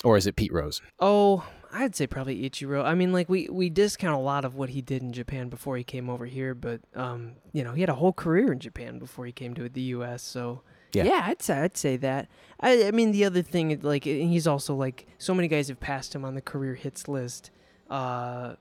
Or 0.05 0.17
is 0.17 0.27
it 0.27 0.35
Pete 0.35 0.53
Rose? 0.53 0.81
Oh, 0.99 1.47
I'd 1.73 1.95
say 1.95 2.07
probably 2.09 2.49
Ichiro. 2.51 2.85
I 2.85 2.95
mean, 2.95 3.13
like 3.13 3.29
we 3.29 3.49
we 3.51 3.71
discount 3.71 4.15
a 4.17 4.21
lot 4.21 4.45
of 4.45 4.55
what 4.57 4.71
he 4.71 4.83
did 4.83 5.01
in 5.03 5.13
Japan 5.13 5.49
before 5.49 5.77
he 5.77 5.85
came 5.85 6.11
over 6.11 6.27
here, 6.27 6.55
but 6.55 6.81
um, 6.95 7.33
you 7.53 7.63
know, 7.65 7.73
he 7.73 7.81
had 7.83 7.91
a 7.91 7.95
whole 7.95 8.13
career 8.13 8.51
in 8.53 8.59
Japan 8.59 8.99
before 8.99 9.27
he 9.27 9.33
came 9.33 9.55
to 9.55 9.69
the 9.69 9.81
U.S. 9.97 10.23
So 10.23 10.63
Yeah. 10.93 11.05
yeah, 11.05 11.23
I'd 11.27 11.41
say 11.43 11.59
I'd 11.59 11.77
say 11.77 11.97
that. 11.99 12.29
I 12.61 12.89
I 12.89 12.91
mean, 12.91 13.13
the 13.13 13.25
other 13.25 13.43
thing, 13.43 13.79
like, 13.83 14.03
he's 14.05 14.47
also 14.49 14.75
like 14.75 15.07
so 15.19 15.35
many 15.35 15.47
guys 15.49 15.69
have 15.69 15.79
passed 15.81 16.15
him 16.17 16.25
on 16.25 16.35
the 16.35 16.43
career 16.43 16.75
hits 16.75 17.07
list. 17.07 17.51
Uh, 17.93 18.55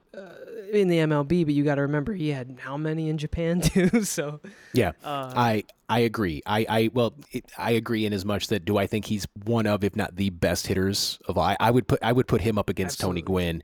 in 0.74 0.90
the 0.90 0.98
MLB, 0.98 1.46
but 1.46 1.54
you 1.54 1.64
got 1.64 1.76
to 1.76 1.84
remember 1.84 2.14
he 2.14 2.30
had 2.30 2.58
how 2.62 2.76
many 2.76 3.08
in 3.08 3.18
Japan 3.18 3.62
too. 3.62 4.04
so, 4.04 4.42
Yeah. 4.74 4.92
uh, 5.04 5.32
I 5.34 5.64
I 5.88 6.00
agree. 6.00 6.42
I 6.46 6.66
I 6.68 6.90
well 6.94 7.14
it, 7.32 7.46
I 7.58 7.72
agree 7.72 8.06
in 8.06 8.12
as 8.12 8.26
much 8.26 8.48
that 8.48 8.66
do 8.66 8.78
I 8.78 8.88
think 8.88 9.06
he's 9.06 9.26
one 9.46 9.68
of 9.68 9.86
if 9.86 9.96
not 9.96 10.18
the 10.18 10.32
best 10.32 10.68
hitters 10.68 11.18
of 11.30 11.38
all. 11.38 11.46
I, 11.46 11.56
I 11.62 11.72
would 11.72 11.88
put 11.88 12.04
I 12.04 12.12
would 12.12 12.28
put 12.28 12.42
him 12.42 12.58
up 12.58 12.70
against 12.70 13.00
Tony 13.00 13.22
Gwynn 13.22 13.64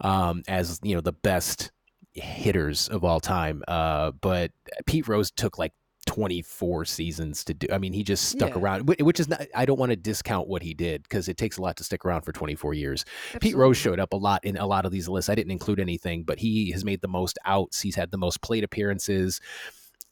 um 0.00 0.42
as 0.46 0.78
you 0.84 0.94
know 0.94 1.00
the 1.00 1.12
best 1.12 1.72
hitters 2.12 2.86
of 2.88 3.02
all 3.04 3.18
time. 3.18 3.64
Uh 3.66 4.12
but 4.12 4.52
Pete 4.86 5.08
Rose 5.08 5.30
took 5.32 5.58
like 5.58 5.72
24 6.10 6.84
seasons 6.86 7.44
to 7.44 7.54
do. 7.54 7.68
I 7.72 7.78
mean, 7.78 7.92
he 7.92 8.02
just 8.02 8.30
stuck 8.30 8.50
Yeah. 8.50 8.58
around, 8.60 8.88
which 9.00 9.20
is 9.20 9.28
not 9.28 9.46
I 9.54 9.64
don't 9.64 9.78
want 9.78 9.90
to 9.90 9.96
discount 9.96 10.48
what 10.48 10.60
he 10.60 10.74
did 10.74 11.04
because 11.04 11.28
it 11.28 11.36
takes 11.36 11.56
a 11.56 11.62
lot 11.62 11.76
to 11.76 11.84
stick 11.84 12.04
around 12.04 12.22
for 12.22 12.32
24 12.32 12.74
years. 12.74 13.04
Pete. 13.40 13.54
Rose 13.54 13.76
showed 13.76 14.00
up 14.00 14.12
a 14.12 14.16
lot 14.16 14.44
in 14.44 14.56
a 14.56 14.66
lot 14.66 14.84
of 14.84 14.90
these 14.90 15.08
lists. 15.08 15.28
I 15.28 15.36
didn't 15.36 15.52
include 15.52 15.78
anything, 15.78 16.24
but 16.24 16.40
he 16.40 16.72
has 16.72 16.84
made 16.84 17.00
the 17.00 17.06
most 17.06 17.38
outs. 17.44 17.80
He's 17.80 17.94
had 17.94 18.10
the 18.10 18.18
most 18.18 18.40
plate 18.42 18.64
appearances. 18.64 19.40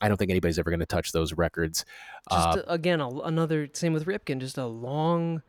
I 0.00 0.06
don't 0.06 0.16
think 0.16 0.30
anybody's 0.30 0.60
ever 0.60 0.70
going 0.70 0.78
to 0.78 0.86
touch 0.86 1.10
those 1.10 1.32
records. 1.32 1.84
just 2.30 2.58
Uh, 2.58 2.62
again 2.68 3.00
a, 3.00 3.08
another 3.08 3.68
same 3.72 3.92
with 3.92 4.06
Ripken, 4.06 4.38
just 4.38 4.56
a 4.56 4.66
long, 4.66 5.42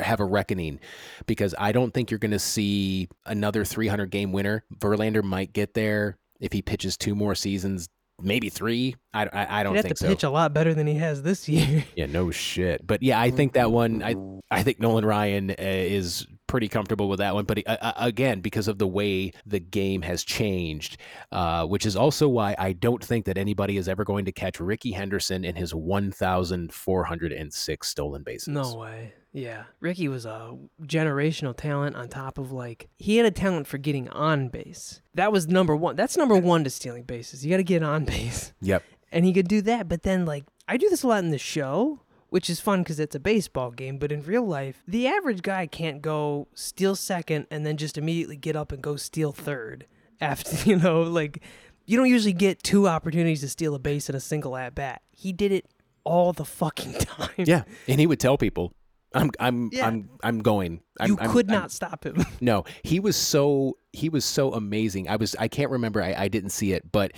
have 0.00 0.20
a 0.20 0.24
reckoning 0.24 0.80
because 1.26 1.54
I 1.58 1.72
don't 1.72 1.92
think 1.92 2.10
you're 2.10 2.18
going 2.18 2.30
to 2.30 2.38
see 2.38 3.08
another 3.26 3.64
300 3.64 4.10
game 4.10 4.32
winner. 4.32 4.64
Verlander 4.78 5.22
might 5.22 5.52
get 5.52 5.74
there 5.74 6.16
if 6.40 6.52
he 6.52 6.62
pitches 6.62 6.96
two 6.96 7.14
more 7.14 7.34
seasons, 7.34 7.88
maybe 8.22 8.48
three. 8.48 8.96
I, 9.12 9.26
I, 9.26 9.60
I 9.60 9.62
don't 9.62 9.72
He'd 9.72 9.78
have 9.78 9.84
think 9.84 9.96
to 9.96 10.04
so. 10.04 10.08
pitch 10.08 10.22
a 10.22 10.30
lot 10.30 10.52
better 10.52 10.74
than 10.74 10.86
he 10.86 10.94
has 10.94 11.22
this 11.22 11.48
year. 11.48 11.84
Yeah, 11.96 12.06
no 12.06 12.30
shit. 12.30 12.86
But 12.86 13.02
yeah, 13.02 13.20
I 13.20 13.30
think 13.30 13.54
that 13.54 13.70
one. 13.70 14.02
I 14.02 14.14
I 14.50 14.62
think 14.62 14.80
Nolan 14.80 15.04
Ryan 15.04 15.50
uh, 15.50 15.54
is 15.58 16.26
pretty 16.50 16.68
comfortable 16.68 17.08
with 17.08 17.20
that 17.20 17.34
one. 17.34 17.44
But 17.44 17.66
uh, 17.66 17.76
uh, 17.80 17.92
again, 17.96 18.40
because 18.40 18.66
of 18.68 18.78
the 18.78 18.86
way 18.86 19.32
the 19.46 19.60
game 19.60 20.02
has 20.02 20.24
changed, 20.24 20.98
uh, 21.30 21.64
which 21.66 21.86
is 21.86 21.94
also 21.96 22.28
why 22.28 22.56
I 22.58 22.72
don't 22.72 23.02
think 23.02 23.24
that 23.26 23.38
anybody 23.38 23.76
is 23.76 23.88
ever 23.88 24.04
going 24.04 24.24
to 24.24 24.32
catch 24.32 24.58
Rickey 24.58 24.90
Henderson 24.90 25.44
in 25.44 25.54
his 25.54 25.72
1,406 25.74 27.88
stolen 27.88 28.22
bases. 28.24 28.48
no 28.48 28.74
way. 28.74 29.14
Yeah, 29.32 29.62
Rickey 29.78 30.08
was 30.08 30.26
a 30.26 30.58
generational 30.82 31.56
talent 31.56 31.94
on 31.94 32.08
top 32.08 32.36
of 32.36 32.50
like 32.50 32.88
he 32.98 33.16
had 33.16 33.26
a 33.26 33.30
talent 33.30 33.68
for 33.68 33.78
getting 33.78 34.08
on 34.08 34.48
base. 34.48 35.02
That 35.14 35.30
was 35.30 35.46
number 35.46 35.76
one. 35.76 35.94
That's 35.94 36.16
number 36.16 36.36
one 36.36 36.64
to 36.64 36.70
stealing 36.70 37.04
bases. 37.04 37.44
You 37.44 37.50
got 37.52 37.58
to 37.58 37.62
get 37.62 37.84
on 37.84 38.04
base. 38.06 38.52
Yep. 38.60 38.82
and 39.12 39.24
he 39.24 39.32
could 39.32 39.46
do 39.46 39.62
that. 39.62 39.88
But 39.88 40.02
then, 40.02 40.26
like, 40.26 40.46
I 40.66 40.76
do 40.76 40.88
this 40.88 41.04
a 41.04 41.08
lot 41.08 41.22
in 41.22 41.30
the 41.30 41.38
show 41.38 42.00
which 42.30 42.48
is 42.48 42.60
fun 42.60 42.82
because 42.82 42.98
it's 42.98 43.14
a 43.14 43.20
baseball 43.20 43.70
game. 43.70 43.98
But 43.98 44.10
in 44.10 44.22
real 44.22 44.44
life, 44.44 44.82
the 44.88 45.06
average 45.06 45.42
guy 45.42 45.66
can't 45.66 46.00
go 46.00 46.48
steal 46.54 46.96
second 46.96 47.46
and 47.50 47.66
then 47.66 47.76
just 47.76 47.98
immediately 47.98 48.36
get 48.36 48.56
up 48.56 48.72
and 48.72 48.82
go 48.82 48.96
steal 48.96 49.32
third. 49.32 49.86
After 50.20 50.56
you 50.68 50.76
know, 50.76 51.02
like 51.02 51.42
you 51.86 51.96
don't 51.96 52.08
usually 52.08 52.32
get 52.32 52.62
two 52.62 52.88
opportunities 52.88 53.40
to 53.40 53.48
steal 53.48 53.74
a 53.74 53.78
base 53.78 54.08
in 54.08 54.14
a 54.14 54.20
single 54.20 54.56
at 54.56 54.74
bat. 54.74 55.02
He 55.10 55.32
did 55.32 55.52
it 55.52 55.66
all 56.04 56.32
the 56.32 56.44
fucking 56.44 56.92
time. 56.98 57.30
Yeah, 57.36 57.64
and 57.86 58.00
he 58.00 58.06
would 58.06 58.20
tell 58.20 58.38
people, 58.38 58.72
"I'm, 59.14 59.30
I'm, 59.40 59.70
Yeah. 59.72 59.86
I'm, 59.86 60.08
I'm 60.22 60.38
going." 60.40 60.80
I'm, 60.98 61.08
you 61.10 61.18
I'm- 61.18 61.30
could 61.30 61.50
I'm- 61.50 61.60
not 61.60 61.72
stop 61.72 62.04
him. 62.04 62.24
No, 62.40 62.64
he 62.84 63.00
was 63.00 63.16
so 63.16 63.76
he 63.92 64.08
was 64.08 64.24
so 64.24 64.52
amazing. 64.54 65.08
I 65.08 65.16
was 65.16 65.34
I 65.38 65.48
can't 65.48 65.70
remember. 65.70 66.02
I, 66.02 66.14
I 66.16 66.28
didn't 66.28 66.50
see 66.50 66.72
it, 66.72 66.90
but 66.90 67.12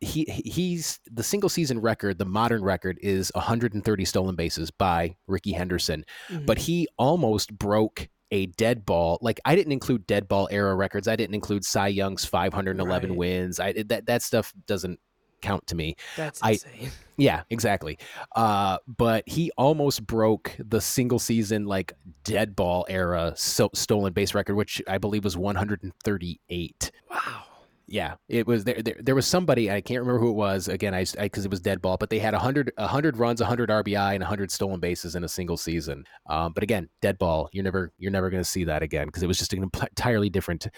he 0.00 0.24
he's 0.24 1.00
the 1.10 1.22
single 1.22 1.48
season 1.48 1.80
record. 1.80 2.18
The 2.18 2.24
modern 2.26 2.62
record 2.62 2.98
is 3.02 3.32
130 3.34 4.04
stolen 4.04 4.36
bases 4.36 4.70
by 4.70 5.16
Rickey 5.26 5.52
Henderson, 5.52 6.04
mm-hmm. 6.28 6.44
but 6.44 6.58
he 6.58 6.86
almost 6.98 7.56
broke 7.56 8.08
a 8.32 8.46
dead 8.46 8.86
ball. 8.86 9.18
Like 9.20 9.40
I 9.44 9.56
didn't 9.56 9.72
include 9.72 10.06
dead 10.06 10.28
ball 10.28 10.48
era 10.52 10.74
records. 10.76 11.08
I 11.08 11.16
didn't 11.16 11.34
include 11.34 11.64
Cy 11.64 11.88
Young's 11.88 12.24
511 12.24 13.10
Right. 13.10 13.18
wins. 13.18 13.58
I 13.58 13.72
that 13.88 14.06
that 14.06 14.22
stuff 14.22 14.52
doesn't 14.66 15.00
count 15.40 15.66
to 15.68 15.74
me. 15.74 15.96
That's 16.16 16.42
I- 16.42 16.52
insane. 16.52 16.90
Yeah, 17.20 17.42
exactly. 17.50 17.98
Uh, 18.34 18.78
but 18.86 19.28
he 19.28 19.50
almost 19.58 20.06
broke 20.06 20.56
the 20.58 20.80
single 20.80 21.18
season 21.18 21.66
like 21.66 21.92
dead 22.24 22.56
ball 22.56 22.86
era 22.88 23.34
so, 23.36 23.68
stolen 23.74 24.14
base 24.14 24.32
record, 24.32 24.54
which 24.54 24.80
I 24.88 24.96
believe 24.96 25.24
was 25.24 25.36
138. 25.36 26.90
Wow. 27.10 27.42
Yeah, 27.90 28.14
it 28.28 28.46
was 28.46 28.62
there. 28.62 28.80
There, 28.80 28.94
there 29.00 29.14
was 29.16 29.26
somebody 29.26 29.68
I 29.68 29.80
can't 29.80 29.98
remember 29.98 30.20
who 30.20 30.30
it 30.30 30.34
was. 30.34 30.68
Again, 30.68 30.94
I 30.94 31.04
because 31.04 31.44
it 31.44 31.50
was 31.50 31.60
dead 31.60 31.82
ball, 31.82 31.96
but 31.96 32.08
they 32.08 32.20
had 32.20 32.34
100, 32.34 32.70
100 32.76 33.16
runs, 33.16 33.40
100 33.40 33.68
RBI, 33.68 34.12
and 34.14 34.22
100 34.22 34.50
stolen 34.52 34.78
bases 34.78 35.16
in 35.16 35.24
a 35.24 35.28
single 35.28 35.56
season. 35.56 36.04
Um, 36.26 36.52
but 36.52 36.62
again, 36.62 36.88
dead 37.02 37.18
ball. 37.18 37.50
You're 37.52 37.64
never 37.64 37.92
you're 37.98 38.12
never 38.12 38.30
going 38.30 38.42
to 38.42 38.48
see 38.48 38.62
that 38.64 38.84
again 38.84 39.06
because 39.06 39.24
it 39.24 39.26
was 39.26 39.38
just 39.38 39.52
an 39.52 39.64
entirely 39.64 40.30
different 40.30 40.68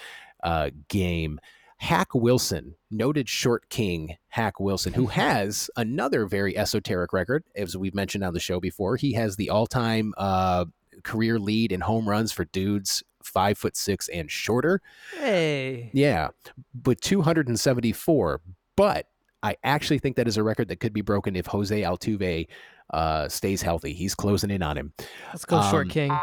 uh, 0.42 0.70
game. 0.88 1.38
Hack 1.82 2.14
Wilson, 2.14 2.76
noted 2.92 3.28
short 3.28 3.68
king 3.68 4.16
Hack 4.28 4.60
Wilson, 4.60 4.92
who 4.92 5.06
has 5.06 5.68
another 5.76 6.26
very 6.26 6.56
esoteric 6.56 7.12
record, 7.12 7.42
as 7.56 7.76
we've 7.76 7.92
mentioned 7.94 8.22
on 8.22 8.34
the 8.34 8.38
show 8.38 8.60
before. 8.60 8.94
He 8.96 9.14
has 9.14 9.34
the 9.34 9.50
all-time 9.50 10.14
uh, 10.16 10.66
career 11.02 11.40
lead 11.40 11.72
in 11.72 11.80
home 11.80 12.08
runs 12.08 12.30
for 12.30 12.44
dudes 12.44 13.02
five 13.24 13.58
foot 13.58 13.76
six 13.76 14.08
and 14.10 14.30
shorter. 14.30 14.80
Hey. 15.18 15.90
Yeah, 15.92 16.28
but 16.72 17.00
274. 17.00 18.40
But 18.76 19.08
I 19.42 19.56
actually 19.64 19.98
think 19.98 20.14
that 20.16 20.28
is 20.28 20.36
a 20.36 20.44
record 20.44 20.68
that 20.68 20.78
could 20.78 20.92
be 20.92 21.00
broken 21.00 21.34
if 21.34 21.46
Jose 21.46 21.82
Altuve 21.82 22.46
uh, 22.94 23.28
stays 23.28 23.60
healthy. 23.60 23.92
He's 23.92 24.14
closing 24.14 24.50
in 24.50 24.62
on 24.62 24.78
him. 24.78 24.92
Let's 25.32 25.44
go, 25.44 25.60
Short 25.62 25.86
Um, 25.86 25.90
King. 25.90 26.18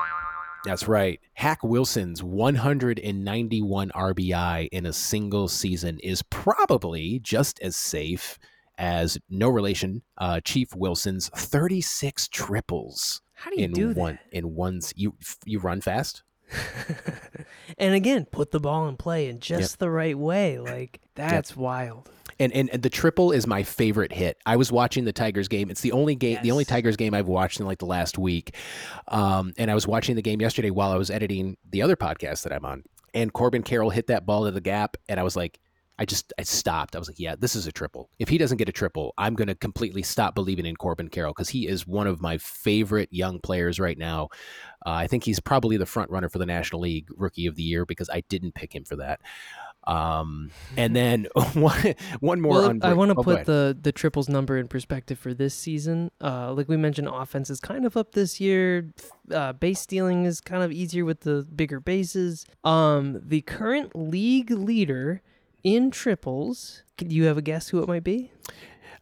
That's 0.66 0.88
right. 0.88 1.20
Hack 1.34 1.64
Wilson's 1.64 2.22
191 2.22 3.89
RBI 3.91 4.68
in 4.72 4.86
a 4.86 4.93
single 4.93 5.47
season 5.47 5.99
is 6.03 6.22
probably 6.24 7.20
just 7.20 7.60
as 7.62 7.76
safe 7.76 8.38
as 8.78 9.18
no 9.30 9.49
relation 9.49 10.01
uh, 10.18 10.39
Chief 10.41 10.74
Wilson's 10.76 11.30
36 11.36 12.28
triples 12.30 13.22
How 13.34 13.51
do 13.51 13.57
you 13.60 13.66
in 13.66 13.72
do 13.72 13.91
one 13.91 14.20
that? 14.32 14.38
in 14.38 14.55
one's 14.55 14.93
you 14.95 15.16
you 15.45 15.60
run 15.60 15.82
fast. 15.82 16.24
and 17.78 17.93
again, 17.93 18.26
put 18.26 18.51
the 18.51 18.60
ball 18.60 18.88
in 18.88 18.97
play 18.97 19.28
in 19.28 19.39
just 19.39 19.80
the 19.80 19.89
right 19.89 20.18
way. 20.18 20.57
Like 20.60 20.99
that's 21.16 21.55
wild. 21.55 22.10
And, 22.40 22.54
and 22.54 22.70
and 22.70 22.82
the 22.82 22.90
triple 22.90 23.32
is 23.32 23.46
my 23.46 23.64
favorite 23.64 24.14
hit. 24.14 24.38
I 24.46 24.56
was 24.56 24.72
watching 24.72 25.04
the 25.04 25.12
Tigers 25.12 25.48
game. 25.48 25.70
It's 25.70 25.82
the 25.82 25.92
only 25.92 26.16
game, 26.16 26.40
the 26.42 26.52
only 26.52 26.66
Tigers 26.66 26.96
game 26.96 27.14
I've 27.14 27.28
watched 27.28 27.60
in 27.60 27.66
like 27.66 27.80
the 27.80 27.86
last 27.86 28.18
week. 28.18 28.56
Um, 29.10 29.54
and 29.58 29.70
I 29.70 29.76
was 29.76 29.88
watching 29.88 30.16
the 30.16 30.22
game 30.22 30.40
yesterday 30.40 30.70
while 30.70 30.92
I 30.92 30.96
was 30.96 31.10
editing 31.10 31.58
the 31.70 31.82
other 31.82 31.96
podcast 31.96 32.44
that 32.44 32.54
I'm 32.54 32.66
on. 32.66 32.84
And 33.14 33.34
Corbin 33.34 33.64
Carroll 33.64 33.90
hit 33.90 34.08
that 34.08 34.26
ball 34.26 34.46
to 34.46 34.52
the 34.52 34.62
gap, 34.62 34.96
and 35.10 35.20
I 35.20 35.24
was 35.24 35.36
like, 35.36 35.60
I 36.00 36.06
just 36.06 36.32
I 36.40 36.44
stopped. 36.44 36.96
I 36.96 37.00
was 37.00 37.10
like, 37.10 37.20
yeah, 37.20 37.36
this 37.38 37.58
is 37.58 37.68
a 37.68 37.74
triple. 37.74 38.10
If 38.20 38.30
he 38.30 38.38
doesn't 38.38 38.58
get 38.58 38.70
a 38.70 38.72
triple, 38.72 39.14
I'm 39.18 39.36
going 39.36 39.50
to 39.50 39.56
completely 39.56 40.02
stop 40.02 40.34
believing 40.34 40.66
in 40.66 40.78
Corbin 40.78 41.10
Carroll 41.10 41.34
because 41.34 41.50
he 41.50 41.68
is 41.68 41.86
one 41.86 42.08
of 42.08 42.22
my 42.22 42.38
favorite 42.38 43.10
young 43.12 43.40
players 43.42 43.82
right 43.82 43.98
now. 43.98 44.30
Uh, 44.86 44.92
I 44.92 45.08
think 45.08 45.26
he's 45.26 45.42
probably 45.42 45.76
the 45.76 45.86
front 45.86 46.10
runner 46.10 46.30
for 46.30 46.38
the 46.38 46.46
National 46.46 46.80
League 46.82 47.10
Rookie 47.18 47.48
of 47.48 47.58
the 47.58 47.64
Year 47.64 47.86
because 47.86 48.10
I 48.10 48.22
didn't 48.30 48.56
pick 48.56 48.74
him 48.74 48.86
for 48.86 48.96
that. 48.96 49.20
Um, 49.86 50.51
and 50.77 50.95
then 50.95 51.27
one 51.53 51.95
one 52.19 52.41
more. 52.41 52.53
Well, 52.53 52.77
I 52.84 52.93
want 52.93 53.11
to 53.11 53.17
oh, 53.17 53.23
put 53.23 53.45
the 53.45 53.77
the 53.80 53.91
triples 53.91 54.30
number 54.30 54.57
in 54.57 54.67
perspective 54.67 55.17
for 55.17 55.34
this 55.34 55.53
season. 55.53 56.11
Uh, 56.21 56.53
like 56.53 56.67
we 56.67 56.77
mentioned, 56.77 57.07
offense 57.07 57.49
is 57.49 57.59
kind 57.59 57.86
of 57.86 57.97
up 57.97 58.11
this 58.11 58.39
year. 58.39 58.91
Uh, 59.32 59.53
base 59.53 59.80
stealing 59.80 60.25
is 60.25 60.41
kind 60.41 60.63
of 60.63 60.71
easier 60.71 61.05
with 61.05 61.21
the 61.21 61.47
bigger 61.55 61.80
bases. 61.80 62.45
Um, 62.63 63.21
the 63.23 63.41
current 63.41 63.95
league 63.95 64.51
leader 64.51 65.21
in 65.63 65.91
triples. 65.91 66.84
Do 66.97 67.07
you 67.07 67.25
have 67.25 67.38
a 67.38 67.41
guess 67.41 67.69
who 67.69 67.82
it 67.82 67.88
might 67.88 68.03
be? 68.03 68.32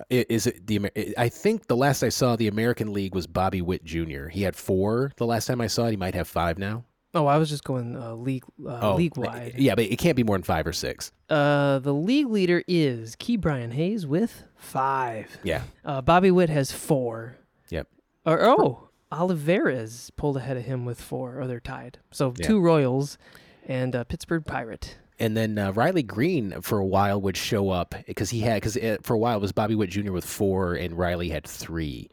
Is 0.09 0.45
it 0.45 0.67
the? 0.67 0.91
I 1.17 1.27
think 1.27 1.67
the 1.67 1.75
last 1.75 2.03
I 2.03 2.09
saw 2.09 2.35
the 2.35 2.47
American 2.47 2.93
League 2.93 3.15
was 3.15 3.25
Bobby 3.25 3.61
Witt 3.61 3.83
Jr. 3.83 4.27
He 4.27 4.43
had 4.43 4.55
four 4.55 5.11
the 5.17 5.25
last 5.25 5.47
time 5.47 5.59
I 5.59 5.67
saw 5.67 5.85
it. 5.87 5.91
He 5.91 5.97
might 5.97 6.13
have 6.13 6.27
five 6.27 6.59
now. 6.59 6.83
Oh, 7.13 7.25
I 7.25 7.37
was 7.37 7.49
just 7.49 7.63
going 7.63 7.95
uh, 7.95 8.13
league 8.13 8.43
uh, 8.65 8.93
league 8.95 9.17
wide. 9.17 9.55
Yeah, 9.57 9.75
but 9.75 9.85
it 9.85 9.97
can't 9.97 10.15
be 10.15 10.23
more 10.23 10.35
than 10.35 10.43
five 10.43 10.67
or 10.67 10.73
six. 10.73 11.11
Uh, 11.29 11.79
the 11.79 11.93
league 11.93 12.27
leader 12.27 12.63
is 12.67 13.15
Ke'Bryan 13.15 13.73
Hayes 13.73 14.05
with 14.05 14.43
five. 14.55 15.37
Yeah. 15.43 15.63
Uh, 15.85 16.01
Bobby 16.01 16.31
Witt 16.31 16.49
has 16.49 16.71
four. 16.71 17.37
Yep. 17.69 17.87
Or 18.25 18.43
oh, 18.43 18.89
Olivares 19.11 20.11
pulled 20.17 20.37
ahead 20.37 20.57
of 20.57 20.65
him 20.65 20.85
with 20.85 20.99
four, 21.01 21.39
or 21.39 21.47
they're 21.47 21.59
tied. 21.59 21.99
So 22.11 22.33
Yeah. 22.37 22.45
two 22.47 22.59
Royals 22.59 23.17
and 23.65 23.95
a 23.95 24.05
Pittsburgh 24.05 24.45
Pirate. 24.45 24.97
And 25.19 25.35
then 25.35 25.57
uh, 25.57 25.71
Riley 25.71 26.03
Greene 26.03 26.61
for 26.61 26.77
a 26.77 26.85
while 26.85 27.19
would 27.21 27.35
show 27.37 27.69
up 27.69 27.95
because 28.05 28.29
he 28.29 28.41
had 28.41 28.61
because 28.61 28.77
for 29.01 29.13
a 29.15 29.17
while 29.17 29.37
it 29.37 29.41
was 29.41 29.51
Bobby 29.51 29.73
Witt 29.75 29.89
Jr. 29.89 30.11
with 30.11 30.25
four 30.25 30.75
and 30.75 30.95
Riley 30.97 31.29
had 31.29 31.45
three. 31.47 32.09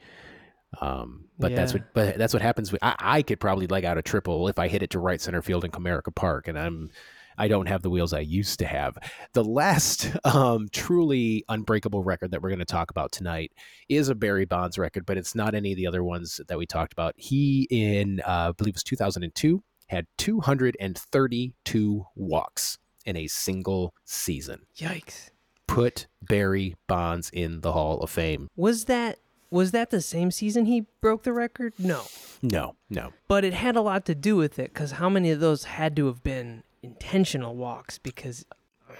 Um, 0.81 1.27
but 1.39 1.55
that's 1.55 1.72
what 1.72 1.93
but 1.95 2.16
that's 2.18 2.33
what 2.33 2.43
happens. 2.43 2.72
With, 2.72 2.83
I, 2.83 2.95
I 2.99 3.22
could 3.22 3.41
probably 3.41 3.66
leg 3.66 3.85
out 3.85 3.99
a 3.99 4.03
triple 4.03 4.49
if 4.49 4.59
I 4.59 4.68
hit 4.68 4.83
it 4.83 4.91
to 4.91 4.99
right 4.99 5.20
center 5.20 5.43
field 5.43 5.64
in 5.64 5.70
Comerica 5.70 6.14
Park, 6.14 6.49
and 6.49 6.59
I'm 6.59 6.91
I 7.37 7.49
don't 7.49 7.66
have 7.66 7.83
the 7.83 7.91
wheels 7.91 8.12
I 8.12 8.20
used 8.20 8.61
to 8.61 8.66
have. 8.66 8.97
The 9.33 9.45
last 9.45 10.12
um, 10.25 10.68
truly 10.72 11.45
unbreakable 11.49 12.03
record 12.03 12.31
that 12.31 12.43
we're 12.43 12.51
going 12.51 12.59
to 12.61 12.64
talk 12.64 12.91
about 12.91 13.12
tonight 13.12 13.53
is 13.89 14.09
a 14.09 14.14
Barry 14.14 14.45
Bonds 14.45 14.79
record, 14.79 15.05
but 15.07 15.16
it's 15.16 15.35
not 15.35 15.55
any 15.55 15.72
of 15.72 15.77
the 15.77 15.87
other 15.87 16.05
ones 16.05 16.41
that 16.47 16.59
we 16.59 16.66
talked 16.66 16.93
about. 16.93 17.14
He 17.16 17.66
in 17.70 18.20
uh, 18.20 18.51
I 18.51 18.53
believe 18.53 18.72
it 18.72 18.77
was 18.77 18.85
2002 18.85 19.62
had 19.89 20.07
232 20.18 22.07
walks 22.14 22.79
in 23.05 23.16
a 23.16 23.27
single 23.27 23.95
season. 24.05 24.62
Yikes! 24.77 25.31
Put 25.66 26.07
Barry 26.22 26.77
Bonds 26.87 27.31
in 27.31 27.61
the 27.61 27.72
Hall 27.72 28.01
of 28.01 28.11
Fame. 28.11 28.49
Was 28.57 28.85
that 28.87 29.18
was 29.55 29.70
that 29.70 29.90
the 29.90 30.00
same 30.00 30.30
season 30.30 30.66
he 30.66 30.84
broke 31.00 31.22
the 31.22 31.32
record? 31.32 31.74
No, 31.78 32.02
No, 32.42 32.74
no. 32.90 33.12
but 33.28 33.44
it 33.44 33.55
had 33.55 33.76
a 33.76 33.80
lot 33.80 34.05
to 34.07 34.14
do 34.14 34.36
with 34.36 34.59
it 34.59 34.72
because 34.74 34.92
how 34.92 35.09
many 35.09 35.30
of 35.30 35.38
those 35.40 35.64
had 35.64 35.94
to 35.96 36.07
have 36.07 36.22
been 36.22 36.62
intentional 36.82 37.55
walks? 37.55 37.96
Because 37.98 38.44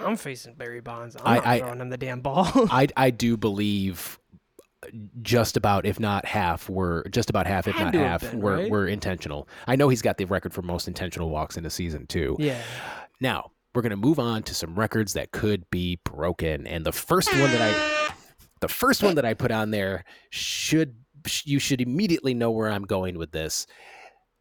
I'm 0.01 0.17
facing 0.17 0.55
Barry 0.55 0.81
Bonds. 0.81 1.17
I'm 1.17 1.23
I- 1.27 1.35
not 1.37 1.47
I- 1.47 1.59
throwing 1.59 1.81
him 1.81 1.89
the 1.91 1.97
damn 1.99 2.21
ball. 2.21 2.47
I 2.71 2.87
I 2.97 3.11
do 3.11 3.37
believe 3.37 4.19
just 5.23 5.57
about 5.57 5.87
if 5.87 5.99
not 5.99 6.27
half 6.27 6.69
were 6.69 7.05
just 7.11 7.31
about 7.31 7.47
half 7.47 7.67
if 7.67 7.75
not 7.79 7.95
half 7.95 8.21
been, 8.21 8.41
were 8.41 8.57
right? 8.57 8.71
were 8.71 8.87
intentional. 8.87 9.49
I 9.67 9.77
know 9.77 9.89
he's 9.89 10.03
got 10.03 10.19
the 10.19 10.27
record 10.27 10.53
for 10.53 10.63
most 10.63 10.87
intentional 10.89 11.31
walks 11.31 11.57
in 11.57 11.65
a 11.65 11.71
season 11.71 12.07
too. 12.07 12.37
yeah. 12.39 12.61
Now, 13.21 13.51
we're 13.75 13.83
going 13.83 13.91
to 13.91 13.97
move 13.97 14.19
on 14.19 14.43
to 14.45 14.55
some 14.55 14.75
records 14.79 15.15
that 15.15 15.33
could 15.33 15.69
be 15.71 15.99
broken 16.05 16.67
and 16.67 16.85
the 16.85 16.93
first 16.93 17.33
one 17.33 17.51
that 17.51 17.61
I 17.63 18.04
the 18.67 18.73
first 18.73 19.03
one 19.03 19.17
that 19.17 19.25
I 19.27 19.35
put 19.35 19.51
on 19.51 19.71
there 19.71 20.05
should 20.31 20.95
you 21.45 21.59
should 21.59 21.81
immediately 21.83 22.33
know 22.33 22.51
where 22.51 22.71
I'm 22.71 22.85
going 22.85 23.19
with 23.19 23.31
this. 23.33 23.67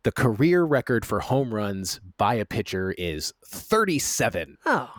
The 0.03 0.11
career 0.13 0.63
record 0.63 1.05
for 1.05 1.19
home 1.19 1.53
runs 1.53 1.99
by 2.17 2.35
a 2.35 2.45
pitcher 2.45 2.93
is 2.97 3.33
37 3.47 4.57
Oh, 4.65 4.89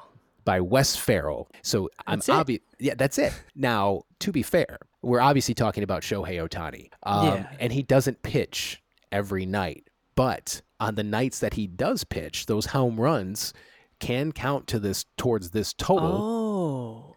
by 0.44 0.60
Wes 0.60 0.94
Ferrell. 0.96 1.48
So 1.62 1.88
I'm 2.06 2.18
That's 2.18 2.28
obvious. 2.28 2.60
Yeah, 2.78 2.94
that's 2.96 3.18
it. 3.18 3.32
Now, 3.54 4.02
to 4.20 4.30
be 4.32 4.42
fair, 4.42 4.78
we're 5.02 5.20
obviously 5.20 5.54
talking 5.54 5.82
about 5.82 6.02
Shohei 6.02 6.46
Ohtani, 6.46 6.88
um, 7.02 7.26
Yeah. 7.26 7.46
and 7.60 7.72
he 7.72 7.82
doesn't 7.82 8.22
pitch 8.22 8.82
every 9.12 9.46
night. 9.46 9.88
But 10.16 10.60
on 10.80 10.94
the 10.96 11.02
nights 11.04 11.38
that 11.40 11.54
he 11.54 11.66
does 11.66 12.04
pitch, 12.04 12.46
those 12.46 12.66
home 12.66 13.00
runs 13.00 13.52
can 14.00 14.32
count 14.32 14.66
to 14.68 14.78
this 14.78 15.04
towards 15.16 15.50
this 15.50 15.72
total. 15.74 16.12
oh, 16.22 16.43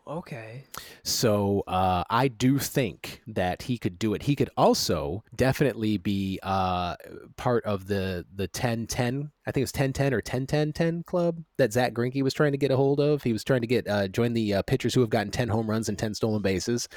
okay. 0.07 0.63
So 1.03 1.63
uh, 1.67 2.03
I 2.09 2.27
do 2.27 2.59
think 2.59 3.21
that 3.27 3.63
he 3.63 3.77
could 3.77 3.99
do 3.99 4.13
it. 4.13 4.23
He 4.23 4.35
could 4.35 4.49
also 4.57 5.23
definitely 5.35 5.97
be 5.97 6.39
uh, 6.43 6.95
part 7.35 7.65
of 7.65 7.87
the 7.87 8.25
the 8.35 8.47
10-10, 8.47 9.31
I 9.45 9.51
think 9.51 9.61
it 9.61 9.63
was 9.63 9.71
10-10 9.71 10.11
or 10.13 10.21
10-10-10 10.21 11.05
club 11.05 11.41
that 11.57 11.73
Zach 11.73 11.93
Greinke 11.93 12.21
was 12.23 12.33
trying 12.33 12.51
to 12.51 12.57
get 12.57 12.71
a 12.71 12.75
hold 12.75 12.99
of. 12.99 13.23
He 13.23 13.33
was 13.33 13.43
trying 13.43 13.61
to 13.61 13.67
get 13.67 13.87
uh, 13.87 14.07
join 14.07 14.33
the 14.33 14.55
uh, 14.55 14.61
pitchers 14.63 14.93
who 14.93 15.01
have 15.01 15.09
gotten 15.09 15.31
10 15.31 15.49
home 15.49 15.69
runs 15.69 15.89
and 15.89 15.97
10 15.97 16.13
stolen 16.15 16.41
bases. 16.41 16.87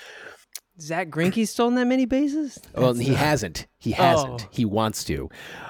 Zach 0.81 1.09
Greinke's 1.09 1.51
stolen 1.51 1.75
that 1.75 1.87
many 1.87 2.07
bases? 2.07 2.59
Well, 2.75 2.95
he 2.95 3.11
not- 3.11 3.19
hasn't. 3.19 3.67
He 3.79 3.93
hasn't. 3.93 4.43
Oh. 4.47 4.49
He 4.51 4.65
wants 4.65 5.05
to. 5.05 5.29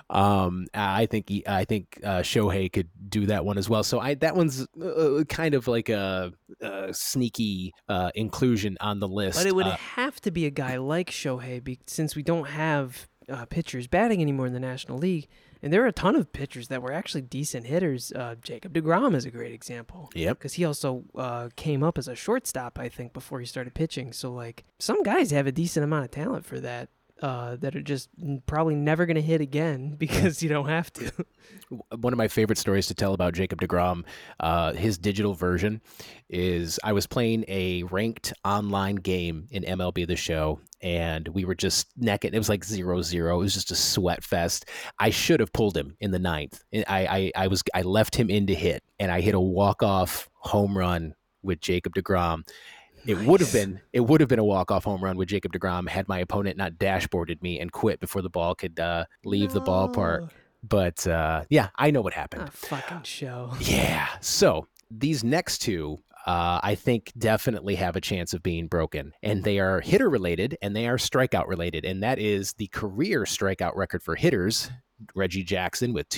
Um, 0.08 0.66
I 0.72 1.06
think 1.06 1.28
he, 1.28 1.44
I 1.46 1.64
think 1.64 2.00
uh, 2.04 2.20
Shohei 2.20 2.72
could 2.72 2.88
do 3.08 3.26
that 3.26 3.44
one 3.44 3.58
as 3.58 3.68
well. 3.68 3.82
So 3.82 3.98
I 4.00 4.14
that 4.14 4.36
one's 4.36 4.66
uh, 4.82 5.24
kind 5.28 5.54
of 5.54 5.68
like 5.68 5.88
a, 5.88 6.32
a 6.60 6.92
sneaky 6.92 7.72
uh, 7.88 8.10
inclusion 8.14 8.76
on 8.80 9.00
the 9.00 9.08
list. 9.08 9.38
But 9.38 9.46
it 9.46 9.54
would 9.54 9.66
Uh, 9.66 9.76
have 9.76 10.20
to 10.22 10.30
be 10.30 10.46
a 10.46 10.50
guy 10.50 10.76
like 10.76 11.10
Shohei, 11.10 11.62
be, 11.62 11.78
since 11.86 12.14
we 12.16 12.22
don't 12.22 12.48
have 12.48 13.08
uh, 13.28 13.46
pitchers 13.46 13.86
batting 13.86 14.20
anymore 14.20 14.46
in 14.46 14.52
the 14.52 14.60
National 14.60 14.98
League. 14.98 15.28
And 15.62 15.72
there 15.72 15.82
are 15.84 15.88
a 15.88 15.92
ton 15.92 16.16
of 16.16 16.32
pitchers 16.32 16.68
that 16.68 16.82
were 16.82 16.92
actually 16.92 17.20
decent 17.20 17.66
hitters. 17.66 18.12
Uh, 18.12 18.34
Jacob 18.42 18.72
DeGrom 18.72 19.14
is 19.14 19.26
a 19.26 19.30
great 19.30 19.52
example. 19.52 20.10
Yep. 20.14 20.38
Because 20.38 20.54
he 20.54 20.64
also 20.64 21.04
uh, 21.14 21.50
came 21.54 21.82
up 21.82 21.98
as 21.98 22.08
a 22.08 22.14
shortstop, 22.14 22.78
I 22.78 22.88
think, 22.88 23.12
before 23.12 23.40
he 23.40 23.46
started 23.46 23.74
pitching. 23.74 24.12
So, 24.12 24.32
like, 24.32 24.64
some 24.78 25.02
guys 25.02 25.30
have 25.32 25.46
a 25.46 25.52
decent 25.52 25.84
amount 25.84 26.06
of 26.06 26.10
talent 26.10 26.46
for 26.46 26.60
that. 26.60 26.88
Uh, 27.22 27.56
that 27.56 27.76
are 27.76 27.82
just 27.82 28.08
probably 28.46 28.74
never 28.74 29.04
going 29.04 29.16
to 29.16 29.20
hit 29.20 29.42
again 29.42 29.94
because 29.98 30.42
you 30.42 30.48
don't 30.48 30.68
have 30.68 30.90
to. 30.92 31.12
one 32.00 32.14
of 32.14 32.16
my 32.16 32.28
favorite 32.28 32.58
stories 32.58 32.86
to 32.86 32.94
tell 32.94 33.12
about 33.12 33.34
Jacob 33.34 33.60
DeGrom, 33.60 34.04
uh, 34.40 34.72
his 34.72 34.96
digital 34.96 35.34
version 35.34 35.82
is 36.30 36.80
I 36.82 36.92
was 36.92 37.06
playing 37.06 37.44
a 37.48 37.82
ranked 37.84 38.32
online 38.44 38.96
game 38.96 39.48
in 39.50 39.64
MLB 39.64 40.06
The 40.06 40.16
Show, 40.16 40.60
and 40.80 41.28
we 41.28 41.44
were 41.44 41.54
just 41.54 41.88
necking. 41.96 42.32
It 42.32 42.38
was 42.38 42.48
like 42.48 42.64
zero 42.64 43.02
zero. 43.02 43.40
It 43.40 43.44
was 43.44 43.54
just 43.54 43.70
a 43.70 43.76
sweat 43.76 44.24
fest. 44.24 44.66
I 44.98 45.10
should 45.10 45.40
have 45.40 45.52
pulled 45.52 45.76
him 45.76 45.96
in 46.00 46.12
the 46.12 46.18
ninth. 46.18 46.62
I, 46.72 46.82
I, 46.88 47.32
I 47.36 47.46
was 47.48 47.62
I 47.74 47.82
left 47.82 48.14
him 48.14 48.30
in 48.30 48.46
to 48.46 48.54
hit, 48.54 48.82
and 48.98 49.12
I 49.12 49.20
hit 49.20 49.34
a 49.34 49.40
walk 49.40 49.82
off 49.82 50.30
home 50.36 50.76
run 50.76 51.14
with 51.42 51.60
Jacob 51.60 51.94
DeGrom. 51.94 52.44
It 53.06 53.18
would 53.18 53.40
have 53.40 53.52
been 53.52 53.80
it 53.92 54.00
would 54.00 54.20
have 54.20 54.28
been 54.28 54.38
a 54.38 54.44
walk 54.44 54.70
off 54.70 54.84
home 54.84 55.02
run 55.02 55.16
with 55.16 55.28
Jacob 55.28 55.52
Degrom 55.52 55.88
had 55.88 56.08
my 56.08 56.18
opponent 56.18 56.56
not 56.56 56.74
dashboarded 56.74 57.42
me 57.42 57.58
and 57.60 57.72
quit 57.72 58.00
before 58.00 58.22
the 58.22 58.30
ball 58.30 58.54
could 58.54 58.78
uh, 58.78 59.04
leave 59.24 59.52
the 59.52 59.60
ballpark. 59.60 60.30
But 60.62 61.06
uh, 61.06 61.44
yeah, 61.48 61.70
I 61.76 61.90
know 61.90 62.02
what 62.02 62.12
happened. 62.12 62.52
Fucking 62.52 63.02
show. 63.04 63.54
Yeah. 63.60 64.08
So 64.20 64.66
these 64.90 65.24
next 65.24 65.58
two, 65.58 65.98
uh, 66.26 66.60
I 66.62 66.74
think, 66.74 67.12
definitely 67.16 67.76
have 67.76 67.96
a 67.96 68.00
chance 68.00 68.34
of 68.34 68.42
being 68.42 68.66
broken. 68.66 69.12
And 69.22 69.44
they 69.44 69.58
are 69.58 69.80
hitter 69.80 70.10
related 70.10 70.58
and 70.60 70.76
they 70.76 70.86
are 70.86 70.96
strikeout 70.96 71.46
related. 71.46 71.84
And 71.84 72.02
that 72.02 72.18
is 72.18 72.52
the 72.54 72.66
career 72.68 73.22
strikeout 73.22 73.76
record 73.76 74.02
for 74.02 74.16
hitters, 74.16 74.70
Reggie 75.14 75.44
Jackson 75.44 75.92
with 75.94 76.08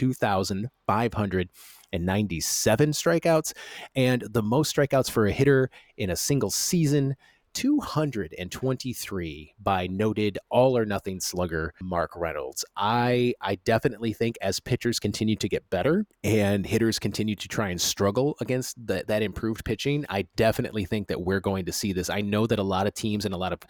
2,597 1.93 2.90
strikeouts, 2.93 3.53
and 3.95 4.22
the 4.30 4.43
most 4.43 4.74
strikeouts 4.74 5.11
for 5.11 5.26
a 5.26 5.32
hitter 5.32 5.70
in 5.97 6.11
a 6.11 6.16
single 6.16 6.51
season. 6.51 7.16
223 7.55 9.55
by 9.62 9.86
noted 9.86 10.38
all 10.50 10.76
or 10.76 10.84
nothing 10.84 11.20
slugger 11.20 11.72
Mark 11.82 12.12
Reynolds. 12.16 12.64
I 12.76 13.34
I 13.40 13.57
definitely 13.57 14.12
think 14.12 14.36
as 14.42 14.61
pitchers 14.61 14.98
continue 14.98 15.36
to 15.36 15.48
get 15.48 15.68
better 15.70 16.07
and 16.24 16.66
hitters 16.66 16.98
continue 16.98 17.36
to 17.36 17.48
try 17.48 17.70
and 17.70 17.80
struggle 17.80 18.36
against 18.40 18.84
the, 18.86 19.05
that 19.09 19.22
improved 19.22 19.64
pitching, 19.64 20.05
I 20.09 20.26
definitely 20.36 20.84
think 20.84 21.09
that 21.09 21.22
we're 21.22 21.40
going 21.40 21.64
to 21.66 21.72
see 21.72 21.92
this. 21.92 22.11
I 22.11 22.20
know 22.20 22.46
that 22.46 22.59
a 22.59 22.62
lot 22.64 22.86
of 22.86 22.94
teams 22.94 23.24
and 23.24 23.34
a 23.34 23.38
lot 23.38 23.53
of 23.53 23.61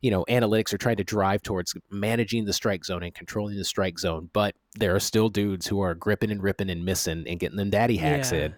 you 0.00 0.10
know 0.10 0.24
analytics 0.28 0.72
are 0.72 0.78
trying 0.78 0.96
to 0.96 1.04
drive 1.04 1.42
towards 1.42 1.74
managing 1.90 2.44
the 2.44 2.52
strike 2.52 2.84
zone 2.84 3.02
and 3.02 3.14
controlling 3.14 3.56
the 3.56 3.64
strike 3.64 3.98
zone, 3.98 4.30
but 4.32 4.54
there 4.78 4.94
are 4.94 5.00
still 5.00 5.28
dudes 5.28 5.66
who 5.66 5.80
are 5.80 5.94
gripping 5.94 6.30
and 6.30 6.42
ripping 6.42 6.70
and 6.70 6.84
missing 6.84 7.24
and 7.26 7.40
getting 7.40 7.56
them 7.56 7.70
daddy 7.70 7.96
hacks 7.96 8.32
Yeah. 8.32 8.46
in. 8.46 8.54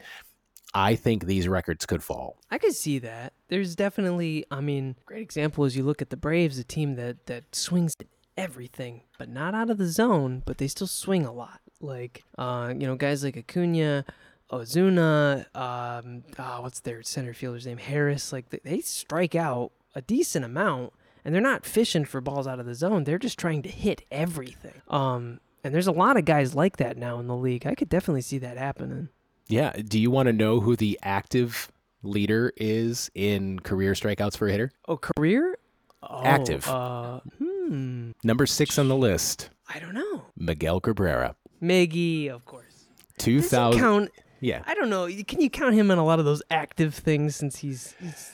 I 0.79 0.95
think 0.95 1.25
these 1.25 1.49
records 1.49 1.87
could 1.87 2.05
fall. 2.05 2.37
I 2.51 2.59
could 2.59 2.75
see 2.75 3.01
that. 3.01 3.33
There's 3.49 3.75
definitely, 3.75 4.45
I 4.51 4.61
mean, 4.61 4.95
great 5.07 5.23
example 5.23 5.65
is 5.65 5.77
you 5.77 5.83
look 5.83 6.01
at 6.01 6.11
the 6.11 6.17
Braves, 6.17 6.59
a 6.59 6.65
team 6.65 6.95
that 6.95 7.27
that 7.27 7.55
swings 7.55 7.97
everything, 8.37 9.03
but 9.19 9.29
not 9.29 9.55
out 9.55 9.71
of 9.71 9.79
the 9.79 9.89
zone, 9.89 10.43
but 10.47 10.59
they 10.59 10.69
still 10.69 10.87
swing 10.87 11.27
a 11.27 11.33
lot. 11.33 11.61
Like, 11.81 12.23
uh, 12.39 12.73
you 12.77 12.87
know, 12.87 12.95
guys 12.95 13.25
like 13.25 13.37
Acuna, 13.37 14.05
Ozuna, 14.53 15.47
um, 15.57 16.23
oh, 16.39 16.63
what's 16.63 16.81
their 16.81 17.03
center 17.03 17.35
fielder's 17.35 17.67
name? 17.67 17.79
Harris. 17.79 18.33
Like, 18.33 18.49
they 18.51 18.81
strike 18.81 19.35
out 19.35 19.73
a 19.97 20.01
decent 20.01 20.45
amount, 20.45 20.93
and 21.25 21.35
they're 21.35 21.43
not 21.43 21.67
fishing 21.67 22.05
for 22.05 22.21
balls 22.21 22.47
out 22.47 22.61
of 22.61 22.67
the 22.67 22.75
zone. 22.75 23.03
They're 23.03 23.19
just 23.19 23.39
trying 23.39 23.63
to 23.63 23.69
hit 23.69 24.03
everything. 24.13 24.81
Um, 24.89 25.41
and 25.65 25.75
there's 25.75 25.89
a 25.89 25.93
lot 25.93 26.17
of 26.17 26.25
guys 26.25 26.55
like 26.55 26.77
that 26.77 26.97
now 26.97 27.19
in 27.19 27.27
the 27.27 27.37
league. 27.37 27.67
I 27.67 27.75
could 27.75 27.89
definitely 27.89 28.23
see 28.23 28.39
that 28.39 28.57
happening. 28.57 29.09
Yeah. 29.49 29.73
Do 29.73 29.99
you 29.99 30.11
want 30.11 30.27
to 30.29 30.33
know 30.33 30.61
who 30.61 30.77
the 30.77 30.99
active 31.03 31.71
leader 32.03 32.53
is 32.57 33.11
in 33.15 33.59
career 33.61 33.93
strikeouts 33.93 34.37
for 34.37 34.49
a 34.49 34.53
hitter? 34.53 34.71
Oh, 34.87 34.97
career? 34.97 35.59
Oh, 36.03 36.23
Active. 36.25 36.67
Uh, 36.69 37.21
hmm. 37.39 38.13
Number 38.23 38.47
six 38.47 38.79
on 38.79 38.89
the 38.89 38.97
list, 38.97 39.51
I 39.69 39.81
don't 39.81 39.95
know. 39.95 40.27
Miguel 40.37 40.81
Cabrera. 40.81 41.35
Miggy, 41.61 42.29
of 42.29 42.45
course. 42.45 42.87
Two 43.19 43.37
Does 43.41 43.45
he 43.45 43.49
thousand. 43.51 43.81
count? 43.81 44.11
Yeah. 44.41 44.63
I 44.67 44.75
don't 44.75 44.91
know. 44.91 45.09
Can 45.27 45.41
you 45.41 45.51
count 45.51 45.75
him 45.75 45.91
in 45.91 45.99
a 45.99 46.05
lot 46.05 46.21
of 46.21 46.25
those 46.25 46.41
active 46.53 46.95
things 46.95 47.35
since 47.35 47.57
he's, 47.59 47.97
he's 48.01 48.31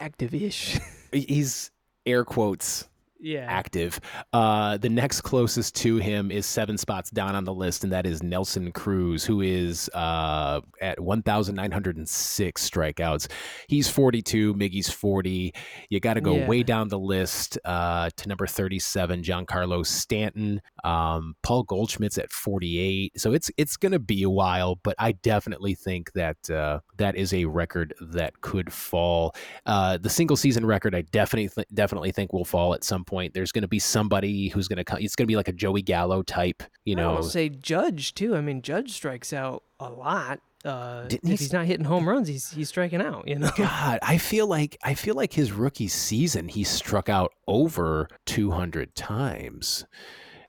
active-ish? 0.00 0.78
He's 1.12 1.70
air 2.06 2.24
quotes 2.24 2.88
yeah. 3.24 3.46
active. 3.48 4.00
Uh, 4.32 4.76
the 4.76 4.88
next 4.88 5.22
closest 5.22 5.74
to 5.76 5.96
him 5.96 6.30
is 6.30 6.46
seven 6.46 6.76
spots 6.78 7.10
down 7.10 7.34
on 7.34 7.44
the 7.44 7.54
list, 7.54 7.82
and 7.84 7.92
that 7.92 8.06
is 8.06 8.22
Nelson 8.22 8.70
Cruz, 8.72 9.24
who 9.24 9.40
is 9.40 9.88
uh, 9.94 10.60
at 10.80 11.00
1,906 11.00 12.70
strikeouts. 12.70 13.28
He's 13.68 13.88
42, 13.88 14.54
Miggy's 14.54 14.90
40. 14.90 15.54
You 15.88 16.00
got 16.00 16.14
to 16.14 16.20
go 16.20 16.36
Yeah. 16.36 16.46
way 16.48 16.62
down 16.62 16.88
the 16.88 16.98
list 16.98 17.58
uh, 17.64 18.10
to 18.16 18.28
number 18.28 18.46
37, 18.46 19.22
Giancarlo 19.22 19.84
Stanton. 19.86 20.60
Um, 20.84 21.34
Paul 21.42 21.64
Goldschmidt's 21.64 22.18
at 22.18 22.30
48. 22.30 23.18
So 23.20 23.32
it's 23.32 23.50
it's 23.56 23.76
going 23.76 23.92
to 23.92 23.98
be 23.98 24.22
a 24.22 24.30
while, 24.30 24.76
but 24.82 24.94
I 24.98 25.12
definitely 25.12 25.74
think 25.74 26.12
that 26.12 26.50
uh, 26.50 26.80
that 26.98 27.16
is 27.16 27.32
a 27.32 27.46
record 27.46 27.94
that 28.00 28.40
could 28.42 28.72
fall. 28.72 29.34
Uh, 29.64 29.96
the 29.96 30.10
single 30.10 30.36
season 30.36 30.66
record, 30.66 30.94
I 30.94 31.02
definitely 31.02 31.48
th- 31.48 31.68
definitely 31.72 32.12
think 32.12 32.32
will 32.32 32.44
fall 32.44 32.74
at 32.74 32.84
some 32.84 33.04
point. 33.04 33.13
There's 33.14 33.52
going 33.52 33.62
to 33.62 33.68
be 33.68 33.78
somebody 33.78 34.48
who's 34.48 34.68
going 34.68 34.78
to 34.78 34.84
come. 34.84 34.98
It's 35.00 35.16
going 35.16 35.24
to 35.24 35.30
be 35.30 35.36
like 35.36 35.48
a 35.48 35.52
Joey 35.52 35.82
Gallo 35.82 36.22
type, 36.22 36.62
you 36.84 36.94
know. 36.94 37.16
I'll 37.16 37.22
say 37.22 37.48
Judge 37.48 38.14
too. 38.14 38.36
I 38.36 38.40
mean, 38.40 38.62
Judge 38.62 38.92
strikes 38.92 39.32
out 39.32 39.62
a 39.80 39.90
lot. 39.90 40.40
Uh, 40.64 41.06
if 41.10 41.40
he's 41.40 41.52
not 41.52 41.66
hitting 41.66 41.84
home 41.84 42.08
runs, 42.08 42.26
he's 42.26 42.50
he's 42.50 42.68
striking 42.70 43.02
out. 43.02 43.28
You 43.28 43.38
know. 43.38 43.50
God, 43.56 43.98
I 44.02 44.18
feel 44.18 44.46
like 44.46 44.78
I 44.82 44.94
feel 44.94 45.14
like 45.14 45.32
his 45.32 45.52
rookie 45.52 45.88
season 45.88 46.48
he 46.48 46.64
struck 46.64 47.08
out 47.08 47.32
over 47.46 48.08
200 48.26 48.94
times. 48.94 49.84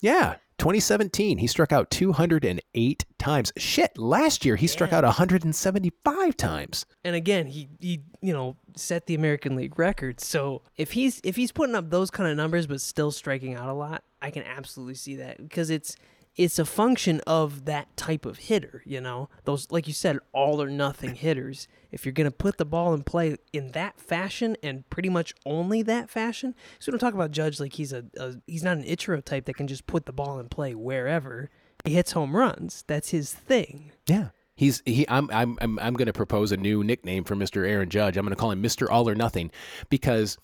Yeah, 0.02 0.36
2017 0.58 1.38
he 1.38 1.48
struck 1.48 1.72
out 1.72 1.90
208 1.92 3.06
times. 3.18 3.52
Shit, 3.58 3.98
last 3.98 4.46
year 4.46 4.56
he 4.56 4.68
struck 4.68 4.94
out 4.94 5.04
175 5.04 6.38
times. 6.38 6.86
and 7.04 7.16
again, 7.16 7.48
he 7.48 7.70
he 7.80 8.02
you 8.22 8.34
know 8.34 8.56
set 8.76 9.06
the 9.08 9.16
American 9.16 9.56
League 9.56 9.78
record. 9.78 10.20
So 10.20 10.62
if 10.78 10.92
he's 10.94 11.22
if 11.24 11.36
he's 11.36 11.52
putting 11.52 11.76
up 11.76 11.90
those 11.90 12.10
kind 12.12 12.30
of 12.30 12.38
numbers 12.38 12.68
but 12.68 12.82
still 12.82 13.12
striking 13.12 13.56
out 13.56 13.70
a 13.70 13.74
lot, 13.74 14.04
I 14.22 14.32
can 14.32 14.44
absolutely 14.44 14.96
see 14.96 15.16
that 15.18 15.38
because 15.38 15.70
it's 15.70 15.96
it's 16.36 16.60
a 16.60 16.66
function 16.66 17.22
of 17.26 17.66
that 17.66 17.96
type 17.96 18.26
of 18.26 18.38
hitter. 18.38 18.82
You 18.86 19.02
know, 19.02 19.30
those 19.44 19.72
like 19.72 19.88
you 19.88 19.94
said, 19.94 20.20
all 20.34 20.62
or 20.62 20.70
nothing 20.70 21.16
hitters. 21.16 21.68
If 21.92 22.06
you're 22.06 22.14
gonna 22.14 22.32
put 22.32 22.58
the 22.58 22.66
ball 22.66 22.94
in 22.94 23.04
play 23.04 23.38
in 23.54 23.72
that 23.72 24.00
fashion 24.00 24.58
and 24.62 24.90
pretty 24.90 25.10
much 25.10 25.34
only 25.46 25.82
that 25.84 26.10
fashion, 26.10 26.56
so 26.80 26.92
we 26.92 26.98
don't 26.98 27.00
talk 27.00 27.14
about 27.14 27.32
Judge 27.32 27.60
like 27.60 27.74
he's 27.74 27.94
a, 27.94 28.06
a 28.18 28.36
he's 28.48 28.64
not 28.64 28.78
an 28.78 28.84
Ichiro 28.84 29.24
type 29.24 29.46
that 29.46 29.56
can 29.56 29.68
just 29.68 29.88
put 29.88 30.06
the 30.06 30.14
ball 30.14 30.40
in 30.40 30.50
play 30.50 30.76
wherever. 30.76 31.50
He 31.84 31.94
hits 31.94 32.14
home 32.14 32.36
runs. 32.36 32.84
That's 32.88 33.10
his 33.10 33.34
thing. 33.34 33.92
Yeah. 34.08 34.30
He's 34.56 34.82
he 34.86 35.06
I'm 35.10 35.30
I'm 35.32 35.58
I'm 35.62 35.78
I'm 35.80 35.94
going 35.96 36.06
to 36.08 36.14
propose 36.14 36.52
a 36.52 36.58
new 36.58 36.84
nickname 36.84 37.26
for 37.26 37.36
Mr. 37.36 37.68
Aaron 37.68 37.90
Judge. 37.90 38.16
I'm 38.16 38.24
going 38.24 38.34
to 38.34 38.40
call 38.40 38.52
him 38.52 38.64
Mr. 38.64 38.88
All 38.90 39.08
or 39.10 39.14
Nothing 39.14 39.52
because 39.90 40.38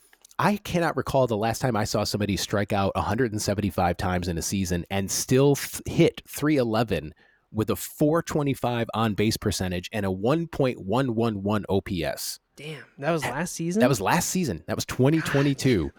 I 0.43 0.57
cannot 0.57 0.97
recall 0.97 1.27
the 1.27 1.37
last 1.37 1.61
time 1.61 1.75
I 1.75 1.83
saw 1.83 2.03
somebody 2.03 2.35
strike 2.35 2.73
out 2.73 2.95
175 2.95 3.95
times 3.95 4.27
in 4.27 4.39
a 4.39 4.41
season 4.41 4.87
and 4.89 5.11
still 5.11 5.55
th- 5.55 5.83
hit 5.85 6.23
311 6.27 7.13
with 7.51 7.69
a 7.69 7.75
425 7.75 8.87
on 8.95 9.13
base 9.13 9.37
percentage 9.37 9.87
and 9.93 10.03
a 10.03 10.09
1.111 10.09 11.63
OPS. 11.69 12.39
Damn, 12.55 12.83
that 12.97 13.11
was 13.11 13.23
last 13.23 13.53
season. 13.53 13.81
That 13.81 13.89
was 13.89 14.01
last 14.01 14.29
season. 14.29 14.63
That 14.65 14.75
was 14.75 14.85
2022. 14.85 15.91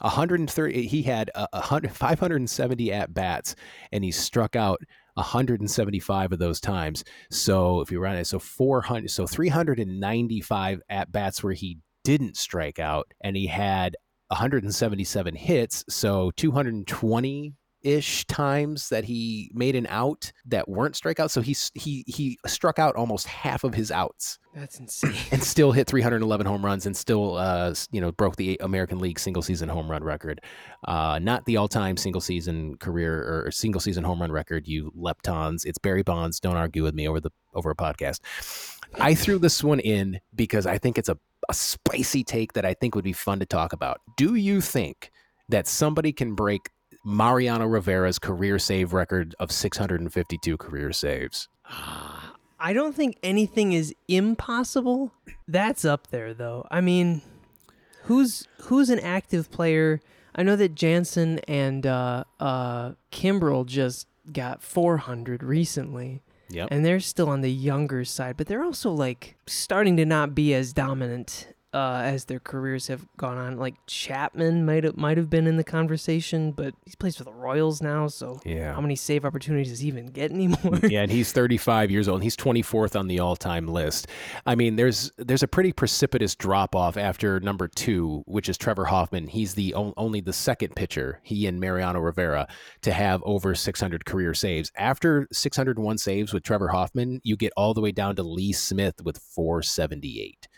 130 0.00 0.86
he 0.88 1.02
had 1.02 1.30
a, 1.36 1.48
a 1.52 1.60
hundred, 1.60 1.92
570 1.92 2.92
at 2.92 3.14
bats 3.14 3.54
and 3.92 4.02
he 4.02 4.10
struck 4.10 4.56
out 4.56 4.80
175 5.14 6.32
of 6.32 6.38
those 6.40 6.60
times. 6.60 7.04
So 7.30 7.82
if 7.82 7.92
you 7.92 8.00
run 8.00 8.16
it 8.16 8.26
so 8.26 8.40
400 8.40 9.08
so 9.12 9.28
395 9.28 10.82
at 10.90 11.12
bats 11.12 11.44
where 11.44 11.52
he 11.52 11.78
didn't 12.06 12.36
strike 12.36 12.78
out 12.78 13.12
and 13.20 13.36
he 13.36 13.48
had 13.48 13.96
177 14.28 15.34
hits, 15.34 15.84
so 15.88 16.30
220 16.36 17.52
ish 17.82 18.24
times 18.26 18.88
that 18.88 19.04
he 19.04 19.50
made 19.54 19.76
an 19.76 19.86
out 19.88 20.32
that 20.46 20.68
weren't 20.68 20.94
strikeouts. 20.94 21.30
So 21.30 21.40
he 21.40 21.56
he 21.74 22.04
he 22.06 22.38
struck 22.46 22.78
out 22.78 22.94
almost 22.94 23.26
half 23.26 23.64
of 23.64 23.74
his 23.74 23.90
outs. 23.90 24.38
That's 24.54 24.78
insane. 24.80 25.14
And 25.32 25.42
still 25.42 25.72
hit 25.72 25.88
311 25.88 26.46
home 26.46 26.64
runs 26.64 26.86
and 26.86 26.96
still 26.96 27.36
uh 27.36 27.74
you 27.90 28.00
know 28.00 28.12
broke 28.12 28.36
the 28.36 28.56
American 28.60 29.00
League 29.00 29.18
single 29.18 29.42
season 29.42 29.68
home 29.68 29.90
run 29.90 30.04
record. 30.04 30.40
Uh 30.86 31.18
not 31.20 31.44
the 31.44 31.56
all-time 31.56 31.96
single 31.96 32.20
season 32.20 32.76
career 32.78 33.44
or 33.46 33.50
single 33.50 33.80
season 33.80 34.04
home 34.04 34.20
run 34.20 34.32
record 34.32 34.66
you 34.66 34.92
leptons. 34.96 35.64
It's 35.64 35.78
Barry 35.78 36.02
Bonds. 36.02 36.40
Don't 36.40 36.56
argue 36.56 36.82
with 36.82 36.94
me 36.94 37.08
over 37.08 37.20
the 37.20 37.30
over 37.54 37.70
a 37.70 37.76
podcast. 37.76 38.20
I 38.94 39.14
threw 39.14 39.38
this 39.38 39.62
one 39.62 39.80
in 39.80 40.20
because 40.34 40.66
I 40.66 40.78
think 40.78 40.98
it's 40.98 41.08
a, 41.08 41.18
a 41.48 41.54
spicy 41.54 42.24
take 42.24 42.54
that 42.54 42.64
I 42.64 42.74
think 42.74 42.94
would 42.94 43.04
be 43.04 43.12
fun 43.12 43.38
to 43.40 43.46
talk 43.46 43.72
about. 43.72 44.00
Do 44.16 44.34
you 44.34 44.60
think 44.60 45.10
that 45.48 45.66
somebody 45.66 46.12
can 46.12 46.34
break 46.34 46.70
Mariano 47.04 47.66
Rivera's 47.66 48.18
career 48.18 48.58
save 48.58 48.92
record 48.92 49.34
of 49.38 49.52
652 49.52 50.56
career 50.56 50.92
saves? 50.92 51.48
I 52.58 52.72
don't 52.72 52.94
think 52.94 53.18
anything 53.22 53.72
is 53.72 53.94
impossible. 54.08 55.12
That's 55.46 55.84
up 55.84 56.08
there 56.08 56.34
though. 56.34 56.66
I 56.70 56.80
mean, 56.80 57.22
who's 58.04 58.48
who's 58.62 58.90
an 58.90 59.00
active 59.00 59.50
player? 59.50 60.00
I 60.34 60.42
know 60.42 60.56
that 60.56 60.74
Jansen 60.74 61.38
and 61.48 61.86
uh, 61.86 62.24
uh, 62.40 62.92
just 63.66 64.06
got 64.32 64.62
400 64.62 65.42
recently. 65.42 66.22
Yep. 66.48 66.68
And 66.70 66.84
they're 66.84 67.00
still 67.00 67.28
on 67.28 67.40
the 67.40 67.50
younger 67.50 68.04
side, 68.04 68.36
but 68.36 68.46
they're 68.46 68.62
also 68.62 68.90
like 68.90 69.36
starting 69.46 69.96
to 69.96 70.06
not 70.06 70.34
be 70.34 70.54
as 70.54 70.72
dominant 70.72 71.48
uh, 71.76 72.00
as 72.04 72.24
their 72.24 72.40
careers 72.40 72.86
have 72.86 73.04
gone 73.18 73.36
on. 73.36 73.56
Like 73.58 73.74
Chapman 73.86 74.64
might 74.64 74.84
have 74.84 74.96
might 74.96 75.18
have 75.18 75.28
been 75.28 75.46
in 75.46 75.56
the 75.58 75.64
conversation, 75.64 76.52
but 76.52 76.74
he 76.86 76.96
plays 76.96 77.16
for 77.16 77.24
the 77.24 77.32
Royals 77.32 77.82
now, 77.82 78.06
so 78.08 78.40
Yeah. 78.44 78.72
how 78.74 78.80
many 78.80 78.96
save 78.96 79.24
opportunities 79.26 79.68
does 79.70 79.80
he 79.80 79.88
even 79.88 80.06
get 80.06 80.30
anymore? 80.32 80.80
yeah, 80.88 81.02
and 81.02 81.12
he's 81.12 81.32
35 81.32 81.90
years 81.90 82.08
old. 82.08 82.16
and 82.16 82.24
He's 82.24 82.36
24th 82.36 82.98
on 82.98 83.08
the 83.08 83.20
all-time 83.20 83.66
list. 83.68 84.06
I 84.46 84.54
mean, 84.54 84.76
there's 84.76 85.12
there's 85.18 85.42
a 85.42 85.48
pretty 85.48 85.72
precipitous 85.72 86.34
drop 86.34 86.74
off 86.74 86.96
after 86.96 87.40
number 87.40 87.68
two, 87.68 88.22
which 88.26 88.48
is 88.48 88.56
Trevor 88.56 88.86
Hoffman. 88.86 89.26
He's 89.28 89.54
the 89.54 89.74
on, 89.74 89.92
only 89.98 90.20
the 90.22 90.32
second 90.32 90.74
pitcher, 90.76 91.20
he 91.22 91.46
and 91.46 91.60
Mariano 91.60 92.00
Rivera, 92.00 92.48
to 92.82 92.92
have 92.92 93.22
over 93.24 93.54
600 93.54 94.04
career 94.06 94.32
saves. 94.34 94.72
After 94.76 95.28
601 95.32 95.98
saves 95.98 96.32
with 96.32 96.42
Trevor 96.42 96.68
Hoffman, 96.68 97.20
you 97.22 97.36
get 97.36 97.52
all 97.56 97.74
the 97.74 97.80
way 97.82 97.92
down 97.92 98.16
to 98.16 98.22
Lee 98.22 98.52
Smith 98.52 99.02
with 99.04 99.18
478. 99.18 100.48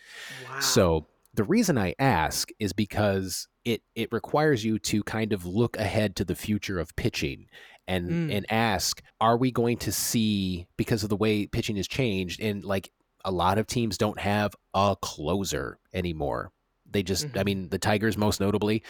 Wow. 0.45 0.55
So 0.61 1.07
the 1.35 1.45
reason 1.45 1.79
I 1.79 1.95
ask 1.99 2.49
is 2.59 2.73
because 2.73 3.49
it 3.65 3.83
it 3.95 4.09
requires 4.13 4.65
you 4.65 4.79
to 4.81 5.03
kind 5.05 5.33
of 5.33 5.45
look 5.47 5.77
ahead 5.77 6.17
to 6.17 6.25
the 6.25 6.35
future 6.35 6.79
of 6.79 6.95
pitching 6.97 7.47
and 7.87 8.09
Mm. 8.09 8.37
and 8.37 8.47
ask, 8.51 9.03
are 9.21 9.37
we 9.37 9.51
going 9.51 9.77
to 9.79 9.93
see 9.93 10.67
because 10.77 11.03
of 11.03 11.09
the 11.11 11.17
way 11.17 11.47
pitching 11.47 11.77
has 11.77 11.89
changed 11.89 12.41
and 12.41 12.65
like 12.65 12.91
a 13.25 13.31
lot 13.33 13.59
of 13.59 13.67
teams 13.67 13.99
don't 13.99 14.21
have 14.21 14.55
a 14.75 14.97
closer 15.03 15.79
anymore. 15.93 16.53
They 16.91 17.03
just, 17.03 17.27
I 17.37 17.43
Mhm. 17.43 17.45
mean, 17.45 17.69
the 17.69 17.79
Tigers 17.79 18.17
most 18.17 18.41
notably, 18.41 18.83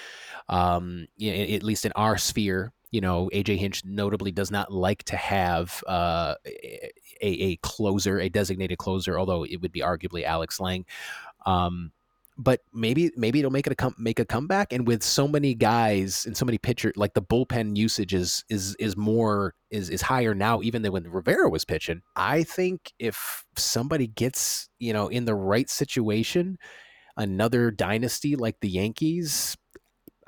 um, 0.48 1.06
yeah, 1.16 1.32
at 1.32 1.62
least 1.62 1.84
in 1.86 1.92
our 1.92 2.16
sphere, 2.18 2.72
you 2.90 3.00
know, 3.00 3.28
AJ 3.32 3.56
Hinch 3.56 3.84
notably 3.84 4.30
does 4.32 4.50
not 4.50 4.72
like 4.72 5.02
to 5.04 5.16
have 5.16 5.82
uh, 5.86 6.34
a, 7.20 7.26
a 7.26 7.56
closer, 7.56 8.18
a 8.18 8.28
designated 8.28 8.78
closer, 8.78 9.18
although 9.18 9.44
it 9.44 9.56
would 9.56 9.72
be 9.72 9.80
arguably 9.80 10.24
Alex 10.24 10.60
Lange. 10.60 10.84
Um, 11.46 11.92
but 12.40 12.60
maybe 12.72 13.10
maybe 13.16 13.40
it'll 13.40 13.50
make 13.50 13.66
it 13.66 13.72
a 13.72 13.76
come 13.76 13.96
make 13.98 14.20
a 14.20 14.24
comeback. 14.24 14.72
And 14.72 14.86
with 14.86 15.02
so 15.02 15.26
many 15.26 15.54
guys 15.54 16.24
and 16.24 16.36
so 16.36 16.44
many 16.44 16.56
pitchers, 16.56 16.92
like 16.96 17.14
the 17.14 17.22
bullpen 17.22 17.76
usage 17.76 18.14
is 18.14 18.44
is 18.48 18.76
is 18.76 18.96
more 18.96 19.54
is 19.70 19.90
is 19.90 20.02
higher 20.02 20.34
now 20.34 20.62
even 20.62 20.82
than 20.82 20.92
when 20.92 21.10
Rivera 21.10 21.50
was 21.50 21.64
pitching. 21.64 22.02
I 22.14 22.44
think 22.44 22.92
if 23.00 23.44
somebody 23.56 24.06
gets 24.06 24.68
you 24.78 24.92
know 24.92 25.08
in 25.08 25.24
the 25.24 25.34
right 25.34 25.68
situation, 25.68 26.58
another 27.16 27.72
dynasty 27.72 28.36
like 28.36 28.60
the 28.60 28.68
Yankees, 28.68 29.56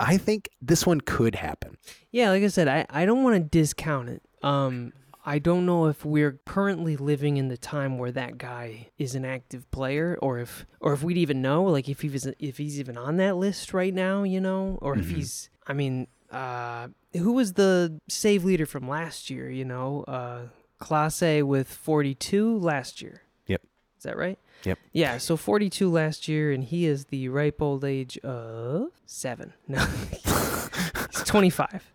I 0.01 0.17
think 0.17 0.49
this 0.61 0.85
one 0.85 0.99
could 0.99 1.35
happen. 1.35 1.77
Yeah, 2.11 2.31
like 2.31 2.43
I 2.43 2.47
said, 2.47 2.67
I, 2.67 2.85
I 2.89 3.05
don't 3.05 3.23
want 3.23 3.35
to 3.35 3.39
discount 3.39 4.09
it. 4.09 4.21
Um, 4.43 4.91
I 5.25 5.37
don't 5.39 5.65
know 5.65 5.85
if 5.87 6.03
we're 6.03 6.39
currently 6.45 6.97
living 6.97 7.37
in 7.37 7.47
the 7.47 7.57
time 7.57 7.97
where 7.97 8.11
that 8.11 8.37
guy 8.37 8.89
is 8.97 9.13
an 9.15 9.23
active 9.25 9.69
player, 9.71 10.17
or 10.21 10.39
if 10.39 10.65
or 10.79 10.93
if 10.93 11.03
we'd 11.03 11.17
even 11.17 11.41
know, 11.41 11.63
like 11.63 11.87
if 11.89 12.01
he's 12.01 12.25
if 12.39 12.57
he's 12.57 12.79
even 12.79 12.97
on 12.97 13.17
that 13.17 13.37
list 13.37 13.73
right 13.73 13.93
now, 13.93 14.23
you 14.23 14.41
know, 14.41 14.79
or 14.81 14.97
if 14.97 15.05
Mhm. 15.07 15.15
he's. 15.15 15.49
I 15.67 15.73
mean, 15.73 16.07
uh, 16.31 16.87
who 17.13 17.33
was 17.33 17.53
the 17.53 17.99
save 18.09 18.43
leader 18.43 18.65
from 18.65 18.87
last 18.89 19.29
year? 19.29 19.49
You 19.49 19.65
know, 19.65 20.03
uh, 20.07 20.47
Clase 20.81 21.43
with 21.43 21.67
forty 21.67 22.15
two 22.15 22.57
last 22.57 23.01
year. 23.01 23.21
Yep. 23.47 23.61
Is 23.97 24.03
that 24.03 24.17
right? 24.17 24.39
Yep. 24.63 24.77
Yeah, 24.91 25.17
so 25.17 25.37
42 25.37 25.89
last 25.89 26.27
year, 26.27 26.51
and 26.51 26.63
he 26.63 26.85
is 26.85 27.05
the 27.05 27.29
ripe 27.29 27.61
old 27.63 27.83
age 27.83 28.17
of 28.19 28.89
seven. 29.05 29.53
No, 29.67 29.79
he's 29.79 30.21
25. 31.31 31.91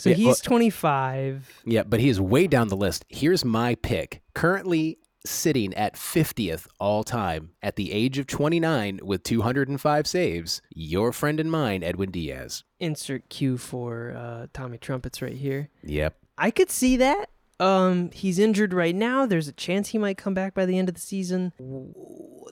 So 0.00 0.10
Yeah, 0.10 0.16
he's 0.16 0.26
well- 0.26 0.34
25. 0.34 1.62
Yeah, 1.64 1.82
but 1.84 2.00
he 2.00 2.08
is 2.08 2.20
way 2.20 2.46
down 2.46 2.68
the 2.68 2.76
list. 2.76 3.04
Here's 3.08 3.44
my 3.44 3.74
pick. 3.76 4.22
Currently 4.34 4.98
sitting 5.26 5.74
at 5.74 5.96
50th 5.96 6.66
all 6.78 7.04
time 7.04 7.50
at 7.62 7.76
the 7.76 7.92
age 7.92 8.18
of 8.18 8.26
29 8.26 9.00
with 9.02 9.22
205 9.22 10.06
saves, 10.06 10.62
your 10.74 11.12
friend 11.12 11.38
and 11.38 11.50
mine, 11.50 11.82
Edwin 11.82 12.10
Diaz. 12.10 12.64
Insert 12.78 13.28
cue 13.28 13.58
for 13.58 14.14
uh, 14.16 14.46
Tommy 14.54 14.78
Trumpets 14.78 15.20
right 15.20 15.36
here. 15.36 15.68
Yep. 15.82 16.16
I 16.38 16.50
could 16.50 16.70
see 16.70 16.96
that. 16.96 17.26
Um, 17.60 18.10
he's 18.12 18.38
injured 18.38 18.72
right 18.72 18.94
now. 18.94 19.26
There's 19.26 19.46
a 19.46 19.52
chance 19.52 19.90
he 19.90 19.98
might 19.98 20.16
come 20.16 20.32
back 20.34 20.54
by 20.54 20.64
the 20.64 20.78
end 20.78 20.88
of 20.88 20.94
the 20.94 21.00
season. 21.00 21.52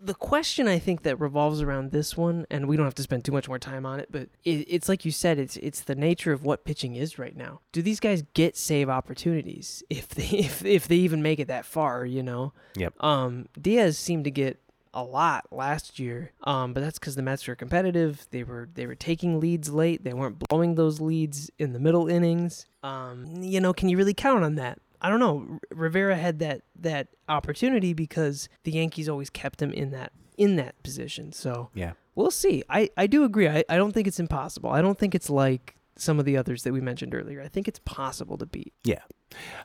The 0.00 0.14
question 0.14 0.68
I 0.68 0.78
think 0.78 1.02
that 1.02 1.18
revolves 1.18 1.62
around 1.62 1.90
this 1.90 2.16
one, 2.16 2.46
and 2.50 2.68
we 2.68 2.76
don't 2.76 2.84
have 2.84 2.94
to 2.96 3.02
spend 3.02 3.24
too 3.24 3.32
much 3.32 3.48
more 3.48 3.58
time 3.58 3.86
on 3.86 3.98
it, 3.98 4.08
but 4.10 4.28
it, 4.44 4.66
it's 4.68 4.88
like 4.88 5.04
you 5.04 5.10
said, 5.10 5.38
it's 5.38 5.56
it's 5.56 5.80
the 5.80 5.94
nature 5.94 6.32
of 6.32 6.44
what 6.44 6.64
pitching 6.64 6.94
is 6.94 7.18
right 7.18 7.34
now. 7.34 7.60
Do 7.72 7.82
these 7.82 7.98
guys 7.98 8.22
get 8.34 8.56
save 8.56 8.88
opportunities 8.88 9.82
if 9.90 10.08
they 10.10 10.24
if 10.38 10.64
if 10.64 10.86
they 10.86 10.96
even 10.96 11.22
make 11.22 11.40
it 11.40 11.48
that 11.48 11.64
far? 11.64 12.04
You 12.04 12.22
know. 12.22 12.52
Yep. 12.76 13.02
Um, 13.02 13.48
Diaz 13.60 13.98
seemed 13.98 14.24
to 14.24 14.30
get 14.30 14.60
a 14.94 15.02
lot 15.02 15.46
last 15.50 15.98
year. 15.98 16.32
Um, 16.44 16.72
but 16.72 16.80
that's 16.80 16.98
because 16.98 17.14
the 17.14 17.22
Mets 17.22 17.46
were 17.46 17.54
competitive. 17.54 18.26
They 18.30 18.42
were 18.42 18.68
they 18.74 18.86
were 18.86 18.94
taking 18.94 19.40
leads 19.40 19.70
late. 19.70 20.04
They 20.04 20.12
weren't 20.12 20.38
blowing 20.38 20.74
those 20.74 21.00
leads 21.00 21.50
in 21.58 21.72
the 21.72 21.78
middle 21.78 22.08
innings. 22.08 22.66
Um, 22.82 23.42
you 23.42 23.60
know, 23.60 23.72
can 23.72 23.88
you 23.88 23.96
really 23.96 24.14
count 24.14 24.44
on 24.44 24.56
that? 24.56 24.78
I 25.00 25.10
don't 25.10 25.20
know. 25.20 25.46
R- 25.50 25.58
Rivera 25.76 26.16
had 26.16 26.38
that 26.40 26.62
that 26.80 27.08
opportunity 27.28 27.92
because 27.94 28.48
the 28.64 28.72
Yankees 28.72 29.08
always 29.08 29.30
kept 29.30 29.60
him 29.62 29.72
in 29.72 29.90
that 29.90 30.12
in 30.36 30.56
that 30.56 30.80
position. 30.82 31.32
So 31.32 31.70
Yeah. 31.74 31.92
we'll 32.14 32.30
see. 32.30 32.62
I, 32.70 32.90
I 32.96 33.06
do 33.08 33.24
agree. 33.24 33.48
I, 33.48 33.64
I 33.68 33.76
don't 33.76 33.92
think 33.92 34.06
it's 34.06 34.20
impossible. 34.20 34.70
I 34.70 34.80
don't 34.82 34.96
think 34.98 35.14
it's 35.14 35.28
like 35.28 35.74
some 35.96 36.20
of 36.20 36.24
the 36.24 36.36
others 36.36 36.62
that 36.62 36.72
we 36.72 36.80
mentioned 36.80 37.12
earlier. 37.12 37.42
I 37.42 37.48
think 37.48 37.66
it's 37.66 37.80
possible 37.84 38.38
to 38.38 38.46
beat. 38.46 38.72
Yeah. 38.84 39.00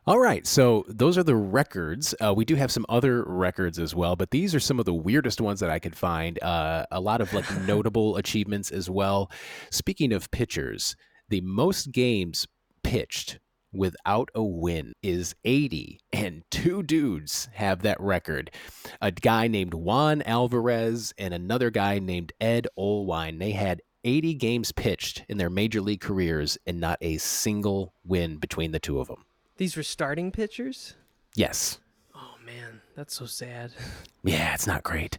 All 0.08 0.18
right, 0.20 0.48
so 0.48 0.84
those 0.88 1.16
are 1.16 1.24
the 1.24 1.36
records. 1.36 2.16
Uh, 2.20 2.34
we 2.36 2.44
do 2.44 2.56
have 2.56 2.72
some 2.72 2.88
other 2.90 3.24
records 3.24 3.78
as 3.78 3.94
well, 3.94 4.16
but 4.16 4.32
these 4.32 4.56
are 4.56 4.60
some 4.60 4.80
of 4.80 4.86
the 4.86 4.94
weirdest 4.96 5.40
ones 5.40 5.60
that 5.60 5.70
I 5.70 5.78
could 5.78 5.96
find. 5.96 6.42
Uh, 6.42 6.86
a 6.92 7.00
lot 7.00 7.22
of 7.22 7.32
like 7.34 7.46
notable 7.68 8.18
achievements 8.18 8.72
as 8.72 8.90
well. 8.90 9.30
Speaking 9.70 10.12
of 10.12 10.32
pitchers, 10.32 10.96
the 11.30 11.42
most 11.42 11.92
games 11.92 12.48
pitched 12.84 13.38
without 13.74 14.30
a 14.36 14.44
win 14.44 14.94
is 15.02 15.36
80, 15.44 16.00
and 16.12 16.44
two 16.52 16.84
dudes 16.84 17.50
have 17.54 17.82
that 17.82 18.00
record. 18.00 18.52
A 19.02 19.12
guy 19.12 19.48
named 19.48 19.74
Juan 19.74 20.22
Alvarez 20.22 21.14
and 21.18 21.34
another 21.34 21.70
guy 21.70 22.00
named 22.00 22.32
Ed 22.40 22.68
Olwine. 22.78 23.40
They 23.40 23.52
had 23.52 23.82
80 24.04 24.36
games 24.36 24.72
pitched 24.72 25.24
in 25.28 25.38
their 25.38 25.50
major 25.50 25.82
league 25.82 26.02
careers 26.02 26.58
and 26.68 26.80
not 26.80 26.98
a 27.02 27.18
single 27.18 27.94
win 28.06 28.38
between 28.38 28.72
the 28.72 28.80
two 28.80 29.00
of 29.00 29.08
them. 29.08 29.26
These 29.58 29.78
were 29.78 29.84
starting 29.84 30.32
pitchers. 30.32 30.96
Yes. 31.36 31.80
Oh 32.16 32.36
man, 32.46 32.82
that's 32.96 33.16
so 33.16 33.26
sad. 33.26 33.72
Yeah, 34.26 34.54
it's 34.54 34.68
not 34.68 34.84
great. 34.84 35.18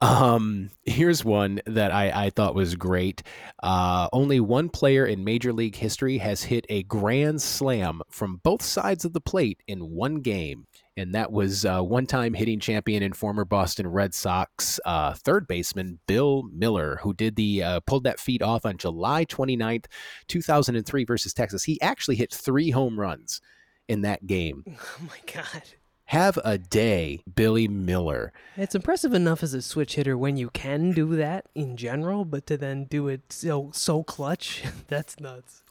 Um, 0.00 0.70
here's 0.84 1.24
one 1.24 1.60
that 1.66 1.90
I, 1.90 2.26
I 2.26 2.30
thought 2.30 2.54
was 2.54 2.76
great. 2.76 3.24
Uh, 3.60 4.08
only 4.12 4.38
one 4.38 4.68
player 4.68 5.04
in 5.04 5.24
Major 5.24 5.52
League 5.52 5.74
history 5.74 6.18
has 6.18 6.44
hit 6.44 6.64
a 6.68 6.84
grand 6.84 7.42
slam 7.42 8.02
from 8.08 8.36
both 8.44 8.62
sides 8.62 9.04
of 9.04 9.12
the 9.14 9.20
plate 9.20 9.64
in 9.66 9.90
one 9.90 10.20
game. 10.20 10.68
And 10.96 11.12
that 11.12 11.32
was 11.32 11.64
uh, 11.64 11.82
one 11.82 12.06
time 12.06 12.34
hitting 12.34 12.60
champion 12.60 13.02
and 13.02 13.16
former 13.16 13.44
Boston 13.44 13.88
Red 13.88 14.14
Sox 14.14 14.78
uh, 14.86 15.14
third 15.14 15.48
baseman 15.48 15.98
Bill 16.06 16.44
Mueller, 16.44 17.00
who 17.02 17.14
did 17.14 17.34
the 17.34 17.64
uh, 17.64 17.80
pulled 17.80 18.04
that 18.04 18.20
feat 18.20 18.42
off 18.42 18.64
on 18.64 18.76
July 18.78 19.24
29th, 19.24 19.86
2003 20.28 21.04
versus 21.04 21.34
Texas. 21.34 21.64
He 21.64 21.80
actually 21.82 22.14
hit 22.14 22.32
three 22.32 22.70
home 22.70 22.98
runs 23.00 23.40
in 23.88 24.02
that 24.02 24.24
game. 24.28 24.62
Oh 24.78 25.08
my 25.08 25.32
god. 25.32 25.62
Have 26.10 26.38
a 26.44 26.56
day, 26.56 27.20
Billy 27.34 27.66
Mueller. 27.66 28.32
It's 28.56 28.76
impressive 28.76 29.12
enough 29.12 29.42
as 29.42 29.54
a 29.54 29.60
switch 29.62 29.96
hitter 29.96 30.16
when 30.16 30.36
you 30.36 30.50
can 30.50 30.92
do 30.92 31.16
that 31.16 31.46
in 31.54 31.76
general, 31.76 32.24
but 32.24 32.46
to 32.46 32.56
then 32.56 32.84
do 32.84 33.08
it 33.08 33.32
so 33.32 33.70
so 33.74 34.04
clutch, 34.04 34.62
that's 34.86 35.18
nuts. 35.18 35.62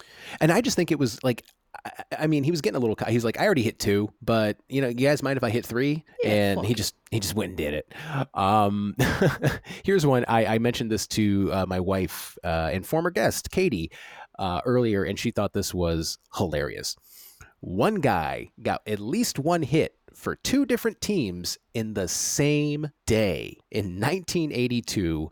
And 0.41 0.51
I 0.51 0.59
just 0.59 0.75
think 0.75 0.91
it 0.91 0.99
was 0.99 1.23
like, 1.23 1.43
I- 2.19 2.27
mean, 2.27 2.43
he 2.43 2.51
was 2.51 2.59
getting 2.59 2.75
a 2.75 2.79
little. 2.79 2.97
He 3.07 3.13
was 3.15 3.23
like, 3.23 3.39
I 3.39 3.45
already 3.45 3.63
hit 3.63 3.79
two, 3.79 4.11
but 4.21 4.57
you 4.67 4.81
know, 4.81 4.89
you 4.89 4.95
guys 5.07 5.23
mind 5.23 5.37
if 5.37 5.43
I 5.43 5.49
hit 5.51 5.65
three? 5.65 6.03
Yeah, 6.21 6.29
and 6.31 6.65
he 6.65 6.73
just 6.73 6.95
he 7.11 7.21
just 7.21 7.35
went 7.35 7.51
and 7.51 7.57
did 7.57 7.73
it. 7.73 7.93
Um, 8.33 8.93
here's 9.85 10.05
one. 10.05 10.25
I, 10.27 10.55
I 10.55 10.57
mentioned 10.57 10.91
this 10.91 11.07
to 11.07 11.49
uh, 11.53 11.65
my 11.65 11.79
wife 11.79 12.37
uh, 12.43 12.71
and 12.73 12.85
former 12.85 13.09
guest 13.09 13.51
Katie 13.51 13.89
uh, 14.37 14.59
earlier, 14.65 15.05
and 15.05 15.17
she 15.17 15.31
thought 15.31 15.53
this 15.53 15.73
was 15.73 16.17
hilarious. 16.35 16.97
One 17.61 17.95
guy 17.95 18.51
got 18.61 18.81
at 18.85 18.99
least 18.99 19.39
one 19.39 19.63
hit 19.63 19.95
for 20.15 20.35
two 20.35 20.65
different 20.65 21.01
teams 21.01 21.57
in 21.73 21.93
the 21.93 22.07
same 22.07 22.91
day 23.05 23.57
in 23.71 23.99
1982. 23.99 25.31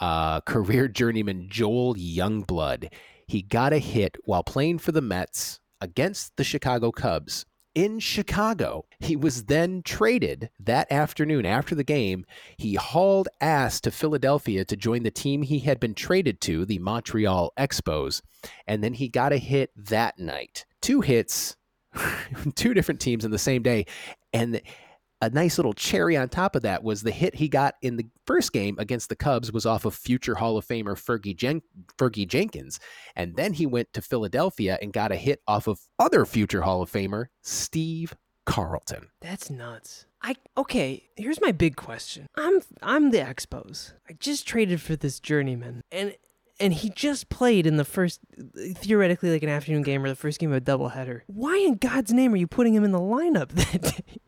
Uh, 0.00 0.40
career 0.40 0.88
journeyman 0.88 1.46
Joel 1.50 1.94
Youngblood. 1.94 2.90
He 3.26 3.42
got 3.42 3.72
a 3.72 3.78
hit 3.78 4.16
while 4.24 4.42
playing 4.42 4.78
for 4.78 4.92
the 4.92 5.02
Mets 5.02 5.60
against 5.80 6.36
the 6.36 6.44
Chicago 6.44 6.90
Cubs 6.90 7.44
in 7.74 7.98
Chicago. 8.00 8.84
He 8.98 9.16
was 9.16 9.44
then 9.44 9.82
traded 9.82 10.50
that 10.58 10.90
afternoon 10.90 11.46
after 11.46 11.74
the 11.74 11.84
game. 11.84 12.24
He 12.56 12.74
hauled 12.74 13.28
ass 13.40 13.80
to 13.82 13.90
Philadelphia 13.90 14.64
to 14.64 14.76
join 14.76 15.02
the 15.02 15.10
team 15.10 15.42
he 15.42 15.60
had 15.60 15.78
been 15.78 15.94
traded 15.94 16.40
to, 16.42 16.64
the 16.64 16.78
Montreal 16.78 17.52
Expos. 17.58 18.22
And 18.66 18.82
then 18.82 18.94
he 18.94 19.08
got 19.08 19.32
a 19.32 19.38
hit 19.38 19.70
that 19.76 20.18
night. 20.18 20.64
Two 20.80 21.00
hits, 21.00 21.56
two 22.54 22.74
different 22.74 23.00
teams 23.00 23.24
in 23.24 23.30
the 23.30 23.38
same 23.38 23.62
day. 23.62 23.86
And 24.32 24.60
a 25.22 25.30
nice 25.30 25.58
little 25.58 25.74
cherry 25.74 26.16
on 26.16 26.28
top 26.28 26.56
of 26.56 26.62
that 26.62 26.82
was 26.82 27.02
the 27.02 27.10
hit 27.10 27.34
he 27.34 27.48
got 27.48 27.74
in 27.82 27.96
the 27.96 28.06
first 28.26 28.52
game 28.52 28.76
against 28.78 29.08
the 29.08 29.16
Cubs 29.16 29.52
was 29.52 29.66
off 29.66 29.84
of 29.84 29.94
future 29.94 30.36
Hall 30.36 30.56
of 30.56 30.66
Famer 30.66 30.96
Fergie, 30.96 31.36
Jen- 31.36 31.62
Fergie 31.98 32.26
Jenkins. 32.26 32.80
And 33.16 33.36
then 33.36 33.52
he 33.52 33.66
went 33.66 33.92
to 33.92 34.02
Philadelphia 34.02 34.78
and 34.80 34.92
got 34.92 35.12
a 35.12 35.16
hit 35.16 35.42
off 35.46 35.66
of 35.66 35.80
other 35.98 36.24
future 36.24 36.62
Hall 36.62 36.80
of 36.80 36.90
Famer 36.90 37.26
Steve 37.42 38.14
Carlton. 38.46 39.08
That's 39.20 39.50
nuts. 39.50 40.06
I 40.22 40.34
okay. 40.56 41.04
Here's 41.16 41.40
my 41.40 41.52
big 41.52 41.76
question. 41.76 42.26
I'm 42.36 42.60
I'm 42.82 43.10
the 43.10 43.18
Expos. 43.18 43.92
I 44.08 44.14
just 44.14 44.46
traded 44.46 44.80
for 44.80 44.96
this 44.96 45.18
journeyman, 45.18 45.82
and 45.90 46.14
and 46.60 46.74
he 46.74 46.90
just 46.90 47.28
played 47.28 47.66
in 47.66 47.76
the 47.76 47.84
first 47.84 48.20
theoretically 48.74 49.30
like 49.30 49.42
an 49.42 49.48
afternoon 49.48 49.82
game 49.82 50.04
or 50.04 50.08
the 50.08 50.14
first 50.14 50.38
game 50.38 50.52
of 50.52 50.56
a 50.56 50.60
doubleheader. 50.60 51.22
Why 51.26 51.56
in 51.56 51.76
God's 51.76 52.12
name 52.12 52.34
are 52.34 52.36
you 52.36 52.46
putting 52.46 52.74
him 52.74 52.84
in 52.84 52.92
the 52.92 53.00
lineup 53.00 53.48
that 53.52 53.82
day? 53.82 54.20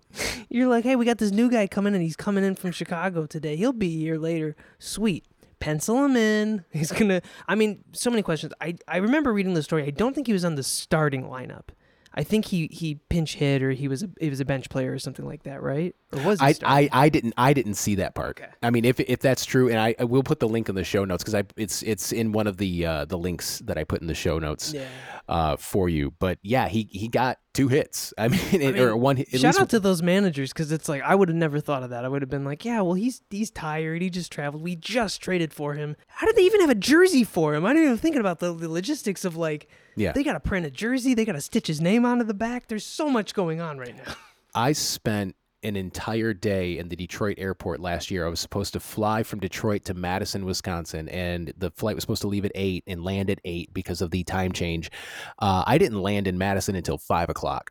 You're 0.49 0.69
like, 0.69 0.85
hey, 0.85 0.97
we 0.97 1.05
got 1.05 1.19
this 1.19 1.31
new 1.31 1.51
guy 1.51 1.67
coming 1.67 1.95
and 1.95 2.03
He's 2.03 2.17
coming 2.17 2.45
in 2.45 2.55
from 2.55 2.73
Chicago 2.73 3.27
today. 3.27 3.57
He'll 3.57 3.73
be 3.73 3.99
here 3.99 4.19
later. 4.19 4.57
Sweet. 4.79 5.27
Pencil 5.61 6.05
him 6.05 6.17
in. 6.17 6.65
He's 6.73 6.91
gonna. 6.91 7.23
I 7.47 7.55
mean, 7.55 7.85
so 7.93 8.11
many 8.11 8.23
questions. 8.23 8.53
I 8.61 8.75
I 8.89 8.97
remember 8.97 9.33
reading 9.33 9.55
the 9.55 9.63
story. 9.63 9.85
I 9.85 9.91
don't 9.91 10.13
think 10.13 10.27
he 10.27 10.33
was 10.33 10.45
on 10.45 10.57
the 10.57 10.63
starting 10.65 11.25
lineup. 11.25 11.69
I 12.15 12.23
think 12.25 12.47
he 12.47 12.69
he 12.71 12.97
pinch 13.09 13.35
hit 13.37 13.63
or 13.63 13.71
he 13.71 13.89
was 13.89 14.03
a 14.03 14.11
he 14.21 14.29
was 14.29 14.41
a 14.41 14.45
bench 14.45 14.69
player 14.69 14.93
or 14.93 14.99
something 14.99 15.27
like 15.27 15.45
that, 15.45 15.63
right? 15.63 15.95
Or 16.13 16.23
was 16.23 16.41
he 16.41 16.47
I. 16.47 16.55
I, 16.63 16.89
I 16.93 17.09
didn't 17.09 17.35
I 17.37 17.53
didn't 17.55 17.75
see 17.75 17.95
that 17.97 18.15
part. 18.15 18.41
Okay. 18.41 18.51
I 18.63 18.71
mean, 18.71 18.85
if 18.85 19.01
if 19.01 19.21
that's 19.21 19.45
true, 19.47 19.69
and 19.69 19.79
I, 19.79 19.95
I 19.99 20.05
will 20.05 20.23
put 20.23 20.39
the 20.39 20.49
link 20.49 20.69
in 20.69 20.75
the 20.75 20.85
show 20.85 21.05
notes 21.05 21.23
because 21.23 21.35
I 21.35 21.45
it's 21.57 21.83
it's 21.83 22.13
in 22.13 22.33
one 22.33 22.47
of 22.47 22.59
the 22.59 22.85
uh, 22.85 23.05
the 23.07 23.17
links 23.17 23.61
that 23.61 23.79
I 23.79 23.85
put 23.85 24.03
in 24.03 24.09
the 24.09 24.15
show 24.15 24.39
notes 24.39 24.75
yeah. 24.75 24.87
uh, 25.29 25.57
for 25.57 25.89
you. 25.89 26.13
But 26.19 26.39
yeah, 26.43 26.69
he 26.69 26.89
he 26.91 27.09
got 27.09 27.39
two 27.55 27.69
hits. 27.69 28.13
I 28.19 28.29
mean, 28.29 28.41
mean, 28.53 28.79
or 28.79 28.97
one. 28.97 29.17
hit- 29.17 29.33
At 29.33 29.41
Shout 29.41 29.55
least 29.55 29.61
out 29.61 29.71
to 29.71 29.81
those 29.81 30.03
managers 30.03 30.53
because 30.53 30.71
it's 30.71 30.89
like 30.89 31.03
I 31.03 31.15
would 31.15 31.29
have 31.29 31.37
never 31.37 31.61
thought 31.61 31.83
of 31.83 31.91
that. 31.91 32.05
I 32.05 32.09
would 32.09 32.21
have 32.21 32.31
been 32.31 32.45
like, 32.45 32.65
yeah, 32.65 32.83
well 32.83 32.95
he's 32.95 33.23
he's 33.31 33.51
tired. 33.51 34.03
He 34.03 34.11
just 34.11 34.31
traveled. 34.31 34.63
We 34.63 34.77
just 34.77 35.23
traded 35.23 35.55
for 35.55 35.75
him. 35.75 35.97
How 36.09 36.27
did 36.27 36.37
they 36.37 36.43
even 36.43 36.61
have 36.61 36.71
a 36.71 36.75
jersey 36.75 37.25
for 37.25 37.55
him? 37.55 37.65
I 37.65 37.73
didn't 37.73 37.87
even 37.87 37.99
think 37.99 38.17
about 38.17 38.41
the, 38.41 38.53
the 38.53 38.69
logistics 38.69 39.25
of 39.25 39.37
like 39.37 39.69
Yeah. 39.97 40.13
they 40.13 40.23
got 40.25 40.35
to 40.35 40.41
print 40.41 40.67
a 40.67 40.71
jersey. 40.71 41.15
They 41.15 41.25
got 41.25 41.33
to 41.33 41.41
stitch 41.41 41.67
his 41.67 41.81
name 41.81 42.05
onto 42.05 42.25
the 42.25 42.35
back. 42.35 42.69
There's 42.69 42.87
so 42.87 43.11
much 43.11 43.35
going 43.35 43.61
on 43.61 43.79
right 43.79 43.97
now. 43.97 44.15
I 44.55 44.73
spent 44.73 45.37
an 45.63 45.77
entire 45.77 46.35
day 46.35 46.77
in 46.79 46.89
the 46.89 46.97
Detroit 46.97 47.37
airport 47.39 47.81
last 47.81 48.11
year. 48.11 48.27
I 48.27 48.29
was 48.29 48.41
supposed 48.41 48.73
to 48.73 48.81
fly 48.81 49.23
from 49.23 49.39
Detroit 49.39 49.85
to 49.85 49.95
Madison, 49.95 50.45
Wisconsin, 50.45 51.09
and 51.09 51.53
the 51.57 51.71
flight 51.71 51.95
was 51.95 52.03
supposed 52.03 52.23
to 52.23 52.29
leave 52.29 52.45
at 52.45 52.53
eight 52.55 52.83
and 52.87 53.05
land 53.05 53.31
at 53.31 53.39
eight 53.45 53.73
because 53.73 54.03
of 54.03 54.11
the 54.11 54.25
time 54.25 54.53
change. 54.53 54.91
Uh, 55.39 55.63
I 55.67 55.79
didn't 55.79 56.03
land 56.03 56.27
in 56.27 56.37
Madison 56.37 56.75
until 56.75 56.99
five 56.99 57.29
o'clock, 57.29 57.71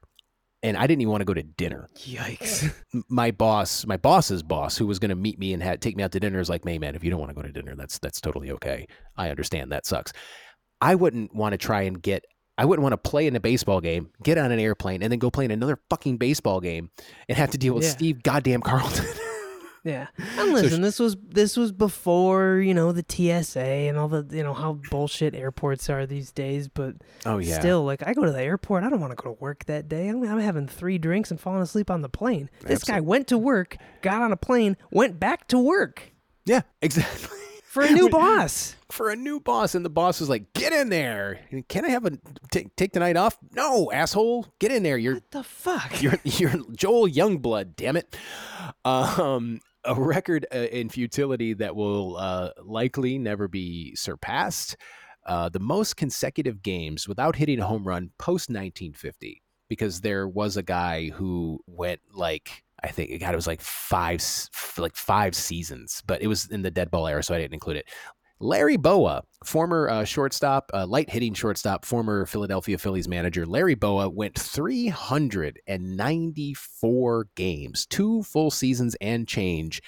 and 0.63 0.78
I 0.78 0.88
didn't 0.88 1.01
even 1.01 1.11
want 1.11 1.22
to 1.22 1.26
go 1.26 1.34
to 1.34 1.43
dinner. 1.43 1.89
Yikes. 1.97 2.74
My 3.09 3.32
boss, 3.32 3.86
my 3.86 3.97
boss's 3.97 4.41
boss, 4.41 4.78
who 4.78 4.88
was 4.88 4.99
going 4.99 5.09
to 5.09 5.15
meet 5.15 5.38
me 5.38 5.53
and 5.53 5.61
had 5.61 5.82
take 5.82 5.97
me 5.97 6.03
out 6.03 6.13
to 6.13 6.19
dinner, 6.19 6.39
is 6.39 6.49
like, 6.49 6.63
"Hey, 6.65 6.78
man, 6.80 6.95
if 6.95 7.03
you 7.03 7.09
don't 7.09 7.19
want 7.19 7.30
to 7.32 7.36
go 7.36 7.41
to 7.41 7.51
dinner, 7.51 7.76
that's 7.76 7.99
that's 7.99 8.22
totally 8.22 8.51
okay. 8.51 8.88
I 9.17 9.30
understand 9.30 9.72
that 9.72 9.86
sucks. 9.86 10.13
I 10.82 10.95
wouldn't 10.95 11.34
want 11.34 11.53
to 11.53 11.57
try 11.57 11.84
and 11.84 12.01
get." 12.01 12.25
I 12.57 12.65
wouldn't 12.65 12.84
want 12.84 12.93
to 12.93 12.97
play 12.97 13.25
in 13.25 13.36
a 13.36 13.39
baseball 13.39 13.82
game, 13.82 14.11
get 14.21 14.38
on 14.38 14.51
an 14.51 14.59
airplane, 14.59 15.01
and 15.01 15.11
then 15.11 15.17
go 15.17 15.32
play 15.32 15.45
in 15.45 15.51
another 15.51 15.79
fucking 15.89 16.17
baseball 16.17 16.59
game 16.59 16.91
and 17.27 17.36
have 17.36 17.49
to 17.51 17.57
deal 17.57 17.73
with 17.73 17.86
Yeah. 17.86 17.89
Steve 17.89 18.23
goddamn 18.23 18.61
Carlton. 18.61 19.05
Yeah. 19.84 20.07
And 20.38 20.53
listen, 20.53 20.82
this 20.82 20.99
was 20.99 21.17
this 21.27 21.57
was 21.57 21.71
before, 21.71 22.57
you 22.57 22.73
know, 22.73 22.91
the 22.91 23.03
TSA 23.07 23.59
and 23.59 23.97
all 23.97 24.07
the 24.07 24.27
you 24.36 24.43
know, 24.43 24.53
how 24.53 24.73
bullshit 24.91 25.34
airports 25.34 25.89
are 25.89 26.05
these 26.05 26.32
days, 26.32 26.67
but 26.67 26.95
oh 27.25 27.39
yeah, 27.39 27.57
still 27.59 27.84
like 27.84 28.05
I 28.05 28.13
go 28.13 28.23
to 28.23 28.32
the 28.32 28.43
airport, 28.43 28.84
I 28.84 28.89
don't 28.89 28.99
want 28.99 29.17
to 29.17 29.21
go 29.21 29.34
to 29.34 29.41
work 29.41 29.65
that 29.65 29.89
day. 29.89 30.07
I'm, 30.07 30.21
I'm 30.23 30.39
having 30.39 30.67
3 30.67 30.99
drinks 30.99 31.32
and 31.32 31.39
falling 31.39 31.63
asleep 31.63 31.89
on 31.89 32.01
the 32.01 32.09
plane. 32.09 32.49
This 32.61 32.84
guy 32.84 32.99
went 32.99 33.27
to 33.29 33.39
work, 33.39 33.77
got 34.03 34.21
on 34.21 34.32
a 34.32 34.38
plane, 34.38 34.77
went 34.91 35.19
back 35.19 35.47
to 35.47 35.57
work 35.57 36.11
yeah, 36.45 36.61
exactly. 36.82 37.38
For 37.72 37.84
a 37.84 37.91
new 37.91 38.09
boss. 38.11 38.76
For 38.89 39.09
a 39.09 39.15
new 39.15 39.39
boss, 39.39 39.76
and 39.76 39.86
the 39.86 39.89
boss 39.89 40.19
was 40.19 40.28
like, 40.28 40.51
"Get 40.53 40.74
in 40.74 40.89
there! 40.89 41.39
Can 41.69 41.86
I 41.86 41.89
have 41.89 42.05
a 42.05 42.17
take 42.51 42.76
take 42.76 42.91
the 42.91 42.99
night 42.99 43.15
off? 43.15 43.38
No, 43.55 43.89
asshole, 43.91 44.53
get 44.59 44.74
in 44.74 44.84
there. 44.84 44.97
You're 44.97 45.15
What 45.15 45.32
the 45.32 45.43
fuck? 45.43 46.01
You're 46.01 46.19
you're 46.24 46.51
Joel 46.76 47.07
Youngblood, 47.07 47.78
damn 47.78 47.95
it. 47.95 48.13
Um, 48.84 49.61
a 49.86 49.95
record 49.95 50.45
uh, 50.53 50.57
in 50.57 50.89
futility 50.89 51.53
that 51.53 51.76
will 51.76 52.17
uh, 52.17 52.49
likely 52.61 53.17
never 53.17 53.47
be 53.47 53.95
surpassed. 53.95 54.76
Uh, 55.26 55.47
the 55.47 55.59
most 55.59 55.95
consecutive 55.95 56.61
games 56.61 57.07
without 57.07 57.36
hitting 57.38 57.59
a 57.59 57.65
home 57.65 57.88
run 57.88 58.09
post 58.17 58.49
1950, 58.49 59.41
because 59.69 60.01
there 60.01 60.28
was 60.28 60.57
a 60.57 60.63
guy 60.63 61.09
who 61.09 61.61
went 61.67 62.01
like 62.13 62.63
I 62.84 62.88
think 62.88 63.19
God, 63.19 63.34
it 63.34 63.36
was 63.36 63.47
like 63.47 63.61
five 63.61 64.23
like 64.77 64.95
five 64.95 65.36
seasons, 65.36 66.01
but 66.07 66.21
it 66.21 66.27
was 66.27 66.47
in 66.47 66.61
the 66.61 66.71
dead 66.71 66.89
ball 66.89 67.07
era, 67.07 67.23
so 67.23 67.36
I 67.36 67.38
didn't 67.38 67.53
include 67.53 67.77
it. 67.77 67.89
Larry 68.41 68.77
Bowa, 68.77 69.23
former 69.45 69.88
uh, 69.88 70.03
shortstop, 70.03 70.71
uh, 70.73 70.88
light 70.88 71.11
hitting 71.11 71.36
shortstop, 71.36 71.86
former 71.86 72.25
Philadelphia 72.25 72.79
Phillies 72.79 73.07
manager, 73.07 73.45
Larry 73.45 73.75
Bowa 73.75 74.09
went 74.09 74.36
394 74.38 77.27
games, 77.36 77.86
two 77.86 78.23
full 78.23 78.49
seasons 78.49 78.95
and 78.99 79.27
change, 79.27 79.84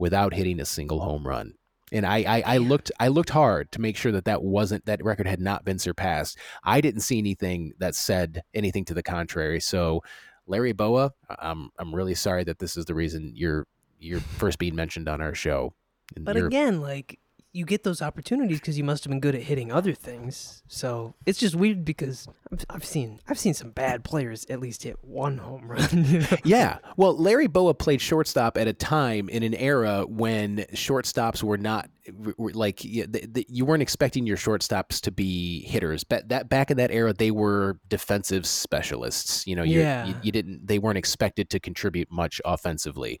without 0.00 0.34
hitting 0.34 0.58
a 0.58 0.64
single 0.64 0.98
home 0.98 1.24
run. 1.24 1.54
And 1.92 2.04
I, 2.04 2.24
I, 2.26 2.42
I 2.54 2.56
looked, 2.56 2.90
I 2.98 3.06
looked 3.06 3.30
hard 3.30 3.70
to 3.72 3.80
make 3.80 3.96
sure 3.96 4.10
that 4.12 4.24
that 4.24 4.42
wasn't 4.42 4.84
that 4.86 5.04
record 5.04 5.28
had 5.28 5.40
not 5.40 5.64
been 5.64 5.78
surpassed. 5.78 6.38
I 6.64 6.80
didn't 6.80 7.02
see 7.02 7.18
anything 7.18 7.74
that 7.78 7.94
said 7.94 8.42
anything 8.52 8.84
to 8.86 8.94
the 8.94 9.04
contrary. 9.04 9.60
So, 9.60 10.02
Larry 10.46 10.72
Bowa, 10.72 11.12
I'm, 11.38 11.70
I'm 11.78 11.94
really 11.94 12.14
sorry 12.14 12.44
that 12.44 12.58
this 12.58 12.76
is 12.76 12.84
the 12.84 12.94
reason 12.94 13.32
you're, 13.34 13.66
you're 13.98 14.20
first 14.20 14.58
being 14.58 14.74
mentioned 14.74 15.08
on 15.08 15.20
our 15.20 15.34
show. 15.34 15.74
And 16.16 16.24
But 16.24 16.36
again, 16.36 16.80
like 16.80 17.18
you 17.54 17.66
get 17.66 17.84
those 17.84 18.00
opportunities 18.00 18.58
because 18.60 18.78
you 18.78 18.84
must 18.84 19.04
have 19.04 19.10
been 19.10 19.20
good 19.20 19.34
at 19.34 19.42
hitting 19.42 19.70
other 19.70 19.92
things. 19.92 20.62
So 20.68 21.14
it's 21.26 21.38
just 21.38 21.54
weird 21.54 21.84
because 21.84 22.26
I've, 22.50 22.64
I've 22.70 22.84
seen 22.84 23.20
I've 23.28 23.38
seen 23.38 23.52
some 23.52 23.70
bad 23.70 24.04
players 24.04 24.46
at 24.48 24.58
least 24.58 24.82
hit 24.84 24.96
one 25.02 25.36
home 25.38 25.70
run. 25.70 25.88
You 26.06 26.20
know? 26.20 26.26
Yeah. 26.44 26.78
Well, 26.96 27.14
Larry 27.16 27.48
Bowa 27.48 27.74
played 27.74 28.00
shortstop 28.00 28.56
at 28.56 28.68
a 28.68 28.72
time 28.72 29.28
in 29.28 29.42
an 29.42 29.52
era 29.54 30.06
when 30.08 30.64
shortstops 30.72 31.42
were 31.42 31.58
not 31.58 31.90
were 32.38 32.52
like 32.52 32.80
y- 32.84 33.06
th- 33.12 33.32
th- 33.34 33.46
you 33.50 33.64
weren't 33.66 33.82
expecting 33.82 34.26
your 34.26 34.36
shortstops 34.38 35.00
to 35.02 35.10
be 35.12 35.62
hitters. 35.66 36.04
But 36.04 36.30
that 36.30 36.48
back 36.48 36.70
in 36.70 36.78
that 36.78 36.90
era, 36.90 37.12
they 37.12 37.30
were 37.30 37.78
defensive 37.88 38.46
specialists. 38.46 39.46
You 39.46 39.56
know, 39.56 39.62
Yeah. 39.62 40.06
you, 40.06 40.14
you 40.22 40.32
didn't 40.32 40.66
they 40.66 40.78
weren't 40.78 40.98
expected 40.98 41.50
to 41.50 41.60
contribute 41.60 42.10
much 42.10 42.40
offensively. 42.46 43.20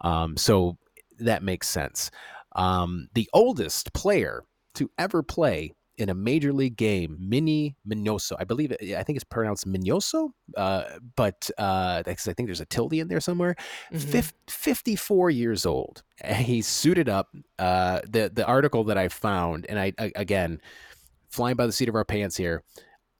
Um, 0.00 0.36
so 0.36 0.76
that 1.18 1.42
makes 1.42 1.68
sense. 1.68 2.10
Um, 2.54 3.08
the 3.14 3.28
oldest 3.32 3.92
player 3.92 4.44
to 4.74 4.90
ever 4.98 5.22
play 5.22 5.72
in 5.96 6.08
a 6.08 6.14
major 6.14 6.52
league 6.52 6.76
game, 6.76 7.16
Minnie 7.20 7.76
Minoso. 7.88 8.34
I 8.38 8.42
believe 8.42 8.72
it, 8.72 8.96
I 8.96 9.04
think 9.04 9.14
it's 9.16 9.24
pronounced 9.24 9.64
Minoso, 9.66 10.30
uh, 10.56 10.84
but 11.14 11.48
uh, 11.56 12.02
I 12.04 12.12
think 12.14 12.46
there's 12.48 12.60
a 12.60 12.66
tilde 12.66 12.94
in 12.94 13.06
there 13.06 13.20
somewhere. 13.20 13.54
Mhm. 13.92 14.00
Fif- 14.00 14.32
54 14.48 15.30
years 15.30 15.64
old. 15.64 16.02
He's 16.24 16.66
suited 16.66 17.08
up. 17.08 17.28
Uh, 17.60 18.00
the 18.08 18.28
the 18.34 18.44
article 18.44 18.82
that 18.84 18.98
I 18.98 19.06
found, 19.08 19.66
and 19.68 19.78
I, 19.78 19.92
I 19.98 20.10
again 20.16 20.60
flying 21.30 21.54
by 21.56 21.66
the 21.66 21.72
seat 21.72 21.88
of 21.88 21.94
our 21.94 22.04
pants 22.04 22.36
here. 22.36 22.64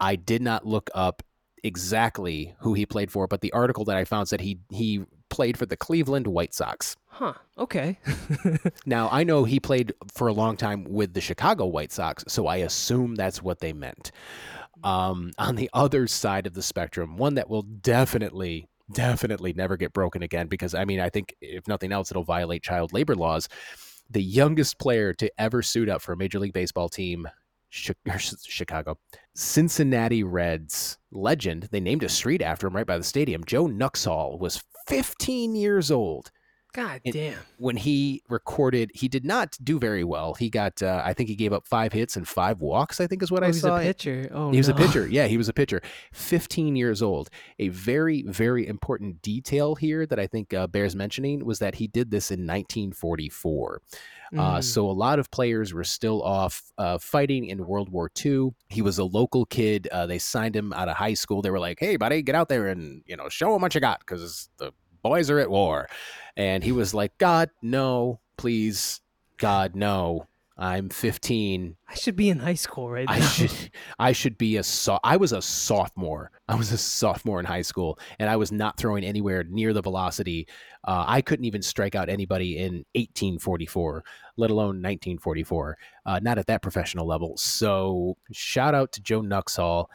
I 0.01 0.17
did 0.17 0.43
not 0.43 0.67
look 0.67 0.91
up 0.95 1.23
exactly 1.63 2.55
who 2.61 2.75
he 2.75 2.87
played 2.87 3.11
for, 3.11 3.27
but 3.27 3.41
the 3.41 3.53
article 3.53 3.85
that 3.87 3.97
I 3.97 4.05
found 4.05 4.29
said 4.29 4.41
he 4.41 4.59
he 4.71 5.05
played 5.35 5.59
for 5.59 5.67
the 5.67 5.77
Cleveland 5.77 6.29
White 6.29 6.55
Sox. 6.55 6.95
Huh. 7.09 7.35
Okay. 7.59 7.99
Now, 8.87 9.09
I 9.11 9.25
know 9.25 9.43
he 9.43 9.59
played 9.59 9.93
for 10.13 10.29
a 10.29 10.33
long 10.33 10.57
time 10.57 10.85
with 10.85 11.13
the 11.13 11.21
Chicago 11.21 11.67
White 11.67 11.91
Sox, 11.91 12.23
so 12.29 12.47
I 12.47 12.59
assume 12.59 13.17
that's 13.17 13.43
what 13.43 13.59
they 13.59 13.73
meant. 13.73 14.13
Um, 14.85 15.33
on 15.37 15.57
the 15.57 15.69
other 15.73 16.07
side 16.07 16.47
of 16.47 16.55
the 16.55 16.63
spectrum, 16.63 17.17
one 17.17 17.35
that 17.35 17.51
will 17.51 17.63
definitely, 17.63 18.69
definitely 18.93 19.55
never 19.55 19.77
get 19.77 19.93
broken 19.93 20.23
again 20.23 20.47
because 20.47 20.73
I 20.73 20.85
mean, 20.85 21.01
I 21.01 21.09
think 21.09 21.35
if 21.41 21.67
nothing 21.67 21.91
else, 21.91 22.13
it'll 22.13 22.23
violate 22.23 22.63
child 22.63 22.93
labor 22.93 23.17
laws. 23.17 23.49
The 24.11 24.23
youngest 24.23 24.79
player 24.79 25.13
to 25.15 25.33
ever 25.37 25.63
suit 25.63 25.89
up 25.89 26.01
for 26.01 26.13
a 26.13 26.17
Major 26.17 26.39
League 26.39 26.53
Baseball 26.53 26.89
team, 26.89 27.27
Chicago, 28.47 28.99
Cincinnati 29.35 30.23
Reds 30.23 30.99
legend. 31.11 31.69
They 31.71 31.81
named 31.81 32.05
a 32.05 32.09
street 32.09 32.41
after 32.41 32.67
him 32.67 32.77
right 32.77 32.87
by 32.87 32.99
the 32.99 33.05
stadium. 33.05 33.45
Joe 33.45 33.67
Nuxhall 33.67 34.39
was 34.39 34.63
15 34.87 35.55
years 35.57 35.91
old 35.91 36.31
God 36.75 37.01
damn. 37.05 37.39
when 37.59 37.77
he 37.77 38.23
recorded, 38.29 38.91
he 38.95 39.09
did 39.09 39.25
not 39.25 39.57
do 39.63 39.79
very 39.79 40.05
well. 40.05 40.35
He 40.35 40.51
got, 40.51 40.83
uh, 40.83 41.01
I 41.05 41.15
think 41.15 41.29
he 41.29 41.37
gave 41.37 41.53
up 41.53 41.67
five 41.67 41.93
hits 41.93 42.17
and 42.17 42.27
five 42.29 42.61
walks. 42.61 43.01
I 43.01 43.07
think 43.07 43.23
is 43.23 43.31
what 43.31 43.43
Oh, 43.43 43.47
I 43.47 43.49
he's 43.49 43.61
saw. 43.61 43.77
a 43.79 43.81
pitcher. 43.81 44.29
Oh, 44.33 44.51
He 44.51 44.59
was 44.59 44.69
a 44.69 44.75
pitcher. 44.75 45.07
Yeah, 45.07 45.27
he 45.29 45.37
was 45.37 45.49
a 45.49 45.53
pitcher. 45.53 45.81
15 46.13 46.77
years 46.77 47.01
old. 47.01 47.31
A 47.59 47.69
very, 47.69 48.23
very 48.23 48.67
important 48.67 49.23
detail 49.23 49.75
here 49.77 50.05
that 50.07 50.19
I 50.19 50.27
think 50.27 50.53
uh, 50.53 50.67
bears 50.67 50.95
mentioning 50.97 51.45
was 51.45 51.61
that 51.61 51.77
he 51.77 51.87
did 51.87 52.11
this 52.11 52.31
in 52.31 52.41
1944. 52.47 53.81
Uh, 54.37 54.59
Mm. 54.59 54.65
so 54.65 54.91
a 54.91 54.91
lot 54.91 55.21
of 55.21 55.31
players 55.31 55.73
were 55.73 55.85
still 55.85 56.21
off 56.23 56.63
uh, 56.79 56.99
fighting 56.99 57.45
in 57.47 57.65
World 57.67 57.89
War 57.91 58.11
II. 58.25 58.49
He 58.69 58.83
was 58.83 58.99
a 58.99 59.05
local 59.05 59.45
kid. 59.47 59.87
Uh, 59.93 60.07
they 60.07 60.19
signed 60.19 60.57
him 60.57 60.73
out 60.73 60.89
of 60.89 60.97
high 60.97 61.15
school. 61.15 61.41
They 61.41 61.51
were 61.51 61.61
like, 61.61 61.79
"Hey, 61.79 61.97
buddy, 61.97 62.21
get 62.23 62.35
out 62.35 62.49
there 62.49 62.67
and 62.67 63.03
you 63.07 63.17
know 63.17 63.29
show 63.29 63.53
them 63.53 63.63
what 63.63 63.75
you 63.77 63.81
got 63.81 64.01
because 64.01 64.49
the 64.57 64.73
boys 65.03 65.31
are 65.31 65.39
at 65.39 65.51
war." 65.51 65.89
And 66.37 66.65
he 66.65 66.73
was 66.73 66.95
like, 66.95 67.17
"God, 67.19 67.51
no, 67.63 68.21
please, 68.37 69.01
God, 69.39 69.75
no. 69.75 70.27
I'm 70.57 70.89
15. 70.89 71.77
I 71.89 71.95
should 71.95 72.15
be 72.15 72.31
in 72.31 72.39
high 72.39 72.55
school 72.55 72.89
right 72.89 73.09
now. 73.09 73.15
I 73.15 73.21
should 73.21 73.71
I 73.99 74.13
should 74.13 74.39
be 74.39 74.57
a 74.57 74.63
so 74.63 75.01
I 75.03 75.17
was 75.17 75.33
a 75.33 75.43
sophomore. 75.43 76.31
I 76.49 76.55
was 76.55 76.71
a 76.71 76.79
sophomore 76.79 77.41
in 77.41 77.47
high 77.47 77.63
school 77.63 77.99
and 78.21 78.31
I 78.31 78.37
was 78.37 78.53
not 78.53 78.77
throwing 78.77 79.03
anywhere 79.03 79.43
near 79.43 79.73
the 79.73 79.83
velocity. 79.83 80.47
Uh, 80.85 81.05
I 81.09 81.23
couldn't 81.23 81.47
even 81.47 81.63
strike 81.63 81.97
out 81.97 82.09
anybody 82.09 82.59
in 82.59 82.85
1844, 82.95 84.05
let 84.37 84.51
alone 84.51 84.81
1944. 84.81 85.77
Uh, 86.07 86.21
not 86.23 86.39
at 86.39 86.47
that 86.47 86.63
professional 86.63 87.07
level. 87.07 87.37
So 87.37 88.17
shout 88.31 88.75
out 88.75 88.93
to 88.93 89.03
Joe 89.03 89.23
Nuxhall. 89.23 89.87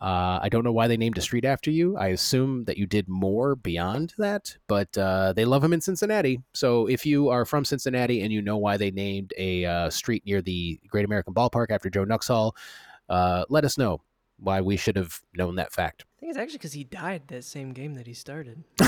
Uh, 0.00 0.40
I 0.42 0.48
don't 0.48 0.64
know 0.64 0.72
why 0.72 0.88
they 0.88 0.96
named 0.96 1.18
a 1.18 1.20
street 1.20 1.44
after 1.44 1.70
you. 1.70 1.96
I 1.96 2.08
assume 2.08 2.64
that 2.64 2.76
you 2.76 2.86
did 2.86 3.08
more 3.08 3.54
beyond 3.54 4.14
that, 4.18 4.56
but 4.66 4.96
uh, 4.98 5.32
they 5.32 5.44
love 5.44 5.62
him 5.62 5.72
in 5.72 5.80
Cincinnati. 5.80 6.40
So 6.54 6.86
if 6.86 7.06
you 7.06 7.28
are 7.28 7.44
from 7.44 7.64
Cincinnati 7.64 8.22
and 8.22 8.32
you 8.32 8.42
know 8.42 8.56
why 8.56 8.76
they 8.76 8.90
named 8.90 9.32
a 9.38 9.64
uh, 9.64 9.90
street 9.90 10.24
near 10.26 10.42
the 10.42 10.80
Great 10.88 11.04
American 11.04 11.34
Ballpark 11.34 11.70
after 11.70 11.88
Joe 11.88 12.04
Nuxhall, 12.04 12.52
uh, 13.08 13.44
let 13.48 13.64
us 13.64 13.78
know 13.78 14.00
why 14.38 14.60
we 14.60 14.76
should 14.76 14.96
have 14.96 15.20
known 15.34 15.56
that 15.56 15.72
fact. 15.72 16.04
I 16.16 16.20
think 16.20 16.30
it's 16.30 16.38
actually 16.38 16.58
because 16.58 16.72
he 16.72 16.84
died 16.84 17.28
that 17.28 17.44
same 17.44 17.72
game 17.72 17.94
that 17.94 18.06
he 18.06 18.14
started. 18.14 18.64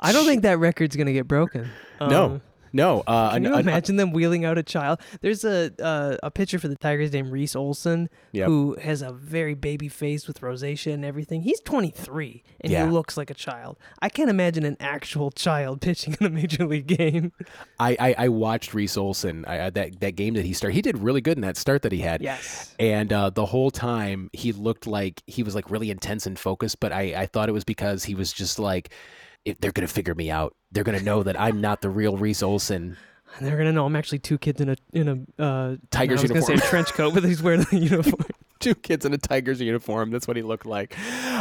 I 0.00 0.12
don't 0.12 0.26
think 0.26 0.42
that 0.42 0.58
record's 0.58 0.96
gonna 0.96 1.12
get 1.12 1.28
broken. 1.28 1.70
No. 2.00 2.06
Um, 2.06 2.10
No, 2.10 2.40
uh, 2.78 3.30
Can 3.32 3.44
you 3.44 3.54
an- 3.54 3.60
imagine 3.60 3.96
them 3.96 4.12
wheeling 4.12 4.44
out 4.44 4.58
a 4.58 4.62
child? 4.62 5.00
There's 5.20 5.44
a 5.44 5.72
uh, 5.82 6.16
a 6.22 6.30
pitcher 6.30 6.58
for 6.58 6.68
the 6.68 6.76
Tigers 6.76 7.12
named 7.12 7.30
Reese 7.32 7.56
Olson 7.56 8.08
Yep. 8.32 8.46
who 8.46 8.76
has 8.80 9.02
a 9.02 9.12
very 9.12 9.54
baby 9.54 9.88
face 9.88 10.26
with 10.28 10.40
rosacea 10.40 10.94
and 10.94 11.04
everything. 11.04 11.42
He's 11.42 11.60
23 11.60 12.42
and 12.60 12.72
Yeah. 12.72 12.84
he 12.86 12.90
looks 12.92 13.16
like 13.16 13.30
a 13.30 13.34
child. 13.34 13.76
I 14.00 14.08
can't 14.08 14.30
imagine 14.30 14.64
an 14.64 14.76
actual 14.80 15.30
child 15.30 15.80
pitching 15.82 16.16
in 16.20 16.26
a 16.26 16.30
major 16.30 16.66
league 16.66 16.86
game. 16.86 17.32
I, 17.78 17.96
I 17.98 18.14
I 18.18 18.28
watched 18.28 18.74
Reese 18.74 18.96
Olson 18.96 19.44
I, 19.46 19.66
I- 19.66 19.70
that 19.70 20.00
that 20.00 20.16
game 20.16 20.34
that 20.34 20.44
he 20.44 20.52
started. 20.52 20.74
He 20.74 20.82
did 20.82 20.98
really 20.98 21.20
good 21.20 21.36
in 21.36 21.42
that 21.42 21.56
start 21.56 21.82
that 21.82 21.92
he 21.92 22.00
had. 22.00 22.22
Yes. 22.22 22.74
And 22.78 23.12
uh, 23.12 23.30
the 23.30 23.46
whole 23.46 23.70
time 23.70 24.30
he 24.32 24.52
looked 24.52 24.86
like 24.86 25.22
he 25.26 25.42
was 25.42 25.54
like 25.54 25.70
really 25.70 25.90
intense 25.90 26.26
and 26.26 26.38
focused, 26.38 26.80
but 26.80 26.92
I, 26.92 27.14
I 27.22 27.26
thought 27.26 27.48
it 27.48 27.52
was 27.52 27.64
because 27.64 28.04
he 28.04 28.14
was 28.14 28.32
just 28.32 28.58
like, 28.58 28.92
if 29.44 29.58
they're 29.60 29.72
gonna 29.72 29.88
figure 29.88 30.14
me 30.14 30.30
out. 30.30 30.54
They're 30.72 30.84
gonna 30.84 31.02
know 31.02 31.22
that 31.22 31.38
I'm 31.40 31.60
not 31.60 31.80
the 31.80 31.90
real 31.90 32.16
Reese 32.16 32.42
Olson. 32.42 32.96
And 33.38 33.46
they're 33.46 33.56
gonna 33.56 33.72
know 33.72 33.86
I'm 33.86 33.96
actually 33.96 34.18
two 34.18 34.38
kids 34.38 34.60
in 34.60 34.70
a 34.70 34.76
in 34.92 35.26
a 35.38 35.42
uh, 35.42 35.76
Tigers 35.90 36.20
I 36.20 36.32
was 36.32 36.46
say 36.46 36.52
uniform. 36.52 36.58
a 36.58 36.60
trench 36.62 36.92
coat, 36.92 37.14
but 37.14 37.24
he's 37.24 37.42
wearing 37.42 37.62
the 37.62 37.76
uniform. 37.78 38.24
Two 38.58 38.74
kids 38.74 39.06
in 39.06 39.14
a 39.14 39.18
Tigers 39.18 39.60
uniform. 39.60 40.10
That's 40.10 40.28
what 40.28 40.36
he 40.36 40.42
looked 40.42 40.66
like. 40.66 40.94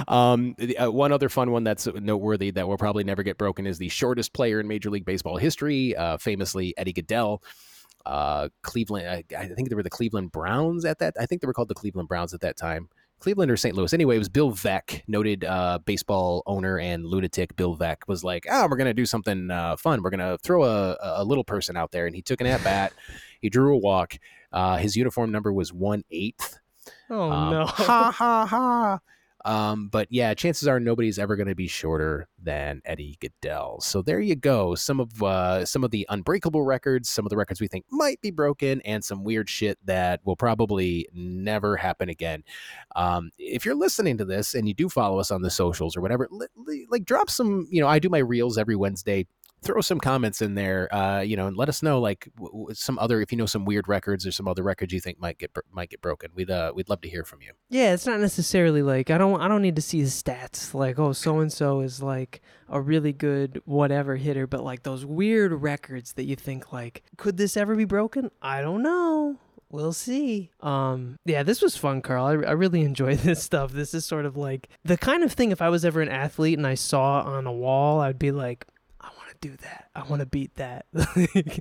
Um, 0.09 0.55
uh, 0.81 0.89
one 0.89 1.11
other 1.11 1.27
fun 1.27 1.51
one 1.51 1.65
that's 1.65 1.85
noteworthy 1.87 2.51
that 2.51 2.67
will 2.67 2.77
probably 2.77 3.03
never 3.03 3.23
get 3.23 3.37
broken 3.37 3.67
is 3.67 3.77
the 3.77 3.89
shortest 3.89 4.31
player 4.33 4.59
in 4.59 4.67
Major 4.67 4.89
League 4.89 5.03
Baseball 5.03 5.35
history, 5.35 5.95
uh, 5.97 6.17
famously 6.17 6.73
Eddie 6.77 6.93
Gaedel. 6.93 7.43
Uh, 8.05 8.47
Cleveland, 8.63 9.07
I, 9.07 9.23
I 9.37 9.47
think 9.47 9.69
they 9.69 9.75
were 9.75 9.83
the 9.83 9.89
Cleveland 9.89 10.31
Browns 10.31 10.85
at 10.85 10.99
that. 10.99 11.15
I 11.19 11.25
think 11.25 11.41
they 11.41 11.47
were 11.47 11.53
called 11.53 11.67
the 11.67 11.75
Cleveland 11.75 12.07
Browns 12.07 12.33
at 12.33 12.39
that 12.41 12.55
time. 12.55 12.87
Cleveland 13.19 13.51
or 13.51 13.57
St. 13.57 13.75
Louis. 13.75 13.93
Anyway, 13.93 14.15
it 14.15 14.19
was 14.19 14.29
Bill 14.29 14.51
Veeck, 14.51 15.01
noted 15.07 15.43
uh, 15.43 15.79
baseball 15.85 16.41
owner 16.45 16.79
and 16.79 17.05
lunatic. 17.05 17.55
Bill 17.55 17.75
Veeck 17.75 17.97
was 18.07 18.23
like, 18.23 18.45
"Oh, 18.49 18.67
we're 18.69 18.77
gonna 18.77 18.93
do 18.93 19.05
something 19.05 19.51
uh, 19.51 19.75
fun. 19.77 20.01
We're 20.01 20.09
gonna 20.09 20.37
throw 20.39 20.63
a, 20.63 20.97
a 21.01 21.23
little 21.23 21.43
person 21.43 21.75
out 21.77 21.91
there." 21.91 22.05
And 22.07 22.15
he 22.15 22.21
took 22.21 22.41
an 22.41 22.47
at 22.47 22.63
bat. 22.63 22.93
he 23.41 23.49
drew 23.49 23.73
a 23.73 23.77
walk. 23.77 24.17
Uh, 24.51 24.77
his 24.77 24.95
uniform 24.95 25.31
number 25.31 25.51
was 25.53 25.71
one 25.73 26.03
eighth. 26.11 26.57
Oh 27.09 27.29
Um, 27.31 27.51
no. 27.51 27.65
Ha 27.65 28.11
ha 28.11 28.45
ha. 28.45 28.99
Um, 29.45 29.87
but 29.87 30.07
yeah, 30.09 30.33
chances 30.33 30.67
are 30.67 30.79
nobody's 30.79 31.17
ever 31.17 31.35
going 31.35 31.47
to 31.47 31.55
be 31.55 31.67
shorter 31.67 32.27
than 32.41 32.81
Eddie 32.85 33.17
Gaedel. 33.21 33.81
So 33.81 34.01
there 34.01 34.19
you 34.19 34.35
go. 34.35 34.75
Some 34.75 34.99
of 34.99 35.23
uh, 35.23 35.65
some 35.65 35.83
of 35.83 35.91
the 35.91 36.05
unbreakable 36.09 36.63
records, 36.63 37.09
some 37.09 37.25
of 37.25 37.29
the 37.29 37.37
records 37.37 37.61
we 37.61 37.67
think 37.67 37.85
might 37.89 38.19
be 38.21 38.31
broken, 38.31 38.81
and 38.81 39.03
some 39.03 39.23
weird 39.23 39.49
shit 39.49 39.77
that 39.85 40.19
will 40.25 40.35
probably 40.35 41.07
never 41.13 41.77
happen 41.77 42.09
again. 42.09 42.43
Um, 42.95 43.31
if 43.37 43.65
you're 43.65 43.75
listening 43.75 44.17
to 44.17 44.25
this 44.25 44.53
and 44.53 44.67
you 44.67 44.73
do 44.73 44.89
follow 44.89 45.19
us 45.19 45.31
on 45.31 45.41
the 45.41 45.49
socials 45.49 45.95
or 45.95 46.01
whatever, 46.01 46.27
li- 46.31 46.47
li- 46.55 46.87
like 46.89 47.05
drop 47.05 47.29
some. 47.29 47.67
You 47.69 47.81
know, 47.81 47.87
I 47.87 47.99
do 47.99 48.09
my 48.09 48.19
reels 48.19 48.57
every 48.57 48.75
Wednesday 48.75 49.25
throw 49.61 49.81
some 49.81 49.99
comments 49.99 50.41
in 50.41 50.55
there 50.55 50.93
uh 50.93 51.19
you 51.19 51.35
know 51.35 51.47
and 51.47 51.57
let 51.57 51.69
us 51.69 51.83
know 51.83 51.99
like 51.99 52.29
w- 52.35 52.51
w- 52.51 52.73
some 52.73 52.97
other 52.99 53.21
if 53.21 53.31
you 53.31 53.37
know 53.37 53.45
some 53.45 53.65
weird 53.65 53.87
records 53.87 54.25
or 54.25 54.31
some 54.31 54.47
other 54.47 54.63
records 54.63 54.93
you 54.93 54.99
think 54.99 55.19
might 55.19 55.37
get 55.37 55.53
br- 55.53 55.61
might 55.71 55.89
get 55.89 56.01
broken 56.01 56.29
we'd 56.33 56.49
uh 56.49 56.71
we'd 56.75 56.89
love 56.89 57.01
to 57.01 57.09
hear 57.09 57.23
from 57.23 57.41
you 57.41 57.51
Yeah, 57.69 57.93
it's 57.93 58.05
not 58.05 58.19
necessarily 58.19 58.81
like 58.81 59.09
I 59.09 59.17
don't 59.17 59.41
I 59.41 59.47
don't 59.47 59.61
need 59.61 59.75
to 59.75 59.81
see 59.81 60.01
the 60.01 60.07
stats 60.09 60.73
like 60.73 60.97
oh 60.97 61.11
so 61.13 61.39
and 61.39 61.51
so 61.51 61.81
is 61.81 62.01
like 62.01 62.41
a 62.69 62.79
really 62.79 63.11
good 63.13 63.61
whatever 63.65 64.15
hitter, 64.15 64.45
but 64.45 64.63
like 64.63 64.83
those 64.83 65.03
weird 65.05 65.51
records 65.51 66.13
that 66.13 66.25
you 66.25 66.35
think 66.35 66.71
like 66.71 67.03
could 67.17 67.37
this 67.37 67.57
ever 67.57 67.75
be 67.75 67.85
broken? 67.85 68.29
I 68.41 68.61
don't 68.61 68.83
know. 68.83 69.37
We'll 69.71 69.93
see. 69.93 70.49
Um, 70.61 71.17
yeah, 71.25 71.43
this 71.43 71.61
was 71.61 71.77
fun, 71.77 72.01
Carl. 72.01 72.25
I, 72.25 72.31
I 72.31 72.51
really 72.53 72.81
enjoy 72.81 73.15
this 73.17 73.43
stuff. 73.43 73.71
This 73.71 73.93
is 73.93 74.05
sort 74.05 74.25
of 74.25 74.35
like 74.37 74.67
the 74.83 74.97
kind 74.97 75.23
of 75.23 75.31
thing 75.33 75.51
if 75.51 75.61
I 75.61 75.69
was 75.69 75.83
ever 75.85 76.01
an 76.01 76.09
athlete 76.09 76.57
and 76.57 76.65
I 76.65 76.75
saw 76.75 77.21
on 77.21 77.45
a 77.45 77.51
wall, 77.51 77.99
I'd 78.01 78.17
be 78.19 78.31
like, 78.31 78.65
do 79.41 79.55
that. 79.57 79.89
I 79.95 80.03
want 80.03 80.21
to 80.21 80.25
beat 80.25 80.55
that. 80.55 80.85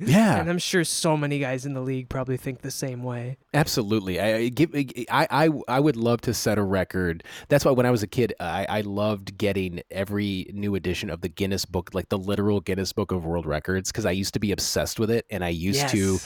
Yeah. 0.01 0.41
And 0.41 0.49
I'm 0.49 0.59
sure 0.59 0.85
so 0.85 1.16
many 1.16 1.39
guys 1.39 1.66
in 1.66 1.74
the 1.74 1.81
league 1.81 2.09
probably 2.09 2.37
think 2.37 2.62
the 2.62 2.70
same 2.70 3.03
way. 3.03 3.37
Absolutely. 3.53 4.20
I 4.20 4.37
I 4.37 4.49
give 4.49 4.74
I, 4.74 5.26
I 5.31 5.51
I 5.68 5.81
would 5.81 5.97
love 5.97 6.20
to 6.22 6.35
set 6.35 6.59
a 6.59 6.62
record. 6.62 7.24
That's 7.49 7.64
why 7.64 7.72
when 7.72 7.87
I 7.87 7.91
was 7.91 8.03
a 8.03 8.07
kid, 8.07 8.35
I, 8.41 8.66
I 8.68 8.81
loved 8.83 9.37
getting 9.37 9.83
every 9.91 10.51
new 10.53 10.74
edition 10.74 11.11
of 11.11 11.20
the 11.20 11.29
Guinness 11.29 11.64
Book, 11.64 11.91
like 11.93 12.09
the 12.09 12.18
literal 12.18 12.61
Guinness 12.61 12.93
Book 12.93 13.12
of 13.12 13.24
World 13.24 13.47
Records, 13.47 13.91
because 13.91 14.07
I 14.07 14.12
used 14.12 14.35
to 14.35 14.41
be 14.41 14.53
obsessed 14.53 14.99
with 14.99 15.11
it, 15.11 15.26
and 15.31 15.45
I 15.45 15.51
used 15.51 15.89
to, 15.89 16.18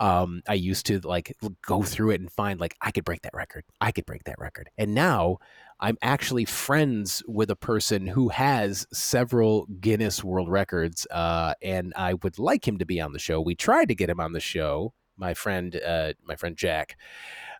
um, 0.00 0.42
I 0.48 0.54
used 0.54 0.86
to 0.86 1.00
like 1.00 1.34
go 1.62 1.82
through 1.82 2.10
it 2.10 2.20
and 2.20 2.30
find 2.30 2.60
like 2.60 2.76
I 2.80 2.90
could 2.90 3.04
break 3.04 3.22
that 3.22 3.34
record, 3.34 3.64
I 3.80 3.92
could 3.92 4.06
break 4.06 4.24
that 4.24 4.38
record, 4.38 4.68
and 4.76 4.94
now 4.94 5.38
I'm 5.82 5.98
actually 6.00 6.44
friends 6.44 7.24
with 7.26 7.50
a 7.50 7.56
person 7.56 8.06
who 8.06 8.28
has 8.28 8.86
several 8.92 9.66
Guinness 9.80 10.22
World 10.22 10.48
Records, 10.48 11.08
uh, 11.10 11.54
and 11.60 11.92
I 11.96 12.14
would 12.14 12.38
like 12.38 12.66
him 12.66 12.78
to 12.78 12.86
be 12.86 13.00
on 13.00 13.12
the 13.12 13.18
show. 13.18 13.40
We 13.40 13.56
tried 13.56 13.88
to 13.88 13.96
get 13.96 14.08
him 14.08 14.20
on 14.20 14.32
the 14.32 14.38
show. 14.38 14.94
My 15.16 15.34
friend, 15.34 15.74
uh, 15.84 16.12
my 16.24 16.36
friend 16.36 16.56
Jack. 16.56 16.96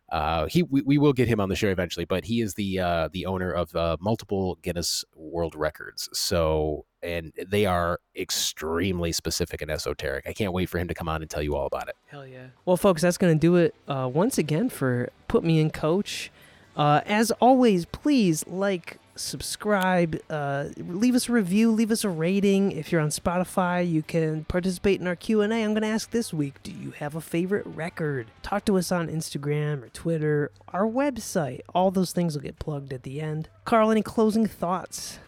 Uh, 0.09 0.45
he 0.45 0.63
we, 0.63 0.81
we 0.83 0.97
will 0.97 1.11
get 1.11 1.27
him 1.27 1.41
on 1.41 1.49
the 1.49 1.55
show 1.55 1.67
eventually, 1.67 2.05
but 2.05 2.23
he 2.23 2.39
is 2.39 2.53
the 2.53 2.79
uh, 2.79 3.09
the 3.11 3.25
owner 3.25 3.51
of 3.51 3.75
uh, 3.75 3.97
multiple 3.99 4.57
Guinness 4.61 5.03
World 5.15 5.53
Records. 5.53 6.07
So 6.13 6.85
and 7.01 7.33
they 7.47 7.65
are 7.65 7.99
extremely 8.15 9.11
specific 9.11 9.61
and 9.61 9.69
esoteric. 9.69 10.25
I 10.25 10.33
can't 10.33 10.53
wait 10.53 10.69
for 10.69 10.77
him 10.77 10.87
to 10.87 10.93
come 10.93 11.09
on 11.09 11.21
and 11.21 11.29
tell 11.29 11.43
you 11.43 11.55
all 11.55 11.65
about 11.65 11.89
it. 11.89 11.95
Hell 12.05 12.25
yeah. 12.25 12.47
Well, 12.65 12.77
folks, 12.77 13.01
that's 13.01 13.17
to 13.17 13.35
do 13.35 13.57
it 13.57 13.75
uh, 13.87 14.09
once 14.11 14.37
again 14.37 14.69
for 14.69 15.09
Put 15.27 15.43
Me 15.43 15.59
in 15.59 15.69
Coach. 15.69 16.31
Uh, 16.75 17.01
as 17.05 17.31
always, 17.31 17.85
please 17.85 18.45
like, 18.47 18.97
subscribe, 19.15 20.19
uh, 20.29 20.69
leave 20.77 21.15
us 21.15 21.29
a 21.29 21.31
review, 21.31 21.71
leave 21.71 21.91
us 21.91 22.03
a 22.03 22.09
rating. 22.09 22.71
If 22.71 22.91
you're 22.91 23.01
on 23.01 23.09
Spotify, 23.09 23.87
you 23.87 24.01
can 24.01 24.45
participate 24.45 24.99
in 24.99 25.07
our 25.07 25.15
Q&A. 25.15 25.45
I'm 25.45 25.73
going 25.73 25.83
to 25.83 25.87
ask 25.87 26.09
this 26.11 26.33
week, 26.33 26.61
do 26.63 26.71
you 26.71 26.91
have 26.91 27.15
a 27.15 27.21
favorite 27.21 27.65
record? 27.67 28.27
Talk 28.41 28.65
to 28.65 28.77
us 28.77 28.91
on 28.91 29.07
Instagram 29.07 29.83
or 29.83 29.89
Twitter, 29.89 30.51
our 30.69 30.87
website. 30.87 31.61
All 31.73 31.91
those 31.91 32.11
things 32.11 32.35
will 32.35 32.43
get 32.43 32.59
plugged 32.59 32.91
at 32.91 33.03
the 33.03 33.21
end. 33.21 33.49
Carl, 33.65 33.91
any 33.91 34.01
closing 34.01 34.47
thoughts? 34.47 35.19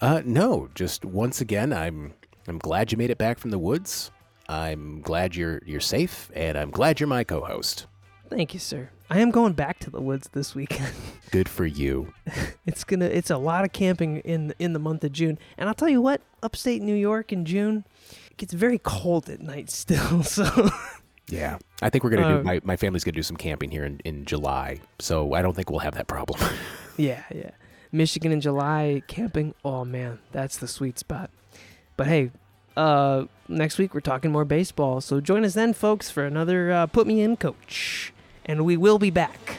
Uh, 0.00 0.22
no, 0.24 0.68
just 0.74 1.04
once 1.04 1.40
again, 1.40 1.72
I'm 1.72 2.12
I'm 2.48 2.58
glad 2.58 2.92
you 2.92 2.98
made 2.98 3.10
it 3.10 3.18
back 3.18 3.38
from 3.38 3.50
the 3.50 3.58
woods. 3.58 4.10
I'm 4.48 5.00
glad 5.00 5.34
you're 5.34 5.62
you're 5.64 5.80
safe, 5.80 6.30
and 6.34 6.58
I'm 6.58 6.70
glad 6.70 7.00
you're 7.00 7.06
my 7.08 7.24
co-host. 7.24 7.86
Thank 8.28 8.52
you, 8.52 8.60
sir. 8.60 8.90
I 9.08 9.20
am 9.20 9.30
going 9.30 9.52
back 9.52 9.78
to 9.80 9.90
the 9.90 10.00
woods 10.00 10.28
this 10.32 10.54
weekend. 10.54 10.92
Good 11.30 11.48
for 11.48 11.64
you. 11.64 12.12
it's 12.66 12.82
gonna. 12.84 13.04
It's 13.06 13.30
a 13.30 13.36
lot 13.38 13.64
of 13.64 13.72
camping 13.72 14.18
in 14.18 14.52
in 14.58 14.72
the 14.72 14.78
month 14.78 15.04
of 15.04 15.12
June, 15.12 15.38
and 15.56 15.68
I'll 15.68 15.74
tell 15.74 15.88
you 15.88 16.00
what. 16.02 16.20
Upstate 16.42 16.82
New 16.82 16.94
York 16.94 17.32
in 17.32 17.44
June, 17.44 17.84
it 18.30 18.36
gets 18.36 18.52
very 18.52 18.78
cold 18.78 19.28
at 19.28 19.40
night 19.40 19.70
still. 19.70 20.22
So 20.22 20.44
Yeah, 21.28 21.58
I 21.82 21.90
think 21.90 22.04
we're 22.04 22.10
gonna 22.10 22.26
Uh, 22.28 22.36
do. 22.38 22.42
My, 22.44 22.60
my 22.62 22.76
family's 22.76 23.02
gonna 23.04 23.16
do 23.16 23.22
some 23.22 23.36
camping 23.36 23.70
here 23.70 23.84
in, 23.84 24.00
in 24.04 24.24
July, 24.24 24.80
so 25.00 25.32
I 25.34 25.42
don't 25.42 25.54
think 25.56 25.70
we'll 25.70 25.80
have 25.80 25.94
that 25.94 26.06
problem. 26.06 26.40
yeah, 26.96 27.24
yeah. 27.34 27.50
Michigan 27.92 28.30
in 28.32 28.40
July 28.40 29.02
camping. 29.08 29.54
Oh 29.64 29.84
man, 29.84 30.18
that's 30.32 30.56
the 30.58 30.68
sweet 30.68 30.98
spot. 30.98 31.30
But 31.96 32.06
hey, 32.08 32.30
uh, 32.76 33.24
next 33.48 33.78
week 33.78 33.94
we're 33.94 34.00
talking 34.00 34.30
more 34.32 34.44
baseball. 34.44 35.00
So 35.00 35.20
join 35.20 35.44
us 35.44 35.54
then, 35.54 35.72
folks, 35.72 36.10
for 36.10 36.24
another 36.24 36.70
uh, 36.72 36.86
Put 36.86 37.06
Me 37.08 37.20
In 37.22 37.36
Coach, 37.36 38.12
and 38.46 38.64
we 38.64 38.76
will 38.76 38.98
be 38.98 39.10
back. 39.10 39.58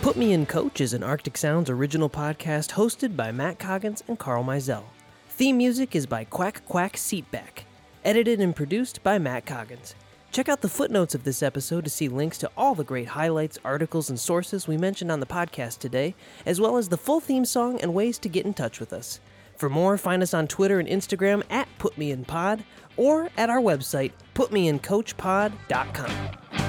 Put 0.00 0.16
Me 0.16 0.32
In 0.32 0.46
Coach 0.46 0.80
is 0.80 0.94
an 0.94 1.02
Arctic 1.02 1.36
Sounds 1.36 1.68
original 1.68 2.08
podcast 2.08 2.70
hosted 2.70 3.14
by 3.14 3.30
Matt 3.30 3.58
Coggins 3.58 4.02
and 4.08 4.18
Carl 4.18 4.42
Mizell. 4.42 4.84
Theme 5.28 5.58
music 5.58 5.94
is 5.94 6.06
by 6.06 6.24
Quack 6.24 6.64
Quack 6.66 6.94
Seatback. 6.94 7.64
Edited 8.04 8.40
and 8.40 8.56
produced 8.56 9.02
by 9.02 9.18
Matt 9.18 9.44
Coggins. 9.44 9.94
Check 10.30 10.48
out 10.48 10.60
the 10.60 10.68
footnotes 10.68 11.14
of 11.14 11.24
this 11.24 11.42
episode 11.42 11.84
to 11.84 11.90
see 11.90 12.08
links 12.08 12.38
to 12.38 12.50
all 12.56 12.74
the 12.74 12.84
great 12.84 13.08
highlights, 13.08 13.58
articles, 13.64 14.08
and 14.08 14.20
sources 14.20 14.68
we 14.68 14.76
mentioned 14.76 15.10
on 15.10 15.20
the 15.20 15.26
podcast 15.26 15.78
today, 15.78 16.14
as 16.46 16.60
well 16.60 16.76
as 16.76 16.88
the 16.88 16.96
full 16.96 17.20
theme 17.20 17.44
song 17.44 17.80
and 17.80 17.92
ways 17.92 18.18
to 18.18 18.28
get 18.28 18.46
in 18.46 18.54
touch 18.54 18.78
with 18.78 18.92
us. 18.92 19.20
For 19.56 19.68
more, 19.68 19.98
find 19.98 20.22
us 20.22 20.32
on 20.32 20.46
Twitter 20.46 20.78
and 20.78 20.88
Instagram 20.88 21.42
at 21.50 21.66
PutMeInPod 21.78 22.62
or 22.98 23.30
at 23.38 23.48
our 23.48 23.60
website, 23.60 24.12
putmeincoachpod.com. 24.34 26.67